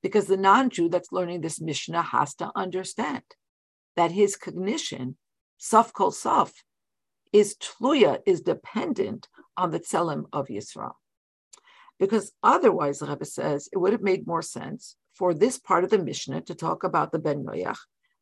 Because 0.02 0.26
the 0.26 0.36
non-Jew 0.36 0.88
that's 0.88 1.12
learning 1.12 1.40
this 1.40 1.60
Mishnah 1.60 2.02
has 2.02 2.34
to 2.34 2.50
understand 2.54 3.22
that 3.96 4.12
his 4.12 4.36
cognition, 4.36 5.16
saf 5.60 5.92
kol 5.92 6.12
saf, 6.12 6.52
is 7.32 7.56
tluya, 7.56 8.20
is 8.26 8.40
dependent 8.40 9.28
on 9.56 9.70
the 9.70 9.80
tselem 9.80 10.24
of 10.32 10.48
Yisrael. 10.48 10.94
Because 11.98 12.32
otherwise, 12.42 12.98
the 12.98 13.06
Rebbe 13.06 13.24
says, 13.24 13.68
it 13.72 13.78
would 13.78 13.92
have 13.92 14.02
made 14.02 14.26
more 14.26 14.42
sense 14.42 14.96
for 15.14 15.32
this 15.32 15.58
part 15.58 15.82
of 15.82 15.90
the 15.90 15.98
Mishnah 15.98 16.42
to 16.42 16.54
talk 16.54 16.84
about 16.84 17.10
the 17.10 17.18
Ben 17.18 17.44
Noach, 17.44 17.78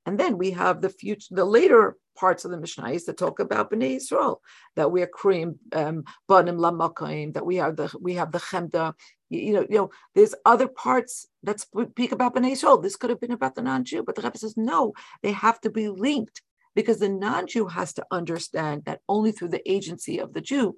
and 0.06 0.18
then 0.18 0.38
we 0.38 0.50
have 0.52 0.80
the 0.80 0.90
future, 0.90 1.34
the 1.34 1.44
later 1.44 1.96
parts 2.16 2.44
of 2.44 2.50
the 2.50 2.58
Mishnah 2.58 2.98
that 3.06 3.16
talk 3.16 3.40
about 3.40 3.70
Bnei 3.70 3.96
Yisrael, 3.96 4.38
that 4.76 4.92
we 4.92 5.02
are 5.02 5.06
Krim, 5.06 5.58
um, 5.72 6.04
Banim 6.28 6.58
Lamakayim, 6.58 7.34
that 7.34 7.46
we 7.46 7.56
have 7.56 7.76
the 7.76 7.92
we 8.00 8.14
have 8.14 8.30
the 8.30 8.38
Chemda, 8.38 8.94
you 9.30 9.52
know, 9.52 9.66
you 9.68 9.76
know, 9.76 9.90
there's 10.14 10.34
other 10.44 10.68
parts 10.68 11.26
that 11.42 11.60
speak 11.60 12.12
about 12.12 12.34
Bnei 12.34 12.52
Yisrael. 12.52 12.82
This 12.82 12.96
could 12.96 13.10
have 13.10 13.20
been 13.20 13.32
about 13.32 13.54
the 13.54 13.62
non-Jew, 13.62 14.02
but 14.02 14.14
the 14.14 14.22
Rebbe 14.22 14.38
says 14.38 14.56
no, 14.56 14.92
they 15.22 15.32
have 15.32 15.60
to 15.62 15.70
be 15.70 15.88
linked 15.88 16.42
because 16.74 16.98
the 16.98 17.08
non-Jew 17.08 17.66
has 17.66 17.92
to 17.94 18.06
understand 18.10 18.84
that 18.84 19.00
only 19.08 19.32
through 19.32 19.48
the 19.48 19.70
agency 19.70 20.18
of 20.18 20.32
the 20.34 20.40
Jew 20.40 20.76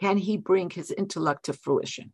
can 0.00 0.16
he 0.18 0.36
bring 0.36 0.70
his 0.70 0.90
intellect 0.90 1.44
to 1.46 1.52
fruition. 1.52 2.12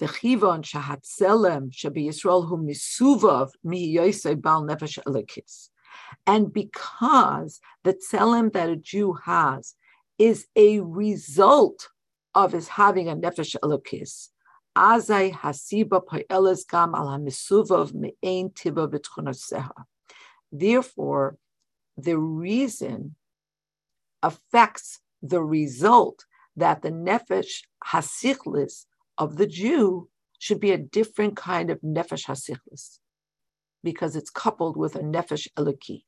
The 0.00 0.06
chivon 0.06 0.62
shahatzelem 0.62 1.70
shabi 1.70 2.08
Yisrael 2.08 2.48
hu 2.48 2.58
misuvav 2.58 3.50
mi 3.62 3.96
bal 3.96 4.62
nefesh 4.64 4.98
elikis. 5.06 5.68
And 6.26 6.52
because 6.52 7.60
the 7.84 7.94
tzelem 7.94 8.52
that 8.52 8.68
a 8.68 8.76
Jew 8.76 9.14
has 9.24 9.76
is 10.18 10.46
a 10.56 10.80
result 10.80 11.88
of 12.34 12.52
his 12.52 12.68
having 12.68 13.08
a 13.08 13.16
nefesh 13.16 13.56
elokis. 13.62 14.28
Azai 14.76 15.32
hasiba 15.32 16.04
po'eles 16.04 16.64
gam 16.64 16.94
al 16.94 17.06
hamisuvav 17.06 17.94
me'ein 17.94 18.50
tiba 18.50 18.88
b'tchunoseha. 18.88 19.84
Therefore, 20.50 21.36
the 21.96 22.18
reason 22.18 23.14
affects 24.22 25.00
the 25.22 25.42
result 25.42 26.24
that 26.56 26.82
the 26.82 26.90
nefesh 26.90 27.62
hasichlis 27.86 28.86
of 29.18 29.36
the 29.36 29.46
Jew 29.46 30.08
should 30.38 30.60
be 30.60 30.72
a 30.72 30.78
different 30.78 31.36
kind 31.36 31.70
of 31.70 31.80
nefesh 31.80 32.26
hasichlis 32.26 32.98
because 33.82 34.16
it's 34.16 34.30
coupled 34.30 34.76
with 34.76 34.96
a 34.96 35.00
nefesh 35.00 35.46
eloki. 35.56 36.04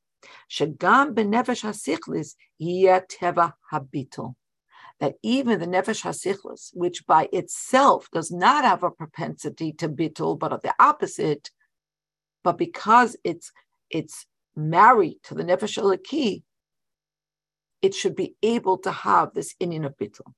Shagam 0.49 1.13
hasichlis 1.15 2.35
habitul. 3.71 4.35
That 4.99 5.15
even 5.21 5.59
the 5.59 5.67
nefesh 5.67 6.03
hasichlis, 6.03 6.71
which 6.73 7.05
by 7.05 7.29
itself 7.31 8.09
does 8.11 8.31
not 8.31 8.63
have 8.63 8.83
a 8.83 8.89
propensity 8.89 9.71
to 9.73 9.89
bitul, 9.89 10.39
but 10.39 10.53
of 10.53 10.61
the 10.61 10.73
opposite, 10.79 11.51
but 12.43 12.57
because 12.57 13.15
it's 13.23 13.51
it's 13.89 14.25
married 14.55 15.17
to 15.23 15.35
the 15.35 15.43
nefesh 15.43 15.77
alaki, 15.81 16.43
it 17.81 17.93
should 17.93 18.15
be 18.15 18.35
able 18.41 18.79
to 18.79 18.91
have 18.91 19.33
this 19.33 19.53
inyan 19.61 19.85
of 19.85 19.97
bitul. 19.97 20.33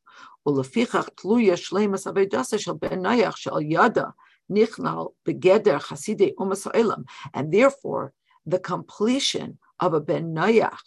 Ulefichach 0.45 1.09
tluya 1.15 1.53
shleimas 1.53 2.05
avedasa 2.05 2.59
shel 2.59 3.32
shel 3.32 3.61
yada 3.61 4.13
nichnal 4.51 5.13
begeder 5.25 5.80
chasidei 5.80 6.34
umas 6.36 7.05
And 7.34 7.53
therefore, 7.53 8.13
the 8.45 8.59
completion 8.59 9.57
of 9.80 9.93
a 9.93 10.01
ben 10.01 10.34
noyach, 10.34 10.80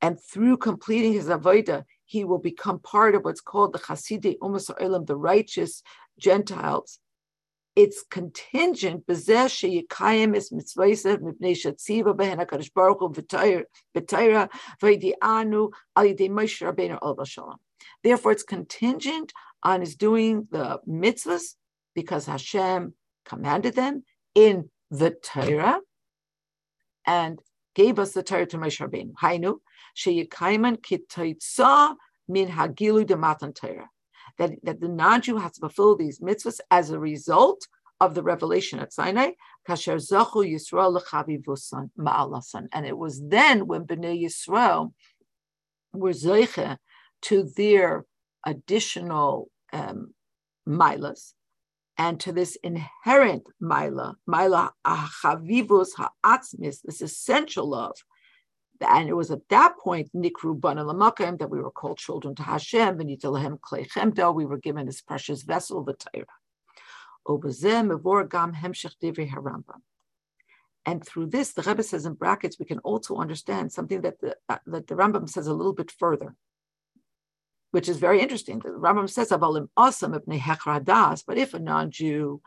and 0.00 0.18
through 0.20 0.56
completing 0.56 1.12
his 1.12 1.26
avodah, 1.26 1.84
he 2.06 2.24
will 2.24 2.38
become 2.38 2.78
part 2.80 3.14
of 3.14 3.24
what's 3.24 3.40
called 3.40 3.72
the 3.72 3.78
Chasidei 3.78 4.36
Umas 4.38 4.70
Olam, 4.80 5.06
the 5.06 5.16
righteous 5.16 5.82
Gentiles. 6.18 6.98
It's 7.76 8.02
contingent. 8.10 9.04
Therefore, 18.02 18.32
it's 18.32 18.42
contingent 18.42 19.32
on 19.62 19.80
his 19.80 19.94
doing 19.94 20.48
the 20.50 20.80
mitzvahs 20.88 21.54
because 21.94 22.26
Hashem 22.26 22.94
commanded 23.24 23.76
them 23.76 24.04
in 24.34 24.70
the 24.90 25.10
Torah 25.10 25.80
and 27.06 27.40
gave 27.74 27.98
us 27.98 28.12
the 28.12 28.22
Torah 28.22 28.46
to 28.46 28.58
Moshe 28.58 28.80
Rabbeinu. 28.80 29.12
Hainu, 29.22 29.58
sheyikaiman 29.96 30.78
kitoitza 30.78 31.94
min 32.28 32.48
hagilu 32.48 33.06
de 33.06 33.16
matan 33.16 33.52
Torah. 33.52 33.88
That, 34.38 34.52
that 34.62 34.80
the 34.80 34.88
non-Jew 34.88 35.36
has 35.36 35.52
to 35.52 35.60
fulfill 35.60 35.96
these 35.96 36.20
mitzvahs 36.20 36.60
as 36.70 36.90
a 36.90 36.98
result 36.98 37.66
of 38.00 38.14
the 38.14 38.22
revelation 38.22 38.78
at 38.78 38.92
Sinai, 38.92 39.32
kasher 39.68 39.96
zachu 39.96 40.50
Yisrael 40.50 40.98
lechavivusan 40.98 41.90
ma'alasan. 41.98 42.68
And 42.72 42.86
it 42.86 42.96
was 42.96 43.20
then 43.22 43.66
when 43.66 43.84
Bnei 43.84 44.24
Yisrael 44.24 44.92
were 45.92 46.12
zeiche 46.12 46.78
to 47.22 47.50
their 47.56 48.06
additional 48.46 49.50
um, 49.72 50.14
milas, 50.66 51.34
and 52.00 52.18
to 52.18 52.32
this 52.32 52.56
inherent 52.62 53.46
mila, 53.60 54.16
mila 54.26 54.72
chavivus 54.86 55.90
ha'atzmis, 55.98 56.80
this 56.80 57.02
essential 57.02 57.68
love. 57.68 57.98
And 58.80 59.10
it 59.10 59.12
was 59.12 59.30
at 59.30 59.46
that 59.50 59.76
point, 59.78 60.08
nikru 60.16 60.58
bana 60.58 60.82
lamakim, 60.82 61.38
that 61.38 61.50
we 61.50 61.60
were 61.60 61.70
called 61.70 61.98
children 61.98 62.34
to 62.36 62.42
Hashem, 62.42 62.96
v'nitalahem 62.96 63.60
klei 63.60 63.86
chemdo, 63.86 64.34
we 64.34 64.46
were 64.46 64.56
given 64.56 64.86
this 64.86 65.02
precious 65.02 65.42
vessel, 65.42 65.84
the 65.84 65.92
Torah. 65.92 66.24
And 70.86 71.06
through 71.06 71.26
this, 71.26 71.52
the 71.52 71.62
Rebbe 71.62 71.82
says 71.82 72.06
in 72.06 72.14
brackets, 72.14 72.58
we 72.58 72.64
can 72.64 72.78
also 72.78 73.16
understand 73.16 73.72
something 73.72 74.00
that 74.00 74.18
the, 74.22 74.36
uh, 74.48 74.56
that 74.64 74.86
the 74.86 74.94
Rambam 74.94 75.28
says 75.28 75.46
a 75.46 75.52
little 75.52 75.74
bit 75.74 75.90
further 75.90 76.34
which 77.70 77.88
is 77.88 77.98
very 77.98 78.20
interesting. 78.20 78.58
The 78.58 78.70
Rambam 78.70 79.08
says 79.08 79.30
avalim 79.30 79.68
awesome 79.76 80.12
hadas, 80.12 81.24
but 81.26 81.38
if 81.38 81.54
a 81.54 81.58
non-Jew 81.58 82.40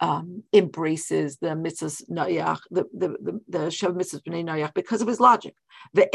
um, 0.00 0.44
embraces 0.52 1.38
the 1.38 1.48
mitzvahs 1.48 2.02
nayach, 2.08 2.60
the 2.70 2.84
the 2.94 3.40
the, 3.48 3.58
shav 3.58 3.94
mitzvahs 3.94 4.22
b'nei 4.22 4.44
nayach 4.44 4.74
because 4.74 5.02
of 5.02 5.08
his 5.08 5.20
logic, 5.20 5.54
the 5.92 6.08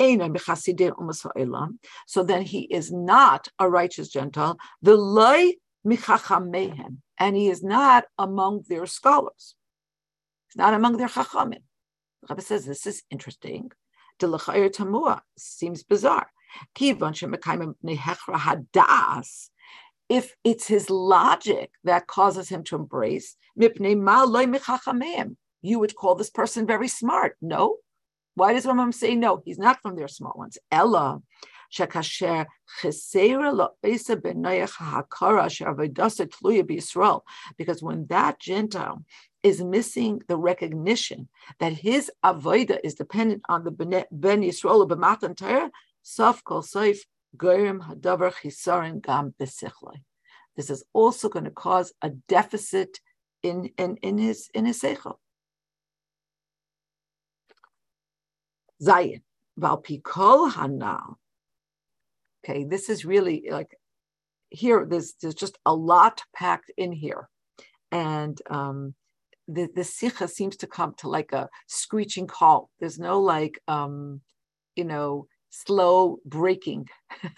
So 2.06 2.24
then 2.24 2.42
he 2.44 2.62
is 2.62 2.92
not 2.92 3.48
a 3.60 3.70
righteous 3.70 4.10
Gentile. 4.10 4.58
The 4.82 4.96
loy 4.96 5.54
michachamehem, 5.86 6.98
and 7.20 7.36
he 7.36 7.50
is 7.50 7.64
not 7.64 8.06
among 8.18 8.64
their 8.70 8.86
scholars. 8.86 9.56
He's 10.48 10.58
not 10.58 10.74
among 10.74 10.98
their 10.98 11.08
chachamim. 11.08 11.64
The 12.22 12.28
Rebbe 12.30 12.42
says 12.42 12.66
this 12.66 12.86
is 12.88 13.04
interesting. 13.10 13.72
Seems 15.38 15.84
bizarre. 15.84 16.28
If 20.10 20.36
it's 20.44 20.68
his 20.68 20.90
logic 20.90 21.72
that 21.84 22.08
causes 22.08 22.50
him 22.50 22.64
to 22.66 22.76
embrace, 22.76 23.38
you 23.56 23.72
would 25.80 25.96
call 25.96 26.16
this 26.16 26.30
person 26.30 26.68
very 26.68 26.88
smart. 26.88 27.38
No. 27.42 27.78
Why 28.36 28.54
does 28.54 28.66
Rambam 28.66 28.94
say 28.94 29.16
no? 29.16 29.42
He's 29.46 29.60
not 29.60 29.82
from 29.82 29.96
their 29.96 30.08
smart 30.08 30.38
ones. 30.38 30.58
Ella. 30.72 31.22
Because 31.76 32.22
when 37.82 38.06
that 38.08 38.40
Gentile 38.40 39.04
is 39.42 39.64
missing 39.64 40.22
the 40.28 40.38
recognition 40.38 41.30
that 41.60 41.74
his 41.74 42.12
avoida 42.24 42.78
is 42.84 42.94
dependent 42.94 43.42
on 43.50 43.64
the 43.64 43.72
Ben 44.12 44.42
Yisrael 44.42 44.92
of 44.92 45.00
Matan 45.00 45.34
Torah, 45.34 45.72
Sof 46.04 46.44
kol 46.44 46.62
soif 46.62 47.00
goyim 47.36 47.82
hadavar 47.82 48.34
gam 49.02 49.34
besichloi. 49.40 50.02
This 50.56 50.70
is 50.70 50.84
also 50.94 51.30
going 51.30 51.46
to 51.46 51.52
cause 51.52 51.94
a 52.02 52.10
deficit 52.10 53.00
in, 53.42 53.72
in, 53.78 53.98
in 53.98 54.18
his 54.18 54.50
in 54.54 54.66
his 54.66 54.82
seichel. 54.82 55.16
Zayin 58.82 59.22
hanal. 59.60 61.16
Okay, 62.44 62.66
this 62.66 62.90
is 62.90 63.06
really 63.06 63.48
like 63.50 63.78
here. 64.50 64.86
There's 64.86 65.14
there's 65.22 65.36
just 65.36 65.58
a 65.66 65.74
lot 65.74 66.22
packed 66.36 66.72
in 66.78 66.92
here, 66.92 67.30
and 67.92 68.38
um, 68.50 68.96
the 69.48 69.70
the 69.74 69.84
sikha 69.84 70.28
seems 70.28 70.58
to 70.58 70.68
come 70.68 70.94
to 70.98 71.10
like 71.10 71.32
a 71.32 71.50
screeching 71.68 72.28
call. 72.28 72.70
There's 72.80 73.00
no 73.00 73.22
like 73.22 73.60
um, 73.68 74.22
you 74.76 74.84
know 74.84 75.28
slow 75.54 76.18
breaking. 76.26 76.90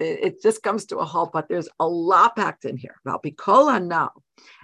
it 0.00 0.42
just 0.42 0.62
comes 0.62 0.86
to 0.86 0.98
a 0.98 1.04
halt, 1.04 1.30
but 1.32 1.48
there's 1.48 1.68
a 1.78 1.86
lot 1.86 2.36
packed 2.36 2.64
in 2.64 2.76
here 2.76 2.96
Bikola 3.22 3.84
now. 3.84 4.12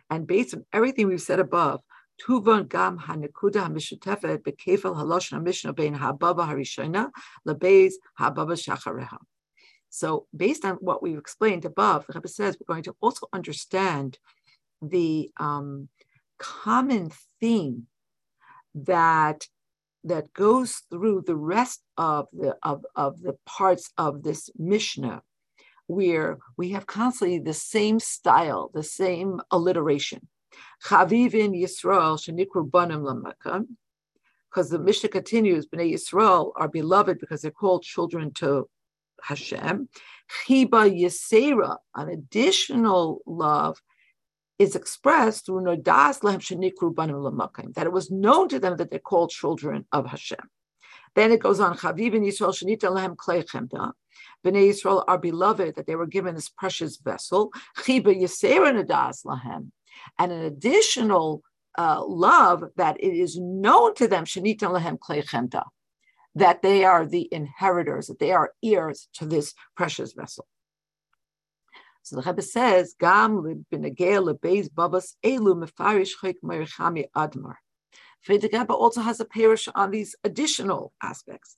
And 0.08 0.26
based 0.26 0.54
on 0.54 0.64
everything 0.72 1.06
we've 1.06 1.20
said 1.20 1.40
above, 1.40 1.82
gam 2.26 2.98
hamishutefet 2.98 4.38
bekefel 4.38 4.96
hababa 4.96 6.46
hababa 8.18 8.56
shachareha. 8.56 9.18
So, 9.90 10.26
based 10.34 10.64
on 10.64 10.76
what 10.76 11.02
we've 11.02 11.18
explained 11.18 11.64
above, 11.64 12.06
the 12.06 12.14
Rebbe 12.14 12.28
says 12.28 12.56
we're 12.58 12.72
going 12.72 12.84
to 12.84 12.94
also 13.00 13.26
understand 13.32 14.18
the 14.80 15.30
um, 15.38 15.88
common 16.38 17.10
theme 17.40 17.86
that 18.74 19.46
that 20.04 20.32
goes 20.32 20.82
through 20.90 21.24
the 21.26 21.36
rest 21.36 21.82
of 21.96 22.26
the 22.32 22.56
of, 22.62 22.84
of 22.96 23.20
the 23.20 23.36
parts 23.46 23.90
of 23.98 24.22
this 24.22 24.50
Mishnah, 24.58 25.22
where 25.86 26.38
we 26.56 26.70
have 26.70 26.86
constantly 26.86 27.38
the 27.38 27.54
same 27.54 28.00
style, 28.00 28.70
the 28.72 28.82
same 28.82 29.40
alliteration. 29.50 30.28
Chavivin 30.84 31.54
Yisrael 31.54 32.18
shenikru 32.18 32.70
banim 32.70 33.02
lamakam, 33.02 33.66
because 34.50 34.70
the 34.70 34.78
Mishnah 34.78 35.10
continues, 35.10 35.66
Bnei 35.66 35.92
Yisrael 35.92 36.52
are 36.56 36.68
beloved 36.68 37.18
because 37.20 37.42
they're 37.42 37.50
called 37.50 37.82
children 37.82 38.32
to 38.34 38.68
Hashem. 39.22 39.88
Chiba 40.46 40.90
Yisera, 40.90 41.76
an 41.94 42.08
additional 42.08 43.20
love 43.26 43.80
is 44.60 44.76
expressed 44.76 45.46
through 45.46 45.62
Nodas 45.62 46.22
Lehem 46.22 46.40
Shenikru 46.40 46.94
Banim 46.94 47.16
Lamakim, 47.16 47.72
that 47.74 47.86
it 47.86 47.92
was 47.92 48.10
known 48.10 48.46
to 48.50 48.58
them 48.60 48.76
that 48.76 48.90
they're 48.90 48.98
called 48.98 49.30
children 49.30 49.86
of 49.90 50.06
Hashem. 50.06 50.50
Then 51.14 51.32
it 51.32 51.40
goes 51.40 51.60
on, 51.60 51.78
Chaviv 51.78 52.14
in 52.14 52.22
Yisrael 52.22 52.52
Shenita 52.52 52.92
Lehem 52.92 53.16
Chemda. 53.16 53.92
Bnei 54.44 54.68
Yisrael 54.68 55.02
are 55.08 55.16
beloved 55.16 55.76
that 55.76 55.86
they 55.86 55.96
were 55.96 56.06
given 56.06 56.34
this 56.34 56.50
precious 56.50 56.98
vessel. 56.98 57.50
Chiba 57.78 58.14
Yisera 58.14 58.70
Nodas 58.76 59.24
Lehem. 59.24 59.72
And 60.18 60.30
an 60.30 60.42
additional 60.42 61.42
uh, 61.78 62.04
love 62.04 62.62
that 62.76 63.02
it 63.02 63.14
is 63.14 63.38
known 63.38 63.94
to 63.94 64.06
them, 64.08 64.26
Shenita 64.26 64.70
Lehem 64.70 64.98
Chemda, 64.98 65.64
that 66.34 66.60
they 66.60 66.84
are 66.84 67.06
the 67.06 67.26
inheritors, 67.32 68.08
that 68.08 68.18
they 68.18 68.32
are 68.32 68.52
heirs 68.62 69.08
to 69.14 69.24
this 69.24 69.54
precious 69.74 70.12
vessel. 70.12 70.46
So 72.02 72.16
the 72.16 72.22
Rebbe 72.22 72.42
says, 72.42 72.94
Gam 72.98 73.64
b'negel 73.72 74.34
lebeis 74.34 74.72
babas 74.72 75.16
elu 75.24 75.54
mefarish 75.62 76.12
chayk 76.22 76.36
merichami 76.42 77.06
admar. 77.14 77.56
Frierdiker 78.26 78.60
Rebbe 78.60 78.72
also 78.74 79.00
has 79.00 79.20
a 79.20 79.24
perush 79.24 79.68
on 79.74 79.90
these 79.90 80.16
additional 80.24 80.92
aspects. 81.02 81.56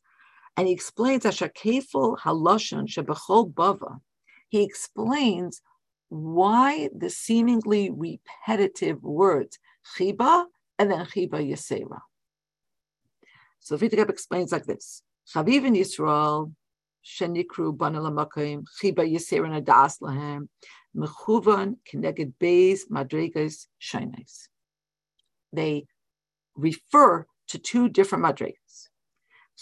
And 0.56 0.66
he 0.68 0.74
explains 0.74 1.22
that 1.22 1.34
Shakeful 1.34 2.18
Haloshan 2.22 2.86
Shebechol 2.86 3.52
Bava. 3.52 4.00
He 4.48 4.62
explains 4.62 5.62
why 6.08 6.90
the 6.94 7.08
seemingly 7.08 7.90
repetitive 7.90 9.02
words 9.02 9.58
Chiba 9.96 10.44
and 10.78 10.90
then 10.90 11.06
Chiba 11.06 11.40
Yesera. 11.40 12.00
So 13.60 13.76
the 13.76 13.88
Rebbe 13.88 14.12
explains 14.12 14.52
like 14.52 14.66
this: 14.66 15.02
Chaviv 15.34 15.64
in 15.64 15.74
Yisrael, 15.74 16.52
shenikru 17.04 17.76
bana 17.76 18.00
lamakim, 18.00 18.64
chiba 18.80 19.04
yiseren 19.08 19.60
adas 19.60 20.00
lahem, 20.00 20.48
mechuvan 20.96 21.76
keneged 21.90 22.34
beis 22.40 22.80
madrigas 22.90 23.66
shainis. 23.80 24.48
They 25.52 25.86
refer 26.54 27.26
to 27.48 27.58
two 27.58 27.88
different 27.88 28.24
madrigas. 28.24 28.88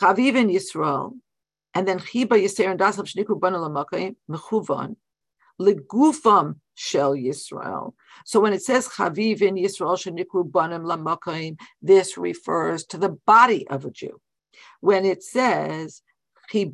Chaviv 0.00 0.36
in 0.36 0.48
Yisrael, 0.48 1.12
and 1.74 1.86
then 1.86 1.98
chiba 1.98 2.36
yiseren 2.42 2.76
adas 2.76 2.96
lahem 2.96 3.24
shenikru 3.24 3.40
bana 3.40 3.58
lamakim, 3.58 4.16
mechuvan 4.30 4.96
legufam 5.60 6.56
shel 6.74 7.14
Yisrael. 7.14 7.92
So 8.24 8.40
when 8.40 8.52
it 8.52 8.62
says 8.62 8.88
Chaviv 8.88 9.42
in 9.42 9.56
Yisrael 9.56 9.98
shenikru 9.98 10.50
banim 10.50 10.82
lamakayim, 10.82 11.58
this 11.82 12.16
refers 12.16 12.84
to 12.86 12.98
the 12.98 13.10
body 13.26 13.68
of 13.68 13.84
a 13.84 13.90
Jew. 13.90 14.20
When 14.80 15.04
it 15.04 15.22
says 15.22 16.02
This 16.52 16.64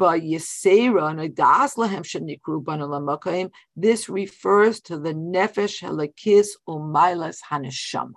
refers 4.09 4.81
to 4.81 4.99
the 4.99 5.13
nefesh 5.13 5.83
halakis 5.83 6.47
umailas 6.67 7.41
haneshama. 7.51 8.15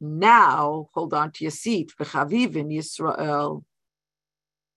Now, 0.00 0.88
hold 0.94 1.14
on 1.14 1.32
to 1.32 1.44
your 1.44 1.50
seat. 1.50 1.92
V'chaviv 1.98 2.54
in 2.56 2.68
Yisrael 2.68 3.64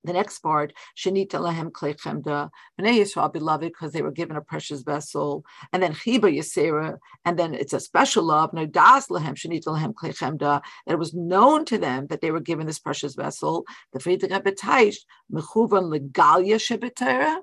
the 0.08 0.14
next 0.14 0.40
part, 0.40 0.74
Shanita 0.98 1.34
Lahem 1.34 1.72
Klei 1.72 1.96
Chemda, 1.96 2.50
Bnei 2.80 3.00
Yisrael 3.00 3.32
beloved 3.32 3.68
because 3.68 3.92
they 3.92 4.02
were 4.02 4.12
given 4.12 4.36
a 4.38 4.42
precious 4.42 4.82
vessel, 4.82 5.46
and 5.72 5.84
then 5.84 5.94
Chiba 5.94 6.36
Yisera, 6.36 6.98
and 7.26 7.38
then 7.38 7.54
it's 7.54 7.74
a 7.74 7.80
special 7.80 8.24
love, 8.24 8.54
No 8.54 8.66
Das 8.66 9.08
Lahem 9.08 9.36
Shanita 9.36 9.68
Lahem 9.68 9.94
Klei 9.94 10.18
Chemda, 10.18 10.62
that 10.86 10.94
it 10.94 11.00
was 11.00 11.14
known 11.14 11.66
to 11.66 11.78
them 11.78 12.08
that 12.08 12.22
they 12.22 12.32
were 12.32 12.40
given 12.40 12.66
this 12.66 12.80
precious 12.80 13.16
vessel. 13.16 13.66
The 13.94 14.00
Frierdiker 14.00 14.44
Rebbe 14.44 14.96
Mechuvan 15.32 15.90
Legalia 15.90 16.58
Shebetera. 16.58 17.38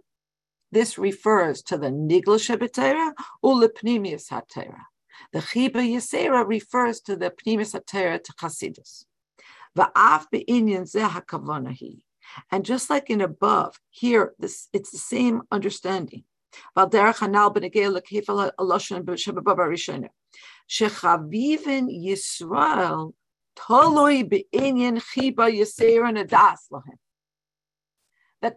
This 0.73 0.99
refers 0.99 1.63
to 1.63 1.79
the 1.79 1.89
Nigla 1.89 2.39
Shebetera 2.41 3.13
or 3.43 3.55
Lepnimius 3.55 4.31
Hatera. 4.31 4.81
The 5.33 5.41
Chiba 5.41 5.77
Yisera 5.77 6.47
refers 6.47 7.01
to 7.03 7.17
the 7.17 7.31
Pnimis 7.31 7.75
Hatera 7.75 8.23
to 8.23 8.33
Chasidus. 8.33 9.05
Va'af 9.77 10.27
be'inyan 10.31 10.83
zeh 10.83 11.09
hakavonahi. 11.09 12.03
And 12.51 12.65
just 12.65 12.91
like 12.91 13.11
in 13.11 13.21
above, 13.21 13.79
here 13.91 14.35
this 14.39 14.69
it's 14.73 14.91
the 14.91 14.99
same 14.99 15.43
understanding. 15.51 16.25
That 16.75 16.91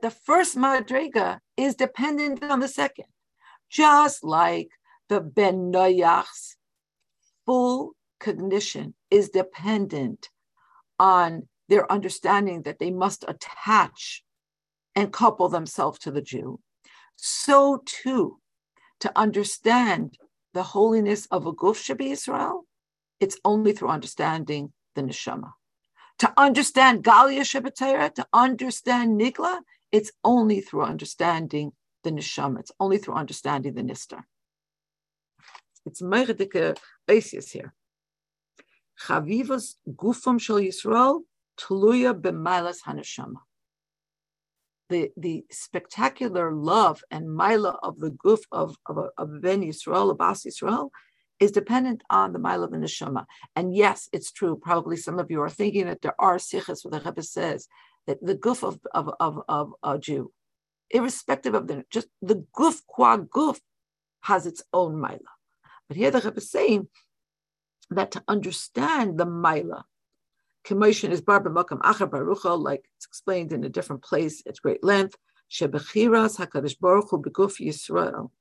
the 0.02 0.12
first 0.12 0.58
madrega 0.58 1.40
is 1.56 1.76
dependent 1.76 2.44
on 2.44 2.60
the 2.60 2.68
second, 2.68 3.06
just 3.70 4.24
like 4.24 4.70
the 5.10 5.22
ben 5.22 5.72
noyach's 5.72 6.58
full 7.46 7.94
cognition 8.20 8.94
is 9.10 9.30
dependent 9.30 10.30
on 11.00 11.48
their 11.70 11.92
understanding 11.92 12.64
that 12.64 12.80
they 12.80 12.92
must 12.92 13.26
attach 13.28 14.24
and 14.96 15.14
couple 15.14 15.50
themselves 15.50 16.00
to 16.00 16.12
the 16.12 16.22
Jew, 16.22 16.60
so 17.16 17.84
too 17.86 18.40
to 19.00 19.12
understand 19.16 20.18
the 20.54 20.64
holiness 20.64 21.28
of 21.28 21.46
a 21.46 21.54
guf 21.54 21.76
shabi 21.76 22.12
Israel, 22.12 22.66
it's 23.20 23.38
only 23.46 23.74
through 23.74 23.90
understanding 23.90 24.74
the 24.96 25.04
neshama. 25.04 25.52
To 26.20 26.34
understand 26.36 27.04
Galia 27.04 27.42
Shabbatera, 27.42 28.14
to 28.16 28.26
understand 28.34 29.20
Nigla, 29.20 29.60
it's 29.92 30.12
only 30.24 30.62
through 30.62 30.84
understanding 30.84 31.74
the 32.04 32.12
neshama. 32.12 32.60
It's 32.60 32.72
only 32.80 32.98
through 32.98 33.16
understanding 33.16 33.76
the 33.76 33.84
nistar. 33.84 34.24
It's 35.86 36.02
meredike 36.02 36.78
basis 37.06 37.52
here. 37.52 37.74
Chavivas 39.06 39.76
gufam 39.88 40.40
shel 40.40 40.58
Yisrael 40.58 41.22
Tluya 41.60 42.14
b'mailas 42.14 42.78
haneshama. 42.86 43.42
The, 44.90 45.12
the 45.18 45.44
spectacular 45.52 46.54
love 46.54 47.04
and 47.12 47.36
mila 47.36 47.78
of 47.84 48.00
the 48.00 48.12
guf 48.12 48.40
of, 48.52 48.78
of, 48.86 49.10
of 49.18 49.42
Ben 49.42 49.62
Yisrael, 49.62 50.12
of 50.12 50.18
Bas 50.18 50.46
Yisrael, 50.46 50.92
is 51.40 51.52
dependent 51.52 52.04
on 52.10 52.32
the 52.32 52.40
mila 52.40 52.66
of 52.66 52.72
the 52.72 52.78
neshama. 52.78 53.26
And 53.56 53.76
yes, 53.76 54.08
it's 54.14 54.32
true. 54.32 54.56
Probably 54.56 54.96
some 54.96 55.20
of 55.20 55.30
you 55.30 55.42
are 55.42 55.50
thinking 55.50 55.88
that 55.88 56.02
there 56.02 56.16
are 56.20 56.38
sichos 56.38 56.86
where 56.86 57.00
the 57.00 57.06
Rebbe 57.06 57.22
says 57.22 57.68
that 58.08 58.26
the 58.26 58.36
guf 58.36 58.64
of, 58.64 58.80
of, 58.94 59.12
of, 59.20 59.42
of 59.50 59.74
a 59.84 60.00
Jew, 60.00 60.32
irrespective 60.90 61.54
of 61.54 61.68
the, 61.68 61.84
just 61.92 62.08
the 62.22 62.46
guf 62.58 62.82
qua 62.88 63.18
guf 63.18 63.60
has 64.22 64.46
its 64.46 64.64
own 64.72 65.00
mila. 65.00 65.20
But 65.90 65.98
here 65.98 66.12
the 66.12 66.22
Rebbe 66.22 66.38
is 66.38 66.50
saying 66.50 66.88
that 67.90 68.12
to 68.12 68.24
understand 68.28 69.18
the 69.18 69.26
mila 69.26 69.86
Commotion 70.68 71.14
is 71.14 71.22
Barba 71.22 71.50
Makam 71.50 71.80
Acha 71.80 72.10
Barucha, 72.10 72.62
like 72.62 72.84
it's 72.98 73.06
explained 73.06 73.54
in 73.54 73.64
a 73.64 73.70
different 73.70 74.04
place 74.04 74.44
at 74.46 74.62
great 74.62 74.84
length. 74.84 75.16
Shebechiras 75.50 76.38
Hakadosh 76.38 76.78
Baruch 76.78 77.10
Hu 77.10 77.22
Beguf 77.22 77.66
Yisrael. 77.66 78.32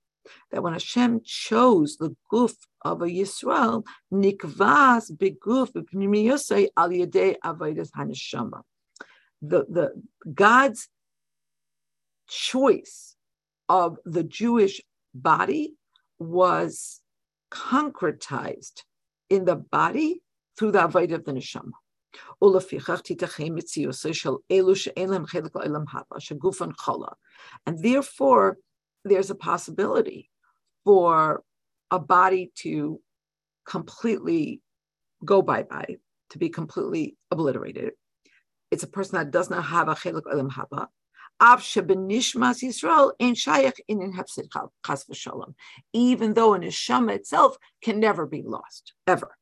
That 0.50 0.64
when 0.64 0.72
Hashem 0.72 1.20
chose 1.24 1.98
the 1.98 2.16
guf 2.32 2.56
of 2.82 3.00
a 3.00 3.06
Yisrael, 3.06 3.84
nikvas 4.12 5.12
beguf 5.12 5.70
b'pnimiyosei 5.70 6.66
al 6.76 6.88
yedei 6.88 7.36
avodas 7.44 7.90
haneshama. 7.96 8.62
The 9.40 9.64
the 9.68 10.02
God's 10.34 10.88
choice 12.28 13.14
of 13.68 13.98
the 14.04 14.24
Jewish 14.24 14.80
body 15.14 15.74
was 16.18 17.02
concretized 17.52 18.82
in 19.30 19.44
the 19.44 19.54
body 19.54 20.22
through 20.58 20.72
the 20.72 20.80
avodah 20.80 21.14
of 21.14 21.24
the 21.24 21.32
neshama. 21.32 21.70
And 27.66 27.82
therefore, 27.82 28.58
there's 29.04 29.30
a 29.30 29.34
possibility 29.34 30.30
for 30.84 31.42
a 31.90 31.98
body 31.98 32.52
to 32.56 33.00
completely 33.66 34.62
go 35.24 35.42
bye-bye, 35.42 35.96
to 36.30 36.38
be 36.38 36.48
completely 36.48 37.16
obliterated. 37.30 37.92
It's 38.70 38.82
a 38.82 38.88
person 38.88 39.18
that 39.18 39.30
does 39.30 39.48
not 39.50 39.64
have 39.64 39.88
a 39.88 39.94
chelik 39.94 40.22
olam 40.22 40.50
haba. 40.50 40.88
Even 45.92 46.34
though 46.34 46.54
a 46.54 46.58
neshama 46.58 47.14
itself 47.14 47.58
can 47.82 48.00
never 48.00 48.26
be 48.26 48.42
lost, 48.42 48.94
ever. 49.06 49.36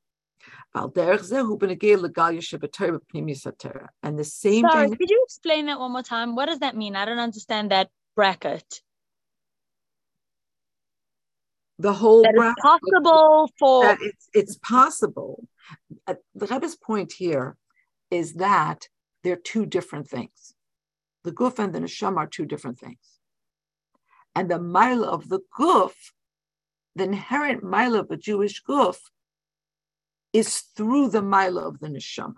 And 4.02 4.18
the 4.18 4.24
same 4.24 4.66
Sorry, 4.68 4.90
could 4.90 5.10
you 5.10 5.22
explain 5.24 5.66
that 5.66 5.78
one 5.78 5.92
more 5.92 6.02
time? 6.02 6.34
What 6.34 6.46
does 6.46 6.58
that 6.60 6.76
mean? 6.76 6.96
I 6.96 7.04
don't 7.04 7.18
understand 7.18 7.70
that 7.70 7.90
bracket. 8.16 8.80
The 11.78 11.92
whole 11.92 12.22
that 12.22 12.34
bracket, 12.34 12.56
possible 12.62 13.50
for 13.58 13.82
that 13.84 13.98
it's, 14.00 14.28
it's 14.32 14.56
possible. 14.56 15.46
Uh, 16.06 16.14
the 16.34 16.46
Rebbe's 16.46 16.76
point 16.76 17.12
here 17.12 17.56
is 18.10 18.34
that 18.34 18.88
they're 19.22 19.36
two 19.36 19.66
different 19.66 20.08
things. 20.08 20.54
The 21.22 21.32
guf 21.32 21.58
and 21.58 21.72
the 21.72 21.80
neshama 21.80 22.18
are 22.18 22.26
two 22.26 22.46
different 22.46 22.78
things. 22.78 23.20
And 24.34 24.50
the 24.50 24.60
mile 24.60 25.04
of 25.04 25.28
the 25.28 25.40
guf, 25.58 25.94
the 26.96 27.04
inherent 27.04 27.62
mile 27.62 27.94
of 27.94 28.10
a 28.10 28.16
Jewish 28.16 28.62
guf, 28.62 28.98
is 30.34 30.58
through 30.76 31.08
the 31.08 31.22
mila 31.22 31.62
of 31.62 31.78
the 31.78 31.88
neshama. 31.88 32.34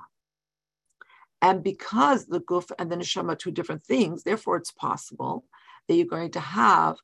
And 1.42 1.64
because 1.64 2.26
the 2.26 2.40
guf 2.40 2.70
and 2.78 2.92
the 2.92 2.96
neshama 2.96 3.32
are 3.32 3.36
two 3.36 3.50
different 3.50 3.84
things, 3.84 4.22
therefore 4.22 4.56
it's 4.58 4.70
possible 4.70 5.44
that 5.88 5.94
you're 5.94 6.06
going 6.06 6.30
to 6.32 6.40
have 6.40 6.96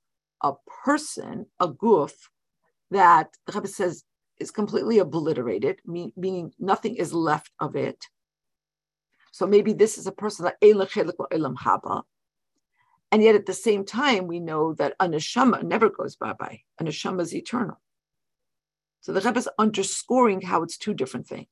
a 0.42 0.52
person, 0.84 1.46
a 1.58 1.68
guf, 1.68 2.12
that 2.90 3.30
the 3.46 3.54
Rebbe 3.54 3.68
says 3.68 4.04
is 4.38 4.50
completely 4.50 4.98
obliterated, 4.98 5.80
mean, 5.86 6.12
meaning 6.14 6.52
nothing 6.58 6.96
is 6.96 7.14
left 7.14 7.50
of 7.58 7.74
it. 7.74 8.06
So 9.32 9.46
maybe 9.46 9.72
this 9.72 9.96
is 9.96 10.06
a 10.06 10.12
person 10.12 10.44
that 10.44 10.56
elam 10.62 11.56
haba. 11.56 12.02
And 13.10 13.22
yet 13.22 13.34
at 13.34 13.46
the 13.46 13.54
same 13.54 13.84
time, 13.84 14.26
we 14.26 14.40
know 14.40 14.74
that 14.74 14.94
a 15.00 15.06
neshama 15.06 15.62
never 15.62 15.88
goes 15.88 16.16
bye-bye. 16.16 16.60
A 16.78 16.84
neshama 16.84 17.22
is 17.22 17.34
eternal. 17.34 17.80
So 19.02 19.12
the 19.12 19.20
Rebbe 19.20 19.38
is 19.38 19.48
underscoring 19.58 20.40
how 20.42 20.62
it's 20.62 20.78
two 20.78 20.94
different 20.94 21.26
things. 21.26 21.46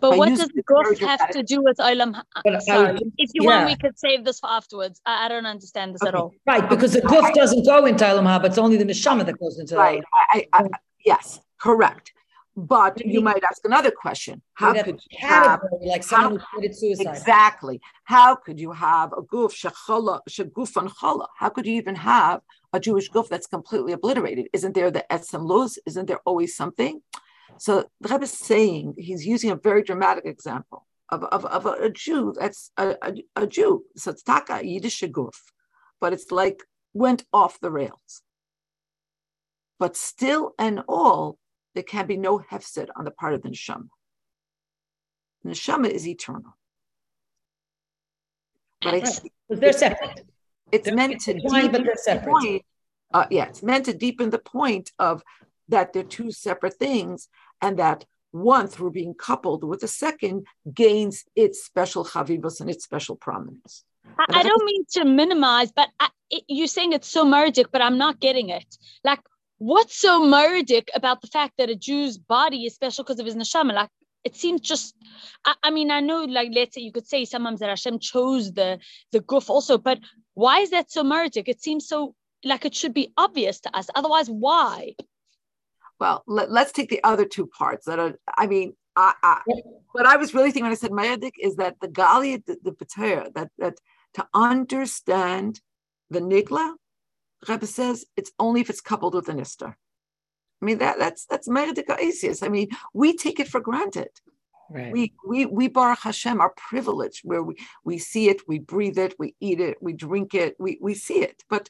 But 0.00 0.10
By 0.12 0.16
what 0.16 0.28
does 0.30 0.48
the 0.48 0.62
guf 0.62 0.98
have 1.06 1.30
to 1.30 1.42
do 1.42 1.62
with 1.62 1.76
Olam? 1.78 2.14
Ha- 2.14 2.24
But 2.44 2.56
I- 2.56 2.58
Sorry, 2.60 2.98
if 3.18 3.30
you 3.34 3.44
want, 3.44 3.66
we 3.66 3.76
could 3.76 3.98
save 3.98 4.24
this 4.24 4.40
for 4.40 4.48
afterwards. 4.50 5.00
I, 5.06 5.26
I 5.26 5.28
don't 5.28 5.46
understand 5.46 5.94
this 5.94 6.02
at 6.02 6.14
all. 6.14 6.32
Right, 6.46 6.66
because 6.68 6.92
the 6.94 7.02
guf 7.02 7.32
doesn't 7.34 7.64
go 7.64 7.84
into 7.86 8.04
Olam 8.04 8.24
Haba, 8.24 8.46
it's 8.46 8.58
only 8.58 8.76
the 8.78 8.84
neshama 8.84 9.24
that 9.26 9.38
goes 9.38 9.58
into 9.58 9.76
Right. 9.76 10.00
Olam. 10.00 10.04
I, 10.32 10.46
I, 10.54 10.62
I, 10.64 10.68
yes, 11.04 11.40
correct. 11.58 12.12
But 12.56 13.04
you 13.04 13.20
might 13.20 13.44
ask 13.44 13.62
another 13.66 13.90
question: 13.90 14.40
How 14.54 14.72
could 14.72 14.98
you 15.10 15.18
have 15.28 15.60
like 15.82 16.02
how- 16.02 16.08
someone 16.08 16.40
who 16.40 16.46
committed 16.54 16.76
suicide. 16.76 17.06
exactly? 17.06 17.82
How 18.04 18.34
could 18.34 18.58
you 18.58 18.72
have 18.72 19.12
a 19.12 19.20
guf 19.20 19.52
shechala 19.52 20.20
shegufan 20.30 20.88
chala? 20.88 21.26
How 21.36 21.50
could 21.50 21.66
you 21.66 21.74
even 21.74 21.96
have 21.96 22.40
a 22.72 22.80
Jewish 22.80 23.10
guf 23.10 23.28
that's 23.28 23.46
completely 23.46 23.92
obliterated? 23.92 24.48
Isn't 24.54 24.74
there 24.74 24.90
the 24.90 25.04
etzem 25.10 25.44
luz? 25.44 25.78
Isn't 25.86 26.06
there 26.06 26.20
always 26.24 26.56
something? 26.56 27.02
So 27.58 27.84
the 28.00 28.08
Rebbe 28.08 28.24
is 28.24 28.32
saying 28.32 28.94
he's 28.96 29.26
using 29.26 29.50
a 29.50 29.56
very 29.56 29.82
dramatic 29.82 30.24
example 30.24 30.86
of, 31.10 31.24
of, 31.24 31.44
of 31.44 31.66
a, 31.66 31.72
a 31.72 31.90
Jew 31.90 32.34
that's 32.38 32.70
a, 32.78 32.96
a, 33.02 33.14
a 33.36 33.46
Jew. 33.46 33.84
So 33.96 34.12
it's 34.12 34.22
taka 34.22 34.66
Yiddish 34.66 35.02
guf, 35.02 35.36
but 36.00 36.14
it's 36.14 36.30
like 36.30 36.62
went 36.94 37.24
off 37.34 37.60
the 37.60 37.70
rails. 37.70 38.22
But 39.78 39.94
still 39.94 40.54
and 40.58 40.82
all, 40.88 41.38
there 41.76 41.84
can 41.84 42.06
be 42.06 42.16
no 42.16 42.38
hefset 42.38 42.88
on 42.96 43.04
the 43.04 43.10
part 43.10 43.34
of 43.34 43.42
the 43.42 43.50
neshama. 43.50 43.88
The 45.44 45.50
neshama 45.50 45.88
is 45.88 46.08
eternal. 46.08 46.56
But 48.80 48.94
I 48.94 49.00
Right. 49.00 49.32
they're 49.48 49.72
separate. 49.72 50.26
it's 50.72 50.86
They're 50.86 50.94
meant 50.94 51.20
to 51.22 51.32
intertwined, 51.32 51.72
but 51.72 51.78
deepen 51.78 51.94
they're 52.06 52.16
the 52.16 52.30
point. 52.32 52.62
Uh, 53.14 53.26
yeah, 53.30 53.44
it's 53.44 53.62
meant 53.62 53.84
to 53.84 53.94
deepen 53.94 54.30
the 54.30 54.38
point 54.38 54.90
of 54.98 55.22
that 55.68 55.92
they're 55.92 56.02
two 56.02 56.30
separate 56.32 56.74
things, 56.74 57.28
and 57.60 57.78
that 57.78 58.04
one, 58.30 58.66
through 58.68 58.92
being 58.92 59.14
coupled 59.14 59.62
with 59.62 59.80
the 59.80 59.88
second, 59.88 60.46
gains 60.72 61.24
its 61.36 61.62
special 61.64 62.04
chavivos 62.04 62.60
and 62.60 62.70
its 62.70 62.84
special 62.84 63.16
prominence. 63.16 63.84
I, 64.18 64.26
I 64.30 64.42
don't 64.42 64.64
mean 64.64 64.84
to 64.92 65.04
minimize, 65.04 65.72
but 65.72 65.88
I, 66.00 66.08
it, 66.30 66.44
you're 66.48 66.66
saying 66.66 66.92
it's 66.92 67.08
so 67.08 67.24
murdic, 67.24 67.66
but 67.70 67.82
I'm 67.82 67.98
not 67.98 68.18
getting 68.20 68.48
it. 68.48 68.76
Like, 69.04 69.20
what's 69.58 69.96
so 69.96 70.22
murdic 70.22 70.88
about 70.94 71.20
the 71.20 71.28
fact 71.28 71.54
that 71.58 71.70
a 71.70 71.76
Jew's 71.76 72.18
body 72.18 72.66
is 72.66 72.74
special 72.74 73.04
because 73.04 73.18
of 73.18 73.26
his 73.26 73.36
neshama? 73.36 73.74
Like, 73.74 73.90
it 74.24 74.36
seems 74.36 74.60
just. 74.60 74.94
I, 75.44 75.54
I 75.62 75.70
mean, 75.70 75.90
I 75.90 76.00
know, 76.00 76.24
like, 76.24 76.50
let's 76.52 76.74
say 76.74 76.80
you 76.80 76.92
could 76.92 77.06
say 77.06 77.24
sometimes 77.24 77.60
that 77.60 77.68
Hashem 77.68 77.98
chose 77.98 78.52
the 78.52 78.78
the 79.12 79.20
guf 79.20 79.48
also, 79.48 79.78
but 79.78 80.00
why 80.34 80.60
is 80.60 80.70
that 80.70 80.90
so 80.90 81.04
murdic? 81.04 81.48
It 81.48 81.62
seems 81.62 81.88
so 81.88 82.14
like 82.44 82.64
it 82.64 82.74
should 82.74 82.94
be 82.94 83.12
obvious 83.16 83.60
to 83.60 83.76
us. 83.76 83.88
Otherwise, 83.94 84.28
why? 84.28 84.94
Well, 85.98 86.22
let, 86.26 86.50
us 86.50 86.72
take 86.72 86.90
the 86.90 87.02
other 87.04 87.24
two 87.24 87.46
parts 87.46 87.86
that 87.86 87.98
are, 87.98 88.14
I 88.36 88.46
mean, 88.46 88.74
I, 88.96 89.14
I, 89.22 89.40
what 89.92 90.06
I 90.06 90.16
was 90.16 90.34
really 90.34 90.50
thinking 90.50 90.64
when 90.64 90.72
I 90.72 90.76
said 90.76 90.90
Mayadik 90.90 91.32
is 91.40 91.56
that 91.56 91.76
the 91.80 91.88
Gali, 91.88 92.44
the, 92.44 92.56
the 92.62 92.72
Pater, 92.72 93.28
that, 93.34 93.50
that 93.58 93.78
to 94.14 94.26
understand 94.34 95.60
the 96.10 96.20
Nigla, 96.20 96.74
Rebbe 97.48 97.66
says 97.66 98.04
it's 98.16 98.32
only 98.38 98.60
if 98.60 98.70
it's 98.70 98.80
coupled 98.80 99.14
with 99.14 99.28
an 99.28 99.40
Istar. 99.40 99.76
I 100.62 100.64
mean, 100.64 100.78
that 100.78 100.98
that's 100.98 101.26
that's 101.26 101.48
Mayadik 101.48 101.90
Isis. 101.90 102.42
I 102.42 102.48
mean, 102.48 102.68
we 102.94 103.16
take 103.16 103.40
it 103.40 103.48
for 103.48 103.60
granted. 103.60 104.08
Right. 104.70 104.92
We 104.92 105.14
we 105.26 105.46
we 105.46 105.68
Baruch 105.68 106.00
Hashem 106.00 106.40
are 106.40 106.52
privileged 106.56 107.20
where 107.24 107.42
we 107.42 107.56
we 107.84 107.98
see 107.98 108.28
it, 108.28 108.48
we 108.48 108.58
breathe 108.58 108.98
it, 108.98 109.14
we 109.18 109.34
eat 109.40 109.60
it, 109.60 109.76
we 109.80 109.92
drink 109.92 110.34
it, 110.34 110.56
we 110.58 110.78
we 110.80 110.94
see 110.94 111.22
it. 111.22 111.44
But 111.48 111.68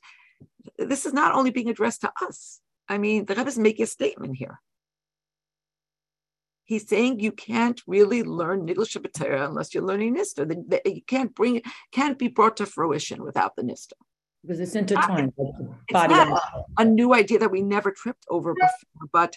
this 0.79 1.05
is 1.05 1.13
not 1.13 1.35
only 1.35 1.51
being 1.51 1.69
addressed 1.69 2.03
to 2.03 2.13
us. 2.23 2.61
I 2.89 2.99
mean, 2.99 3.27
the 3.27 3.35
Rebbe 3.35 3.49
is 3.49 3.59
making 3.59 3.83
a 3.83 3.87
statement 3.87 4.37
here. 4.37 4.61
He's 6.65 6.89
saying 6.89 7.21
you 7.21 7.33
can't 7.33 7.81
really 7.87 8.23
learn 8.23 8.67
Nigla 8.67 8.87
Shabbatera 8.87 9.47
unless 9.47 9.73
you're 9.73 9.85
learning 9.85 10.17
Nista. 10.17 10.49
The, 10.49 10.65
the, 10.67 10.91
you 10.91 11.03
can't 11.03 11.35
bring 11.35 11.57
it, 11.57 11.65
can't 11.93 12.19
be 12.19 12.29
brought 12.29 12.57
to 12.57 12.67
fruition 12.67 13.23
without 13.23 13.55
the 13.57 13.63
Nista. 13.63 13.93
Because 14.47 14.61
it's 14.61 14.77
intertwined. 14.77 15.33
like 15.37 15.57
the 15.59 15.75
It's 15.89 15.93
body 15.93 16.15
not 16.15 16.43
a, 16.79 16.83
a 16.83 16.85
new 16.85 17.13
idea 17.13 17.39
that 17.41 17.51
we 17.51 17.63
never 17.63 17.91
tripped 17.91 18.25
over 18.31 18.55
before, 18.55 19.09
but 19.13 19.37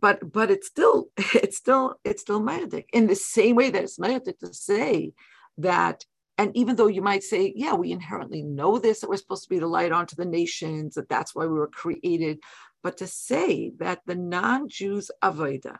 but 0.00 0.32
but 0.32 0.50
it's 0.50 0.66
still 0.66 1.08
it's 1.34 1.56
still 1.56 1.94
it's 2.04 2.22
still 2.22 2.40
Mayadik 2.40 2.86
in 2.92 3.06
the 3.06 3.14
same 3.14 3.56
way 3.56 3.70
that 3.70 3.82
it's 3.82 3.98
Mayadik 3.98 4.38
to 4.40 4.52
say 4.52 5.12
that 5.58 6.04
and 6.38 6.56
even 6.56 6.76
though 6.76 6.86
you 6.86 7.02
might 7.02 7.22
say 7.22 7.52
yeah 7.54 7.74
we 7.74 7.92
inherently 7.92 8.42
know 8.42 8.78
this 8.78 9.00
that 9.00 9.10
we're 9.10 9.16
supposed 9.16 9.44
to 9.44 9.48
be 9.48 9.58
the 9.58 9.66
light 9.66 9.92
onto 9.92 10.16
the 10.16 10.24
nations 10.24 10.94
that 10.94 11.08
that's 11.08 11.34
why 11.34 11.46
we 11.46 11.54
were 11.54 11.68
created 11.68 12.38
but 12.82 12.96
to 12.96 13.06
say 13.06 13.72
that 13.78 14.00
the 14.06 14.14
non-Jews 14.14 15.10
avoda 15.22 15.76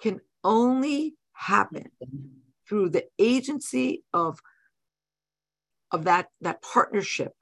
can 0.00 0.20
only 0.44 1.16
happen 1.32 1.90
mm-hmm. 2.02 2.28
through 2.68 2.90
the 2.90 3.04
agency 3.18 4.04
of 4.12 4.38
of 5.94 6.00
that 6.10 6.26
that 6.46 6.58
partnership 6.74 7.32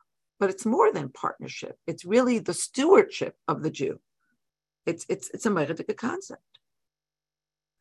but 0.40 0.50
it's 0.50 0.66
more 0.66 0.90
than 0.92 1.08
partnership. 1.24 1.74
It's 1.86 2.04
really 2.04 2.40
the 2.40 2.52
stewardship 2.66 3.34
of 3.46 3.62
the 3.62 3.70
jew. 3.78 3.94
It's 4.90 5.04
it's 5.08 5.26
it's 5.34 5.46
a 5.46 5.50
Meredika 5.50 5.96
concept. 5.96 6.42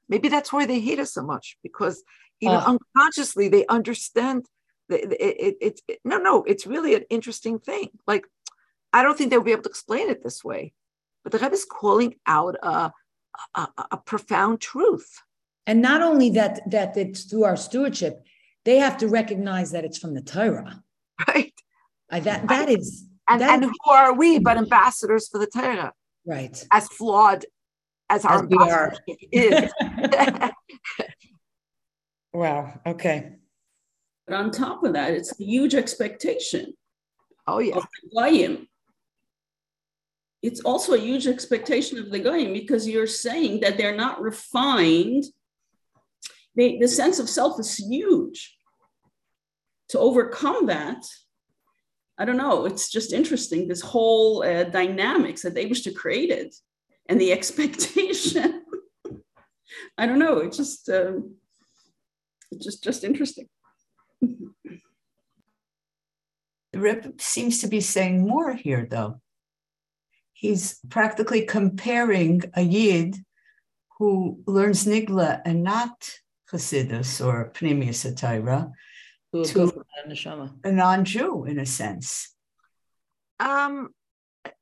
Maybe 0.08 0.28
that's 0.30 0.54
why 0.54 0.64
they 0.68 0.80
hate 0.80 1.00
us 1.00 1.14
so 1.18 1.24
much 1.34 1.58
because 1.64 2.04
even 2.46 2.58
Ah. 2.58 2.74
unconsciously 2.74 3.48
they 3.50 3.66
understand 3.78 4.40
that 4.90 5.00
it, 5.30 5.56
it, 5.66 5.76
it, 5.88 6.00
no 6.12 6.18
no 6.30 6.36
it's 6.52 6.68
really 6.74 6.94
an 7.00 7.06
interesting 7.18 7.58
thing. 7.70 7.88
Like 8.12 8.26
i 8.98 9.00
don't 9.04 9.18
think 9.18 9.30
they'll 9.30 9.50
be 9.50 9.56
able 9.58 9.64
to 9.68 9.76
explain 9.76 10.08
it 10.14 10.22
this 10.24 10.40
way 10.50 10.64
but 11.24 11.32
the 11.32 11.40
Rebbe 11.44 11.54
is 11.62 11.66
calling 11.82 12.12
out 12.38 12.56
a, 12.74 12.92
a- 13.56 13.88
a 13.92 13.98
profound 14.12 14.60
truth. 14.60 15.10
And 15.70 15.82
not 15.90 16.02
only 16.10 16.30
that, 16.32 16.54
that 16.76 16.98
it's 16.98 17.22
through 17.30 17.46
our 17.50 17.56
stewardship, 17.68 18.16
they 18.66 18.78
have 18.78 18.98
to 18.98 19.08
recognize 19.08 19.72
that 19.72 19.86
it's 19.86 19.98
from 19.98 20.14
the 20.14 20.22
Torah. 20.22 20.84
right 21.28 21.54
I, 22.10 22.20
that 22.22 22.48
that 22.48 22.70
is 22.70 23.06
and 23.30 23.42
that 23.42 23.64
and 23.64 23.66
who 23.66 23.92
are 23.92 24.14
we 24.14 24.40
but 24.40 24.58
ambassadors 24.58 25.28
for 25.28 25.38
the 25.38 25.48
Torah 25.48 25.94
right. 26.26 26.66
as 26.72 26.88
flawed 26.88 27.46
as 28.12 28.26
our 28.26 28.44
As 28.44 28.50
we 28.50 28.58
are. 28.58 28.94
is. 29.32 29.72
wow. 32.34 32.80
Okay. 32.86 33.34
But 34.28 34.36
on 34.36 34.52
top 34.52 34.84
of 34.84 34.94
that, 34.94 35.14
it's 35.14 35.40
a 35.40 35.44
huge 35.44 35.76
expectation 35.76 36.74
oh 37.48 37.60
yeah, 37.60 37.78
of 37.78 37.84
the 37.84 38.10
Goyim. 38.16 38.68
It's 40.42 40.60
also 40.62 40.94
a 40.94 41.00
huge 41.00 41.28
expectation 41.28 42.00
of 42.00 42.12
the 42.12 42.20
Goyim 42.20 42.52
because 42.52 42.88
you're 42.88 43.08
saying 43.08 43.62
that 43.62 43.78
they're 43.78 43.96
not 43.96 44.22
refined. 44.22 45.24
They, 46.56 46.78
the 46.78 46.88
sense 46.88 47.20
of 47.20 47.30
self 47.30 47.60
is 47.60 47.78
huge. 47.78 48.58
To 49.90 50.00
overcome 50.00 50.68
that, 50.68 51.06
I 52.18 52.26
don't 52.26 52.38
know, 52.38 52.66
it's 52.66 52.90
just 52.90 53.14
interesting, 53.14 53.68
this 53.68 53.82
whole 53.82 54.44
uh, 54.44 54.64
dynamics 54.66 55.42
that 55.42 55.54
they 55.54 55.66
wish 55.66 55.82
to 55.82 55.92
create 55.92 56.30
it 56.30 56.56
and 57.10 57.20
the 57.20 57.32
expectation. 57.38 58.64
I 59.98 60.06
don't 60.06 60.20
know, 60.20 60.38
it's 60.38 60.58
just, 60.58 60.88
um, 60.90 61.36
it's 62.52 62.66
just, 62.66 62.84
just 62.84 63.04
interesting. 63.04 63.48
The 66.74 66.80
Rebbe 66.80 67.14
seems 67.18 67.60
to 67.60 67.68
be 67.68 67.82
saying 67.82 68.26
more 68.26 68.54
here, 68.54 68.88
though. 68.90 69.20
He's 70.34 70.80
practically 70.90 71.46
comparing 71.46 72.44
a 72.54 72.62
Yid 72.62 73.18
who 74.00 74.42
learns 74.48 74.86
Nigla 74.86 75.42
and 75.46 75.64
not 75.64 76.10
Chassidus 76.52 77.26
or 77.26 77.52
Pnimius 77.54 78.04
HaTorah, 78.06 78.72
To, 79.34 79.44
To- 79.44 79.54
go 79.54 79.68
from 79.68 79.84
that 79.96 80.12
neshama. 80.12 80.54
a 80.66 80.72
non-Jew 80.72 81.46
in 81.46 81.60
a 81.60 81.66
sense. 81.66 82.36
um, 83.40 83.90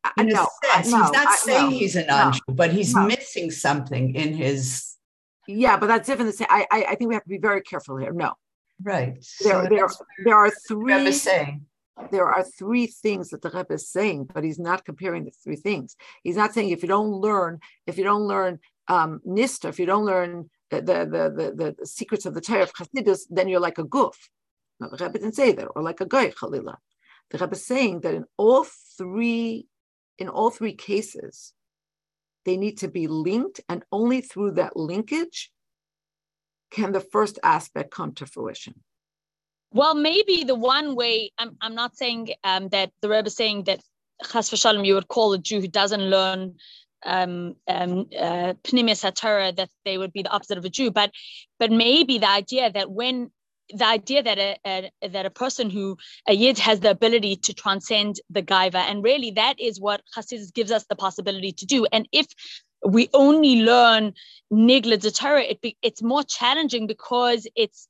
I, 0.04 0.12
In 0.20 0.30
a 0.30 0.34
no, 0.34 0.48
I- 0.64 0.82
sense, 0.82 0.92
no, 0.92 0.98
he's 1.04 1.12
not 1.12 1.28
I- 1.28 1.36
saying 1.36 1.70
no, 1.72 1.78
he's 1.78 1.96
a 1.96 2.06
non-Jew, 2.06 2.42
but 2.50 2.72
he's 2.72 2.94
no. 2.96 3.06
missing 3.06 3.50
something 3.52 4.16
in 4.16 4.34
his 4.34 4.96
Yeah, 5.48 5.78
but 5.78 5.88
that's 5.88 6.08
different. 6.08 6.32
To 6.32 6.38
say, 6.38 6.46
I, 6.50 6.68
I 6.72 6.84
I 6.92 6.96
think 6.96 7.08
we 7.10 7.16
have 7.16 7.24
to 7.24 7.30
be 7.30 7.40
very 7.40 7.62
careful 7.62 7.98
here. 7.98 8.14
No, 8.14 8.34
right. 8.84 9.14
there 9.42 9.64
So 9.64 9.68
there 9.70 9.88
there 10.26 10.36
are 10.36 10.46
what 10.52 10.54
the 10.68 10.76
Rebbe 10.78 11.00
three 11.02 11.10
is 11.10 11.22
saying. 11.24 11.66
there 12.12 12.28
are 12.28 12.44
three 12.44 12.88
things 12.88 13.30
that 13.32 13.42
the 13.42 13.50
Rebbe 13.50 13.74
is 13.74 13.90
saying, 13.90 14.30
but 14.34 14.44
he's 14.44 14.60
not 14.60 14.86
comparing 14.86 15.26
the 15.26 15.32
three 15.44 15.56
things. 15.56 15.96
He's 16.24 16.36
not 16.38 16.54
saying 16.54 16.70
if 16.70 16.82
you 16.84 16.88
don't 16.88 17.12
learn, 17.28 17.60
if 17.88 17.98
you 17.98 18.04
don't 18.04 18.28
learn 18.34 18.60
um, 18.88 19.22
Nista, 19.26 19.66
if 19.70 19.80
you 19.80 19.86
don't 19.88 20.06
learn 20.06 20.50
the 20.70 20.82
the 20.82 21.52
the, 21.56 21.76
the, 21.80 21.86
secrets 21.86 22.26
of 22.26 22.34
the 22.34 22.42
Torah 22.42 22.64
of 22.64 22.74
Chassidus, 22.74 23.22
then 23.30 23.48
you're 23.48 23.60
like 23.60 23.78
a 23.78 23.84
goof. 23.84 24.30
No, 24.80 24.90
the 24.90 25.04
Rebbe 25.04 25.20
didn't 25.20 25.36
say 25.36 25.52
that, 25.52 25.68
or 25.76 25.82
like 25.82 26.02
a 26.02 26.06
goy, 26.06 26.32
Chalila. 26.32 26.76
The 27.32 27.38
Rebbe 27.38 27.54
is 27.54 27.66
saying 27.66 28.02
that 28.02 28.14
in 28.14 28.26
all 28.38 28.66
three, 28.98 29.68
in 30.18 30.30
all 30.30 30.50
three 30.50 30.74
cases, 30.74 31.54
they 32.46 32.58
need 32.58 32.78
to 32.80 32.88
be 32.88 33.08
linked, 33.08 33.62
and 33.68 33.84
only 33.92 34.22
through 34.22 34.52
that 34.52 34.78
linkage 34.78 35.52
can 36.72 36.92
the 36.92 37.00
first 37.00 37.40
aspect 37.44 37.92
come 37.92 38.14
to 38.14 38.26
fruition. 38.26 38.76
Well, 39.72 39.96
maybe 39.96 40.44
the 40.44 40.56
one 40.56 40.96
way 40.96 41.32
I'm, 41.38 41.56
I'm 41.62 41.76
not 41.76 41.96
saying 41.96 42.34
um, 42.44 42.70
that 42.70 42.92
the 43.02 43.10
Rebbe 43.10 43.28
is 43.28 43.36
saying 43.36 43.66
that 43.66 43.82
Chas 44.24 44.50
v'shalom 44.50 44.86
you 44.86 44.96
would 44.96 45.08
call 45.08 45.34
a 45.34 45.38
Jew 45.38 45.62
who 45.62 45.68
doesn't 45.68 46.02
learn 46.02 46.56
um, 47.06 47.56
um, 47.68 48.08
uh, 48.18 48.54
that 48.64 49.70
they 49.86 49.98
would 49.98 50.14
be 50.14 50.24
the 50.24 50.30
opposite 50.30 50.58
of 50.58 50.66
a 50.66 50.70
Jew, 50.70 50.92
but 50.92 51.12
but 51.60 51.72
maybe 51.72 52.18
the 52.18 52.30
idea 52.30 52.72
that 52.72 52.92
when 52.92 53.32
the 53.72 53.86
idea 53.86 54.24
that 54.24 54.38
a, 54.38 54.58
a 54.66 55.10
that 55.10 55.26
a 55.26 55.30
person 55.30 55.70
who 55.70 55.98
a 56.28 56.34
yid 56.34 56.58
has 56.58 56.80
the 56.80 56.90
ability 56.90 57.36
to 57.36 57.54
transcend 57.54 58.20
the 58.30 58.42
gaiva, 58.42 58.76
and 58.76 59.04
really 59.04 59.32
that 59.32 59.60
is 59.60 59.80
what 59.80 60.02
Hasidus 60.16 60.54
gives 60.54 60.72
us 60.72 60.86
the 60.86 60.96
possibility 60.96 61.52
to 61.52 61.66
do. 61.66 61.86
And 61.92 62.08
if 62.12 62.28
we 62.86 63.10
only 63.14 63.62
learn 63.62 64.14
nigla 64.52 65.00
Torah, 65.12 65.44
it 65.44 65.62
be, 65.62 65.78
it's 65.82 66.02
more 66.02 66.24
challenging 66.24 66.88
because 66.88 67.46
it's 67.56 67.89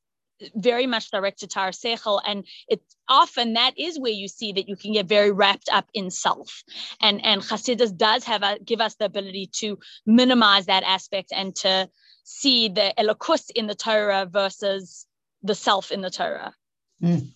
very 0.56 0.88
much 0.88 1.12
directed 1.12 1.50
to 1.52 1.60
our 1.60 1.72
seichel, 1.72 2.22
and 2.26 2.46
it's 2.68 2.96
often 3.08 3.54
that 3.54 3.78
is 3.78 4.00
where 4.00 4.12
you 4.12 4.28
see 4.28 4.52
that 4.54 4.68
you 4.68 4.76
can 4.76 4.94
get 4.94 5.08
very 5.08 5.32
wrapped 5.32 5.70
up 5.72 5.90
in 5.94 6.10
self, 6.10 6.64
and 7.02 7.24
and 7.26 7.42
Hasidus 7.42 7.96
does 7.96 8.24
have 8.26 8.44
a, 8.44 8.60
give 8.64 8.82
us 8.82 8.96
the 8.96 9.06
ability 9.06 9.50
to 9.54 9.78
minimize 10.06 10.66
that 10.68 10.84
aspect 10.84 11.32
and 11.36 11.56
to 11.58 11.90
see 12.24 12.70
the 12.70 12.94
elokus 12.98 13.50
in 13.56 13.68
the 13.68 13.76
Torah 13.76 14.28
versus 14.30 15.06
the 15.44 15.56
self 15.56 15.92
in 15.92 16.02
the 16.02 16.10
Torah. 16.10 16.54
Mm. 17.02 17.34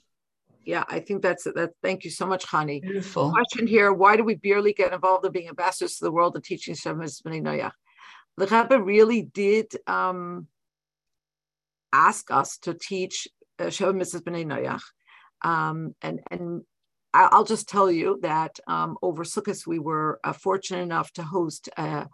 Yeah, 0.66 0.84
I 0.88 1.00
think 1.00 1.22
that's 1.22 1.44
that. 1.44 1.72
Thank 1.82 2.06
you 2.06 2.10
so 2.10 2.26
much, 2.26 2.46
Chani. 2.46 2.82
Beautiful. 2.82 3.32
Question 3.32 3.68
here: 3.68 3.92
Why 3.92 4.16
do 4.16 4.24
we 4.24 4.36
barely 4.36 4.74
get 4.74 4.94
involved 4.94 5.26
in 5.26 5.32
being 5.32 5.50
ambassadors 5.50 5.98
to 5.98 6.06
the 6.06 6.12
world 6.12 6.36
and 6.36 6.44
teaching 6.44 6.74
Shemas 6.74 7.22
B'nai 7.22 7.42
Noyach? 7.42 7.74
The 8.38 8.48
Rebbe 8.48 8.82
really 8.82 9.24
did 9.24 9.76
um, 9.88 10.48
ask 11.94 12.32
us 12.32 12.58
to 12.60 12.74
teach 12.74 13.28
uh, 13.60 13.66
Mitzvahs 13.66 14.22
B'nai 14.22 14.46
Noyach, 14.46 14.82
um, 15.48 15.96
and 16.02 16.20
and 16.30 16.64
I'll 17.14 17.46
just 17.46 17.70
tell 17.70 17.92
you 17.92 18.20
that 18.24 18.60
um, 18.68 18.98
over 19.04 19.24
Sukkot 19.24 19.68
we 19.68 19.78
were 19.78 20.20
uh, 20.24 20.34
fortunate 20.34 20.82
enough 20.82 21.14
to 21.14 21.24
host 21.24 21.70
uh, 21.78 22.06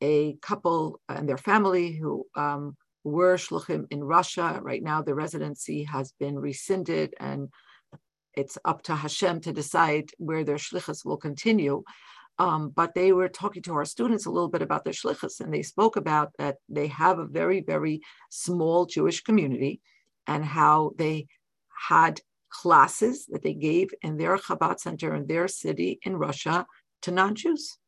a 0.00 0.36
couple 0.42 1.00
and 1.08 1.28
their 1.28 1.38
family 1.38 1.92
who 1.92 2.24
um, 2.36 2.76
were 3.02 3.36
shluchim 3.36 3.86
in 3.90 4.04
Russia. 4.04 4.60
Right 4.62 4.82
now, 4.82 5.02
the 5.02 5.14
residency 5.14 5.84
has 5.84 6.12
been 6.20 6.38
rescinded 6.38 7.14
and 7.18 7.48
it's 8.34 8.58
up 8.64 8.82
to 8.82 8.94
Hashem 8.94 9.40
to 9.42 9.52
decide 9.52 10.10
where 10.18 10.44
their 10.44 10.56
shlichus 10.56 11.04
will 11.04 11.16
continue. 11.16 11.82
Um, 12.38 12.70
but 12.70 12.94
they 12.94 13.12
were 13.12 13.28
talking 13.28 13.62
to 13.62 13.74
our 13.74 13.84
students 13.84 14.26
a 14.26 14.30
little 14.30 14.48
bit 14.48 14.62
about 14.62 14.84
their 14.84 14.92
shlichus, 14.92 15.40
and 15.40 15.52
they 15.54 15.62
spoke 15.62 15.96
about 15.96 16.32
that 16.38 16.56
they 16.68 16.88
have 16.88 17.18
a 17.18 17.26
very, 17.26 17.60
very 17.60 18.00
small 18.30 18.86
Jewish 18.86 19.22
community 19.22 19.80
and 20.26 20.44
how 20.44 20.92
they 20.96 21.28
had 21.88 22.20
classes 22.50 23.26
that 23.26 23.42
they 23.42 23.54
gave 23.54 23.90
in 24.02 24.16
their 24.16 24.36
Chabad 24.36 24.78
center 24.78 25.14
in 25.14 25.26
their 25.26 25.48
city 25.48 25.98
in 26.02 26.16
Russia 26.16 26.66
to 27.02 27.10
non-Jews. 27.10 27.78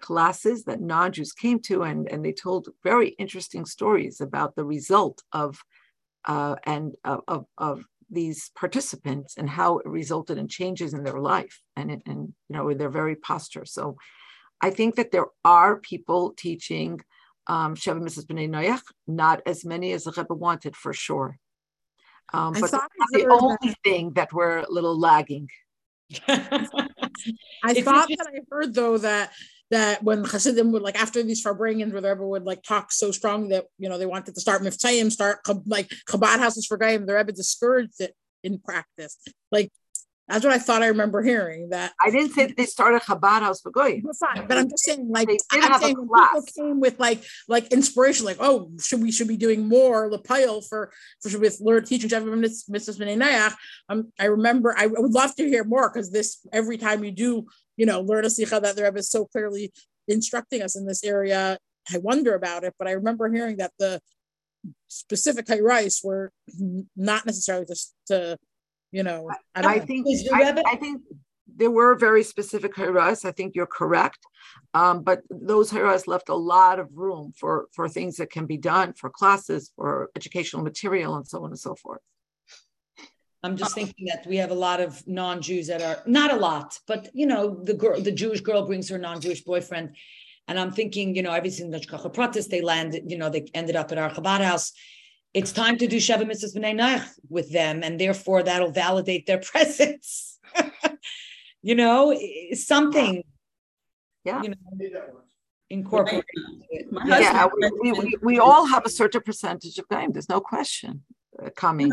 Classes 0.00 0.64
that 0.64 0.80
non-Jews 0.80 1.32
came 1.32 1.60
to, 1.60 1.82
and, 1.82 2.10
and 2.10 2.24
they 2.24 2.32
told 2.32 2.68
very 2.82 3.10
interesting 3.10 3.66
stories 3.66 4.20
about 4.20 4.54
the 4.56 4.64
result 4.64 5.22
of 5.32 5.58
uh, 6.26 6.56
and 6.64 6.94
uh, 7.04 7.18
of, 7.28 7.46
of 7.56 7.82
these 8.10 8.50
participants 8.56 9.36
and 9.36 9.48
how 9.48 9.78
it 9.78 9.86
resulted 9.86 10.38
in 10.38 10.48
changes 10.48 10.94
in 10.94 11.04
their 11.04 11.20
life 11.20 11.60
and, 11.76 11.90
and 11.90 12.34
you 12.48 12.56
know, 12.56 12.72
their 12.74 12.90
very 12.90 13.16
posture. 13.16 13.64
So 13.64 13.96
I 14.60 14.70
think 14.70 14.96
that 14.96 15.12
there 15.12 15.26
are 15.44 15.76
people 15.76 16.34
teaching 16.36 17.00
um, 17.46 17.74
Sheva 17.74 18.00
Mitzvahs 18.00 18.26
B'nai 18.26 18.48
Noyach, 18.48 18.82
not 19.06 19.42
as 19.46 19.64
many 19.64 19.92
as 19.92 20.04
the 20.04 20.12
Rebbe 20.16 20.34
wanted 20.34 20.76
for 20.76 20.92
sure. 20.92 21.38
Um, 22.32 22.52
but 22.52 22.70
that's 22.70 22.86
the 23.12 23.26
only 23.28 23.56
that. 23.62 23.76
thing 23.82 24.12
that 24.12 24.32
we're 24.32 24.58
a 24.58 24.70
little 24.70 24.98
lagging. 24.98 25.48
I 26.28 27.74
thought 27.82 28.08
that 28.08 28.26
I 28.28 28.40
heard 28.50 28.74
though 28.74 28.98
that 28.98 29.32
that 29.70 30.02
when 30.02 30.24
Hasidim 30.24 30.72
would 30.72 30.82
like 30.82 31.00
after 31.00 31.22
these 31.22 31.44
Farbrengens 31.44 31.92
where 31.92 32.00
the 32.00 32.08
Rebbe 32.08 32.26
would 32.26 32.44
like 32.44 32.62
talk 32.62 32.92
so 32.92 33.10
strong 33.10 33.48
that 33.48 33.66
you 33.78 33.88
know 33.88 33.98
they 33.98 34.06
wanted 34.06 34.34
to 34.34 34.40
start 34.40 34.62
Miftayim, 34.62 35.10
start 35.10 35.40
like 35.66 35.88
Chabad 36.08 36.38
houses 36.38 36.66
for 36.66 36.76
Goyim, 36.76 37.06
the 37.06 37.14
Rebbe 37.14 37.32
discouraged 37.32 38.00
it 38.00 38.14
in 38.42 38.58
practice. 38.58 39.16
Like 39.52 39.70
that's 40.30 40.44
what 40.44 40.54
I 40.54 40.58
thought 40.58 40.82
I 40.82 40.86
remember 40.86 41.22
hearing. 41.22 41.70
That 41.70 41.92
I 42.00 42.10
didn't 42.10 42.32
say 42.32 42.46
that 42.46 42.56
they 42.56 42.66
started 42.66 43.02
Chabad 43.02 43.40
House 43.40 43.60
for 43.60 43.70
Goyim. 43.70 44.02
But 44.46 44.58
I'm 44.58 44.70
just 44.70 44.84
saying, 44.84 45.08
like, 45.08 45.28
I'm 45.50 45.80
saying 45.80 45.96
people 45.96 46.42
came 46.56 46.80
with 46.80 47.00
like 47.00 47.24
like 47.48 47.72
inspiration, 47.72 48.26
like, 48.26 48.36
oh, 48.38 48.70
should 48.80 49.02
we 49.02 49.10
should 49.10 49.26
be 49.26 49.36
doing 49.36 49.66
more 49.66 50.08
Lapile 50.08 50.62
for 50.62 50.92
for 51.20 51.36
with 51.38 51.58
Lord 51.60 51.86
teaching 51.86 52.10
Mitzvahs 52.10 52.98
B'nai 52.98 53.52
Um, 53.88 54.12
I 54.20 54.26
remember 54.26 54.74
I 54.76 54.86
would 54.86 55.12
love 55.12 55.34
to 55.36 55.48
hear 55.48 55.64
more 55.64 55.90
because 55.92 56.12
this 56.12 56.38
every 56.52 56.78
time 56.78 57.02
you 57.02 57.10
do 57.10 57.46
you 57.80 57.86
know, 57.86 58.02
learn 58.02 58.26
a 58.26 58.30
sikha 58.30 58.60
that 58.60 58.76
the 58.76 58.82
Rebbe 58.82 58.98
is 58.98 59.08
so 59.08 59.24
clearly 59.24 59.72
instructing 60.06 60.60
us 60.60 60.76
in 60.76 60.84
this 60.84 61.02
area. 61.02 61.56
I 61.90 61.96
wonder 61.96 62.34
about 62.34 62.62
it, 62.62 62.74
but 62.78 62.86
I 62.86 62.90
remember 62.90 63.32
hearing 63.32 63.56
that 63.56 63.72
the 63.78 64.02
specific 64.88 65.46
rice 65.62 66.02
were 66.04 66.30
not 66.94 67.24
necessarily 67.24 67.64
just 67.64 67.94
to, 68.08 68.36
you 68.92 69.02
know, 69.02 69.30
I, 69.54 69.76
I 69.76 69.78
think 69.78 70.06
I, 70.30 70.62
I, 70.66 70.76
think 70.76 71.00
there 71.56 71.70
were 71.70 71.94
very 71.94 72.22
specific 72.22 72.74
hayras. 72.74 73.24
I 73.24 73.32
think 73.32 73.54
you're 73.54 73.64
correct, 73.80 74.18
um, 74.74 75.02
but 75.02 75.22
those 75.30 75.72
hayras 75.72 76.06
left 76.06 76.28
a 76.28 76.34
lot 76.34 76.78
of 76.80 76.88
room 76.94 77.32
for 77.34 77.68
for 77.72 77.88
things 77.88 78.16
that 78.16 78.30
can 78.30 78.44
be 78.44 78.58
done 78.58 78.92
for 78.92 79.08
classes, 79.08 79.72
for 79.74 80.10
educational 80.14 80.62
material, 80.62 81.16
and 81.16 81.26
so 81.26 81.42
on 81.44 81.50
and 81.50 81.58
so 81.58 81.74
forth. 81.76 82.02
I'm 83.42 83.56
just 83.56 83.74
thinking 83.74 84.06
that 84.06 84.26
we 84.26 84.36
have 84.36 84.50
a 84.50 84.54
lot 84.54 84.80
of 84.80 85.06
non-Jews 85.06 85.68
that 85.68 85.80
are 85.80 86.02
not 86.06 86.32
a 86.32 86.36
lot, 86.36 86.78
but 86.86 87.08
you 87.14 87.26
know, 87.26 87.62
the 87.62 87.72
girl, 87.74 88.00
the 88.00 88.12
Jewish 88.12 88.40
girl 88.42 88.66
brings 88.66 88.88
her 88.90 88.98
non-Jewish 88.98 89.42
boyfriend, 89.42 89.96
and 90.46 90.60
I'm 90.60 90.72
thinking, 90.72 91.16
you 91.16 91.22
know, 91.22 91.32
everything 91.32 91.70
the 91.70 91.78
Shkacha 91.78 92.12
protest, 92.12 92.50
they 92.50 92.60
landed, 92.60 93.10
you 93.10 93.16
know, 93.16 93.30
they 93.30 93.46
ended 93.54 93.76
up 93.76 93.92
at 93.92 93.98
our 93.98 94.10
Chabad 94.10 94.42
house. 94.42 94.72
It's 95.32 95.52
time 95.52 95.78
to 95.78 95.86
do 95.86 95.96
Sheva 95.96 96.22
Mitzvahs 96.22 96.56
B'nai 96.56 96.74
Noach 96.74 97.08
with 97.28 97.50
them, 97.50 97.82
and 97.82 97.98
therefore 97.98 98.42
that'll 98.42 98.72
validate 98.72 99.26
their 99.26 99.38
presence. 99.52 100.38
you 101.62 101.74
know, 101.74 102.18
something. 102.52 103.22
Yeah. 104.24 104.42
You 104.42 104.50
know, 104.50 105.20
incorporate. 105.70 106.24
Yeah, 107.06 107.48
we, 107.80 107.92
we, 107.92 108.16
we, 108.20 108.38
all 108.38 108.66
have 108.66 108.84
a 108.84 108.90
certain 108.90 109.22
percentage 109.22 109.78
of 109.78 109.88
game. 109.88 110.12
There's 110.12 110.28
no 110.28 110.40
question 110.40 111.04
uh, 111.42 111.48
coming. 111.56 111.92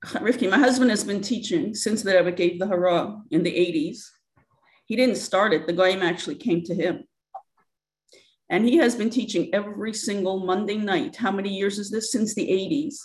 Rifki, 0.04 0.50
my 0.50 0.58
husband 0.58 0.90
has 0.90 1.04
been 1.04 1.20
teaching 1.20 1.74
since 1.74 2.02
the 2.02 2.14
Rebbe 2.14 2.32
gave 2.32 2.58
the 2.58 2.66
Hara 2.66 3.18
in 3.30 3.42
the 3.42 3.50
80s. 3.50 3.98
He 4.86 4.96
didn't 4.96 5.16
start 5.16 5.52
it, 5.52 5.66
the 5.66 5.72
Goyim 5.72 6.02
actually 6.02 6.36
came 6.36 6.62
to 6.64 6.74
him. 6.74 7.04
And 8.48 8.64
he 8.64 8.76
has 8.76 8.94
been 8.94 9.10
teaching 9.10 9.52
every 9.52 9.92
single 9.92 10.46
Monday 10.46 10.76
night. 10.76 11.16
How 11.16 11.32
many 11.32 11.48
years 11.48 11.78
is 11.78 11.90
this? 11.90 12.12
Since 12.12 12.34
the 12.34 12.46
80s. 12.46 12.96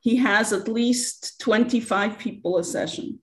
He 0.00 0.16
has 0.16 0.52
at 0.52 0.68
least 0.68 1.40
25 1.40 2.18
people 2.18 2.58
a 2.58 2.64
session. 2.64 3.20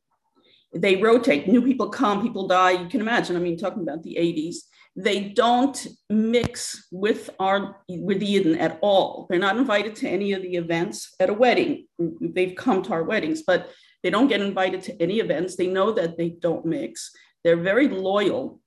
They 0.73 0.95
rotate, 0.95 1.47
new 1.47 1.61
people 1.61 1.89
come, 1.89 2.21
people 2.21 2.47
die. 2.47 2.71
You 2.71 2.87
can 2.87 3.01
imagine, 3.01 3.35
I 3.35 3.39
mean, 3.39 3.57
talking 3.57 3.83
about 3.83 4.03
the 4.03 4.17
80s 4.19 4.55
they 4.95 5.29
don't 5.29 5.87
mix 6.09 6.87
with 6.91 7.29
our 7.39 7.77
with 7.89 8.21
Yidden 8.21 8.59
at 8.59 8.77
all. 8.81 9.25
They're 9.29 9.39
not 9.39 9.57
invited 9.57 9.95
to 9.97 10.09
any 10.09 10.33
of 10.33 10.41
the 10.41 10.55
events 10.55 11.15
at 11.19 11.29
a 11.29 11.33
wedding. 11.33 11.87
They've 11.97 12.55
come 12.55 12.83
to 12.83 12.93
our 12.93 13.03
weddings, 13.03 13.41
but 13.41 13.71
they 14.03 14.11
don't 14.11 14.27
get 14.27 14.41
invited 14.41 14.83
to 14.83 15.01
any 15.01 15.19
events. 15.19 15.55
They 15.55 15.67
know 15.67 15.93
that 15.93 16.17
they 16.17 16.29
don't 16.29 16.65
mix. 16.65 17.11
They're 17.43 17.57
very 17.57 17.87
loyal. 17.87 18.59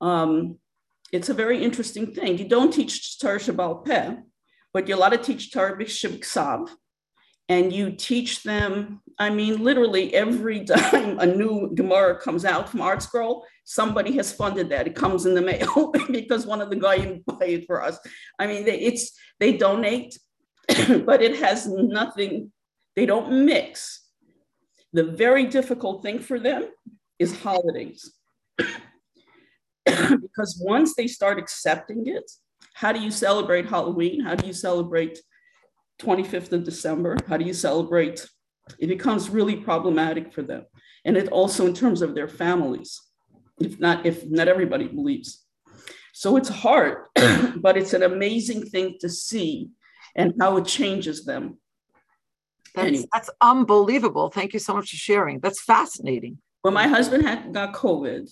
Um, 0.00 0.58
it's 1.12 1.28
a 1.28 1.34
very 1.34 1.62
interesting 1.62 2.14
thing. 2.14 2.38
You 2.38 2.48
don't 2.48 2.72
teach 2.72 3.18
Torah 3.18 3.38
SheBaal 3.38 3.84
Peh, 3.84 4.16
but 4.72 4.88
you're 4.88 4.96
allowed 4.96 5.10
to 5.10 5.18
teach 5.18 5.52
Torah 5.52 5.76
B'Shib 5.76 6.24
and 7.48 7.72
you 7.72 7.90
teach 7.90 8.42
them. 8.42 9.00
I 9.18 9.30
mean, 9.30 9.62
literally 9.62 10.14
every 10.14 10.64
time 10.64 11.18
a 11.18 11.26
new 11.26 11.70
Gemara 11.74 12.18
comes 12.18 12.44
out 12.44 12.68
from 12.68 12.80
ArtScroll, 12.80 13.42
somebody 13.64 14.12
has 14.16 14.32
funded 14.32 14.68
that. 14.70 14.86
It 14.86 14.94
comes 14.94 15.26
in 15.26 15.34
the 15.34 15.42
mail 15.42 15.92
because 16.10 16.46
one 16.46 16.60
of 16.60 16.70
the 16.70 16.76
guys 16.76 17.20
buy 17.26 17.46
it 17.46 17.66
for 17.66 17.82
us. 17.82 17.98
I 18.38 18.46
mean, 18.46 18.64
they, 18.64 18.80
it's 18.80 19.12
they 19.40 19.56
donate, 19.56 20.18
but 21.04 21.22
it 21.22 21.38
has 21.40 21.66
nothing. 21.66 22.52
They 22.96 23.06
don't 23.06 23.44
mix. 23.44 24.02
The 24.92 25.04
very 25.04 25.46
difficult 25.46 26.02
thing 26.02 26.20
for 26.20 26.38
them 26.38 26.68
is 27.18 27.40
holidays. 27.40 28.12
because 29.84 30.60
once 30.64 30.94
they 30.94 31.08
start 31.08 31.38
accepting 31.38 32.06
it, 32.06 32.30
how 32.74 32.92
do 32.92 33.00
you 33.00 33.10
celebrate 33.10 33.66
Halloween? 33.66 34.20
How 34.20 34.34
do 34.34 34.46
you 34.46 34.52
celebrate 34.52 35.18
25th 36.00 36.52
of 36.52 36.64
December? 36.64 37.16
How 37.28 37.36
do 37.36 37.44
you 37.44 37.54
celebrate? 37.54 38.26
It 38.78 38.86
becomes 38.86 39.30
really 39.30 39.56
problematic 39.56 40.32
for 40.32 40.42
them. 40.42 40.64
And 41.04 41.16
it 41.16 41.28
also 41.28 41.66
in 41.66 41.74
terms 41.74 42.02
of 42.02 42.14
their 42.14 42.28
families, 42.28 43.00
if 43.60 43.78
not, 43.78 44.06
if 44.06 44.24
not 44.26 44.48
everybody 44.48 44.88
believes. 44.88 45.44
So 46.12 46.36
it's 46.36 46.48
hard, 46.48 47.06
but 47.56 47.76
it's 47.76 47.92
an 47.92 48.02
amazing 48.02 48.62
thing 48.66 48.96
to 49.00 49.08
see 49.08 49.68
and 50.16 50.32
how 50.40 50.56
it 50.56 50.64
changes 50.64 51.24
them. 51.24 51.58
That's, 52.74 52.88
anyway. 52.88 53.06
that's 53.12 53.30
unbelievable. 53.40 54.30
Thank 54.30 54.52
you 54.52 54.58
so 54.58 54.74
much 54.74 54.90
for 54.90 54.96
sharing. 54.96 55.40
That's 55.40 55.60
fascinating. 55.60 56.38
When 56.62 56.74
my 56.74 56.88
husband 56.88 57.24
had 57.24 57.52
got 57.52 57.74
COVID, 57.74 58.30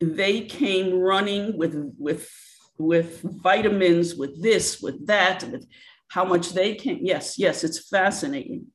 they 0.00 0.42
came 0.42 0.98
running 0.98 1.56
with 1.58 1.94
with 1.98 2.30
with 2.78 3.22
vitamins, 3.22 4.14
with 4.14 4.42
this, 4.42 4.80
with 4.82 5.06
that, 5.06 5.44
with 5.44 5.66
how 6.08 6.24
much 6.24 6.52
they 6.52 6.74
can. 6.74 7.04
Yes, 7.04 7.38
yes, 7.38 7.64
it's 7.64 7.88
fascinating. 7.88 8.66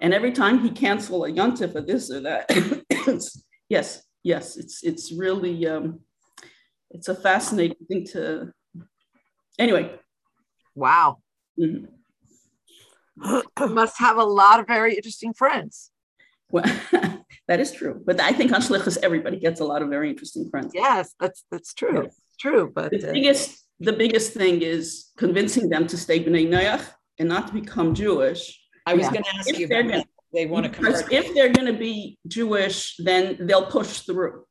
And 0.00 0.12
every 0.12 0.32
time 0.32 0.60
he 0.60 0.70
cancel 0.70 1.24
a 1.24 1.30
yontif 1.30 1.72
for 1.72 1.80
this 1.80 2.10
or 2.10 2.20
that, 2.20 2.50
yes, 3.68 4.02
yes, 4.22 4.56
it's 4.56 4.82
it's 4.82 5.12
really 5.12 5.66
um, 5.66 6.00
it's 6.90 7.08
a 7.08 7.14
fascinating 7.14 7.86
thing 7.88 8.06
to. 8.12 8.52
Anyway. 9.58 9.98
Wow. 10.74 11.18
Mm-hmm. 11.58 11.84
must 13.74 13.98
have 13.98 14.16
a 14.16 14.24
lot 14.24 14.58
of 14.58 14.66
very 14.66 14.94
interesting 14.94 15.34
friends. 15.34 15.90
Well, 16.50 16.64
that 17.48 17.60
is 17.60 17.72
true. 17.72 18.02
But 18.04 18.20
I 18.20 18.32
think 18.32 18.52
on 18.52 18.60
Shlichus, 18.60 18.98
everybody 19.02 19.38
gets 19.38 19.60
a 19.60 19.64
lot 19.64 19.82
of 19.82 19.88
very 19.88 20.10
interesting 20.10 20.48
friends. 20.50 20.72
Yes, 20.74 21.14
that's 21.20 21.44
that's 21.50 21.74
true. 21.74 22.04
Yes. 22.04 22.20
True. 22.40 22.72
But 22.74 22.90
the 22.90 23.08
uh, 23.08 23.12
biggest 23.12 23.61
the 23.82 23.92
biggest 23.92 24.32
thing 24.32 24.62
is 24.62 25.10
convincing 25.16 25.68
them 25.68 25.86
to 25.88 25.96
stay 25.96 26.22
B'nai 26.22 26.48
Noach 26.48 26.84
and 27.18 27.28
not 27.28 27.48
to 27.48 27.52
become 27.52 27.94
Jewish. 27.94 28.60
I 28.86 28.94
was 28.94 29.04
yeah. 29.04 29.12
going 29.12 29.24
to 29.24 29.36
ask 29.36 29.48
if 29.50 29.58
you 29.58 29.66
they're 29.66 29.82
gonna, 29.82 30.04
they 30.32 30.46
want 30.46 30.64
to 30.66 30.70
convert. 30.70 31.12
If 31.12 31.34
they're 31.34 31.52
going 31.52 31.66
to 31.66 31.78
be 31.78 32.18
Jewish, 32.26 32.96
then 32.98 33.36
they'll 33.40 33.66
push 33.66 34.00
through. 34.00 34.44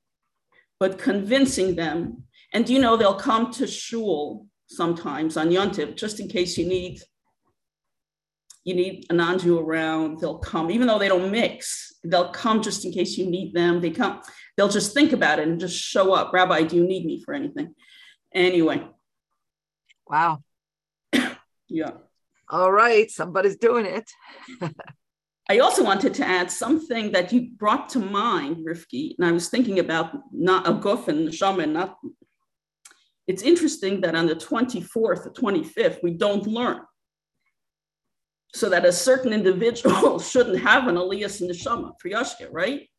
But 0.79 0.97
convincing 0.97 1.75
them, 1.75 2.23
and 2.53 2.69
you 2.69 2.79
know, 2.79 2.97
they'll 2.97 3.15
come 3.15 3.51
to 3.53 3.67
shul 3.67 4.47
sometimes 4.67 5.37
on 5.37 5.49
Yontiv, 5.49 5.95
just 5.95 6.19
in 6.19 6.27
case 6.27 6.57
you 6.57 6.67
need 6.67 6.99
you 8.63 8.75
need 8.75 9.05
a 9.09 9.13
non-Jew 9.13 9.57
around, 9.57 10.19
they'll 10.19 10.37
come, 10.37 10.69
even 10.69 10.85
though 10.85 10.99
they 10.99 11.07
don't 11.07 11.31
mix, 11.31 11.95
they'll 12.03 12.29
come 12.29 12.61
just 12.61 12.85
in 12.85 12.91
case 12.91 13.17
you 13.17 13.27
need 13.27 13.55
them. 13.55 13.81
They 13.81 13.89
come, 13.89 14.21
they'll 14.55 14.69
just 14.69 14.93
think 14.93 15.13
about 15.13 15.39
it 15.39 15.47
and 15.47 15.59
just 15.59 15.75
show 15.75 16.13
up. 16.13 16.31
Rabbi, 16.31 16.61
do 16.63 16.75
you 16.75 16.83
need 16.83 17.03
me 17.03 17.23
for 17.23 17.33
anything? 17.33 17.73
Anyway. 18.35 18.87
Wow. 20.11 20.43
yeah. 21.69 21.91
All 22.49 22.71
right, 22.71 23.09
somebody's 23.09 23.55
doing 23.55 23.85
it. 23.85 24.11
I 25.49 25.59
also 25.59 25.85
wanted 25.85 26.13
to 26.15 26.27
add 26.27 26.51
something 26.51 27.13
that 27.13 27.31
you 27.31 27.51
brought 27.57 27.87
to 27.89 27.99
mind, 27.99 28.65
Rifki, 28.67 29.15
and 29.17 29.25
I 29.25 29.31
was 29.31 29.47
thinking 29.47 29.79
about 29.79 30.11
not 30.33 30.67
a 30.67 30.73
guf 30.73 31.07
and 31.07 31.25
the 31.27 31.31
shaman, 31.31 31.71
not. 31.71 31.97
It's 33.25 33.41
interesting 33.41 34.01
that 34.01 34.15
on 34.15 34.27
the 34.27 34.35
24th 34.35 34.91
or 34.95 35.33
25th, 35.33 36.03
we 36.03 36.11
don't 36.11 36.45
learn 36.45 36.81
so 38.53 38.69
that 38.69 38.83
a 38.83 38.91
certain 38.91 39.31
individual 39.31 40.19
shouldn't 40.31 40.59
have 40.59 40.89
an 40.89 40.95
aliyas 40.95 41.41
neshama 41.41 41.93
for 42.01 42.09
yashka, 42.09 42.49
right? 42.51 42.89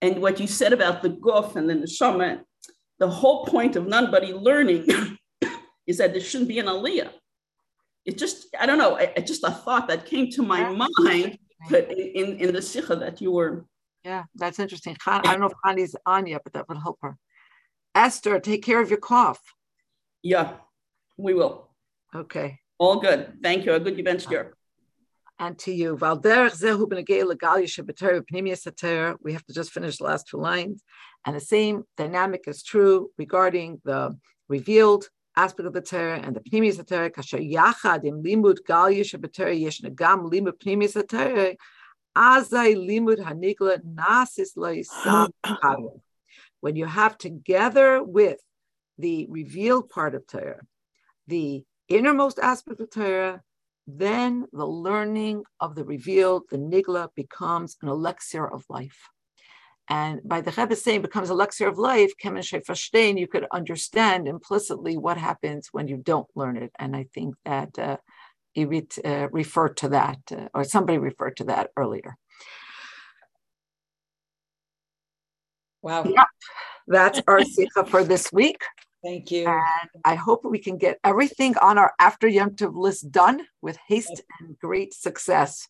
And 0.00 0.20
what 0.20 0.40
you 0.40 0.48
said 0.48 0.72
about 0.72 1.02
the 1.02 1.10
guf 1.10 1.54
and 1.54 1.70
the 1.70 1.74
neshama, 1.74 2.40
the 2.98 3.08
whole 3.08 3.46
point 3.46 3.76
of 3.76 3.86
nobody 3.86 4.32
learning 4.32 4.88
is 5.86 5.98
that 5.98 6.12
there 6.12 6.20
shouldn't 6.20 6.48
be 6.48 6.58
an 6.58 6.66
aliyah. 6.66 7.10
It 8.04 8.18
just, 8.18 8.46
I 8.58 8.66
don't 8.66 8.78
know, 8.78 8.96
I, 8.96 9.12
I 9.16 9.20
just 9.20 9.44
a 9.44 9.50
thought 9.50 9.88
that 9.88 10.06
came 10.06 10.30
to 10.30 10.42
my 10.42 10.68
mind 10.70 11.38
but 11.70 11.90
in, 11.92 12.38
in 12.38 12.52
the 12.52 12.62
sikha 12.62 12.96
that 12.96 13.20
you 13.20 13.30
were. 13.30 13.64
Yeah, 14.04 14.24
that's 14.34 14.58
interesting. 14.58 14.96
I 15.06 15.20
don't 15.20 15.40
know 15.40 15.46
if 15.46 15.52
Chani's 15.64 15.94
on 16.04 16.26
yet, 16.26 16.42
but 16.42 16.54
that 16.54 16.68
would 16.68 16.78
help 16.78 16.98
her. 17.02 17.16
Esther, 17.94 18.40
take 18.40 18.64
care 18.64 18.80
of 18.80 18.90
your 18.90 18.98
cough. 18.98 19.40
Yeah, 20.22 20.54
we 21.16 21.34
will. 21.34 21.68
Okay. 22.14 22.58
All 22.78 22.98
good. 22.98 23.38
Thank 23.42 23.64
you. 23.64 23.74
A 23.74 23.80
good 23.80 23.98
event 23.98 24.22
here 24.22 24.54
and 25.42 25.58
to 25.58 25.72
you. 25.72 25.94
We 25.94 26.02
have 29.32 29.44
to 29.46 29.52
just 29.52 29.72
finish 29.72 29.96
the 29.98 30.04
last 30.04 30.28
two 30.28 30.36
lines. 30.36 30.82
And 31.26 31.34
the 31.36 31.40
same 31.40 31.84
dynamic 31.96 32.44
is 32.46 32.62
true 32.62 33.10
regarding 33.18 33.80
the 33.84 34.16
revealed 34.48 35.08
aspect 35.36 35.66
of 35.66 35.72
the 35.72 35.80
Torah 35.80 36.18
and 36.18 36.36
the 36.36 36.40
Pnimius 36.40 36.86
Torah. 36.86 37.10
Kasher 37.10 37.40
yachad 37.40 38.04
im 38.04 38.22
limud 38.22 38.58
gal 38.66 38.86
yeshabetera 38.86 39.58
yesh 39.58 39.80
negam 39.80 40.30
limud 40.30 40.58
Pnimius 40.58 41.06
Torah. 41.08 41.56
Azai 42.16 42.76
limud 42.76 43.18
hanigla 43.18 43.80
nasis 43.82 44.56
When 46.60 46.76
you 46.76 46.86
have 46.86 47.18
together 47.18 48.02
with 48.02 48.38
the 48.98 49.26
revealed 49.30 49.88
part 49.88 50.14
of 50.14 50.26
Torah, 50.26 50.60
the 51.26 51.64
innermost 51.88 52.38
aspect 52.38 52.80
of 52.80 52.90
Torah, 52.90 53.42
then 53.86 54.46
the 54.52 54.66
learning 54.66 55.42
of 55.60 55.74
the 55.74 55.84
revealed, 55.84 56.44
the 56.50 56.58
nigla, 56.58 57.08
becomes 57.16 57.76
an 57.82 57.88
elixir 57.88 58.46
of 58.46 58.64
life. 58.68 59.08
And 59.88 60.20
by 60.24 60.40
the 60.40 60.52
Rebbe 60.56 60.76
saying 60.76 61.02
becomes 61.02 61.30
a 61.30 61.32
elixir 61.32 61.68
of 61.68 61.78
life, 61.78 62.12
Kemen 62.22 62.42
Verstehen, 62.64 63.18
you 63.18 63.26
could 63.26 63.46
understand 63.52 64.28
implicitly 64.28 64.96
what 64.96 65.18
happens 65.18 65.68
when 65.72 65.88
you 65.88 65.96
don't 65.96 66.28
learn 66.34 66.56
it. 66.56 66.72
And 66.78 66.94
I 66.94 67.06
think 67.12 67.34
that 67.44 67.78
uh, 67.78 67.96
Irit 68.56 68.98
uh, 69.04 69.28
referred 69.30 69.76
to 69.78 69.88
that, 69.90 70.18
uh, 70.30 70.48
or 70.54 70.64
somebody 70.64 70.98
referred 70.98 71.36
to 71.38 71.44
that 71.44 71.70
earlier. 71.76 72.16
Wow. 75.82 76.04
Yep. 76.04 76.26
That's 76.86 77.20
our 77.26 77.44
sikha 77.44 77.84
for 77.86 78.04
this 78.04 78.32
week. 78.32 78.62
Thank 79.02 79.32
you. 79.32 79.46
And 79.48 80.02
I 80.04 80.14
hope 80.14 80.44
we 80.44 80.60
can 80.60 80.78
get 80.78 80.98
everything 81.02 81.56
on 81.58 81.76
our 81.76 81.92
after 81.98 82.28
Yom 82.28 82.50
Tov 82.50 82.76
list 82.76 83.10
done 83.10 83.46
with 83.60 83.76
haste 83.88 84.22
and 84.38 84.56
great 84.58 84.94
success. 84.94 85.68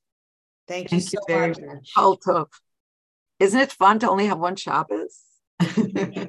Thank, 0.69 0.91
Thank 0.91 1.05
you 1.13 1.19
so 1.19 1.25
very 1.27 1.49
much. 1.49 1.93
Tov. 1.97 2.49
Isn't 3.43 3.59
it 3.59 3.73
fun 3.73 3.99
to 3.99 4.09
only 4.09 4.27
have 4.27 4.39
one 4.39 4.55
Shabbos? 4.55 5.19
I 5.61 6.29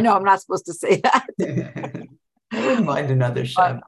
know 0.00 0.16
I'm 0.16 0.24
not 0.24 0.40
supposed 0.40 0.66
to 0.66 0.74
say 0.74 1.00
that. 1.02 1.26
I 2.52 2.66
wouldn't 2.66 2.84
mind 2.84 3.12
another 3.12 3.46
Shabbos. 3.46 3.82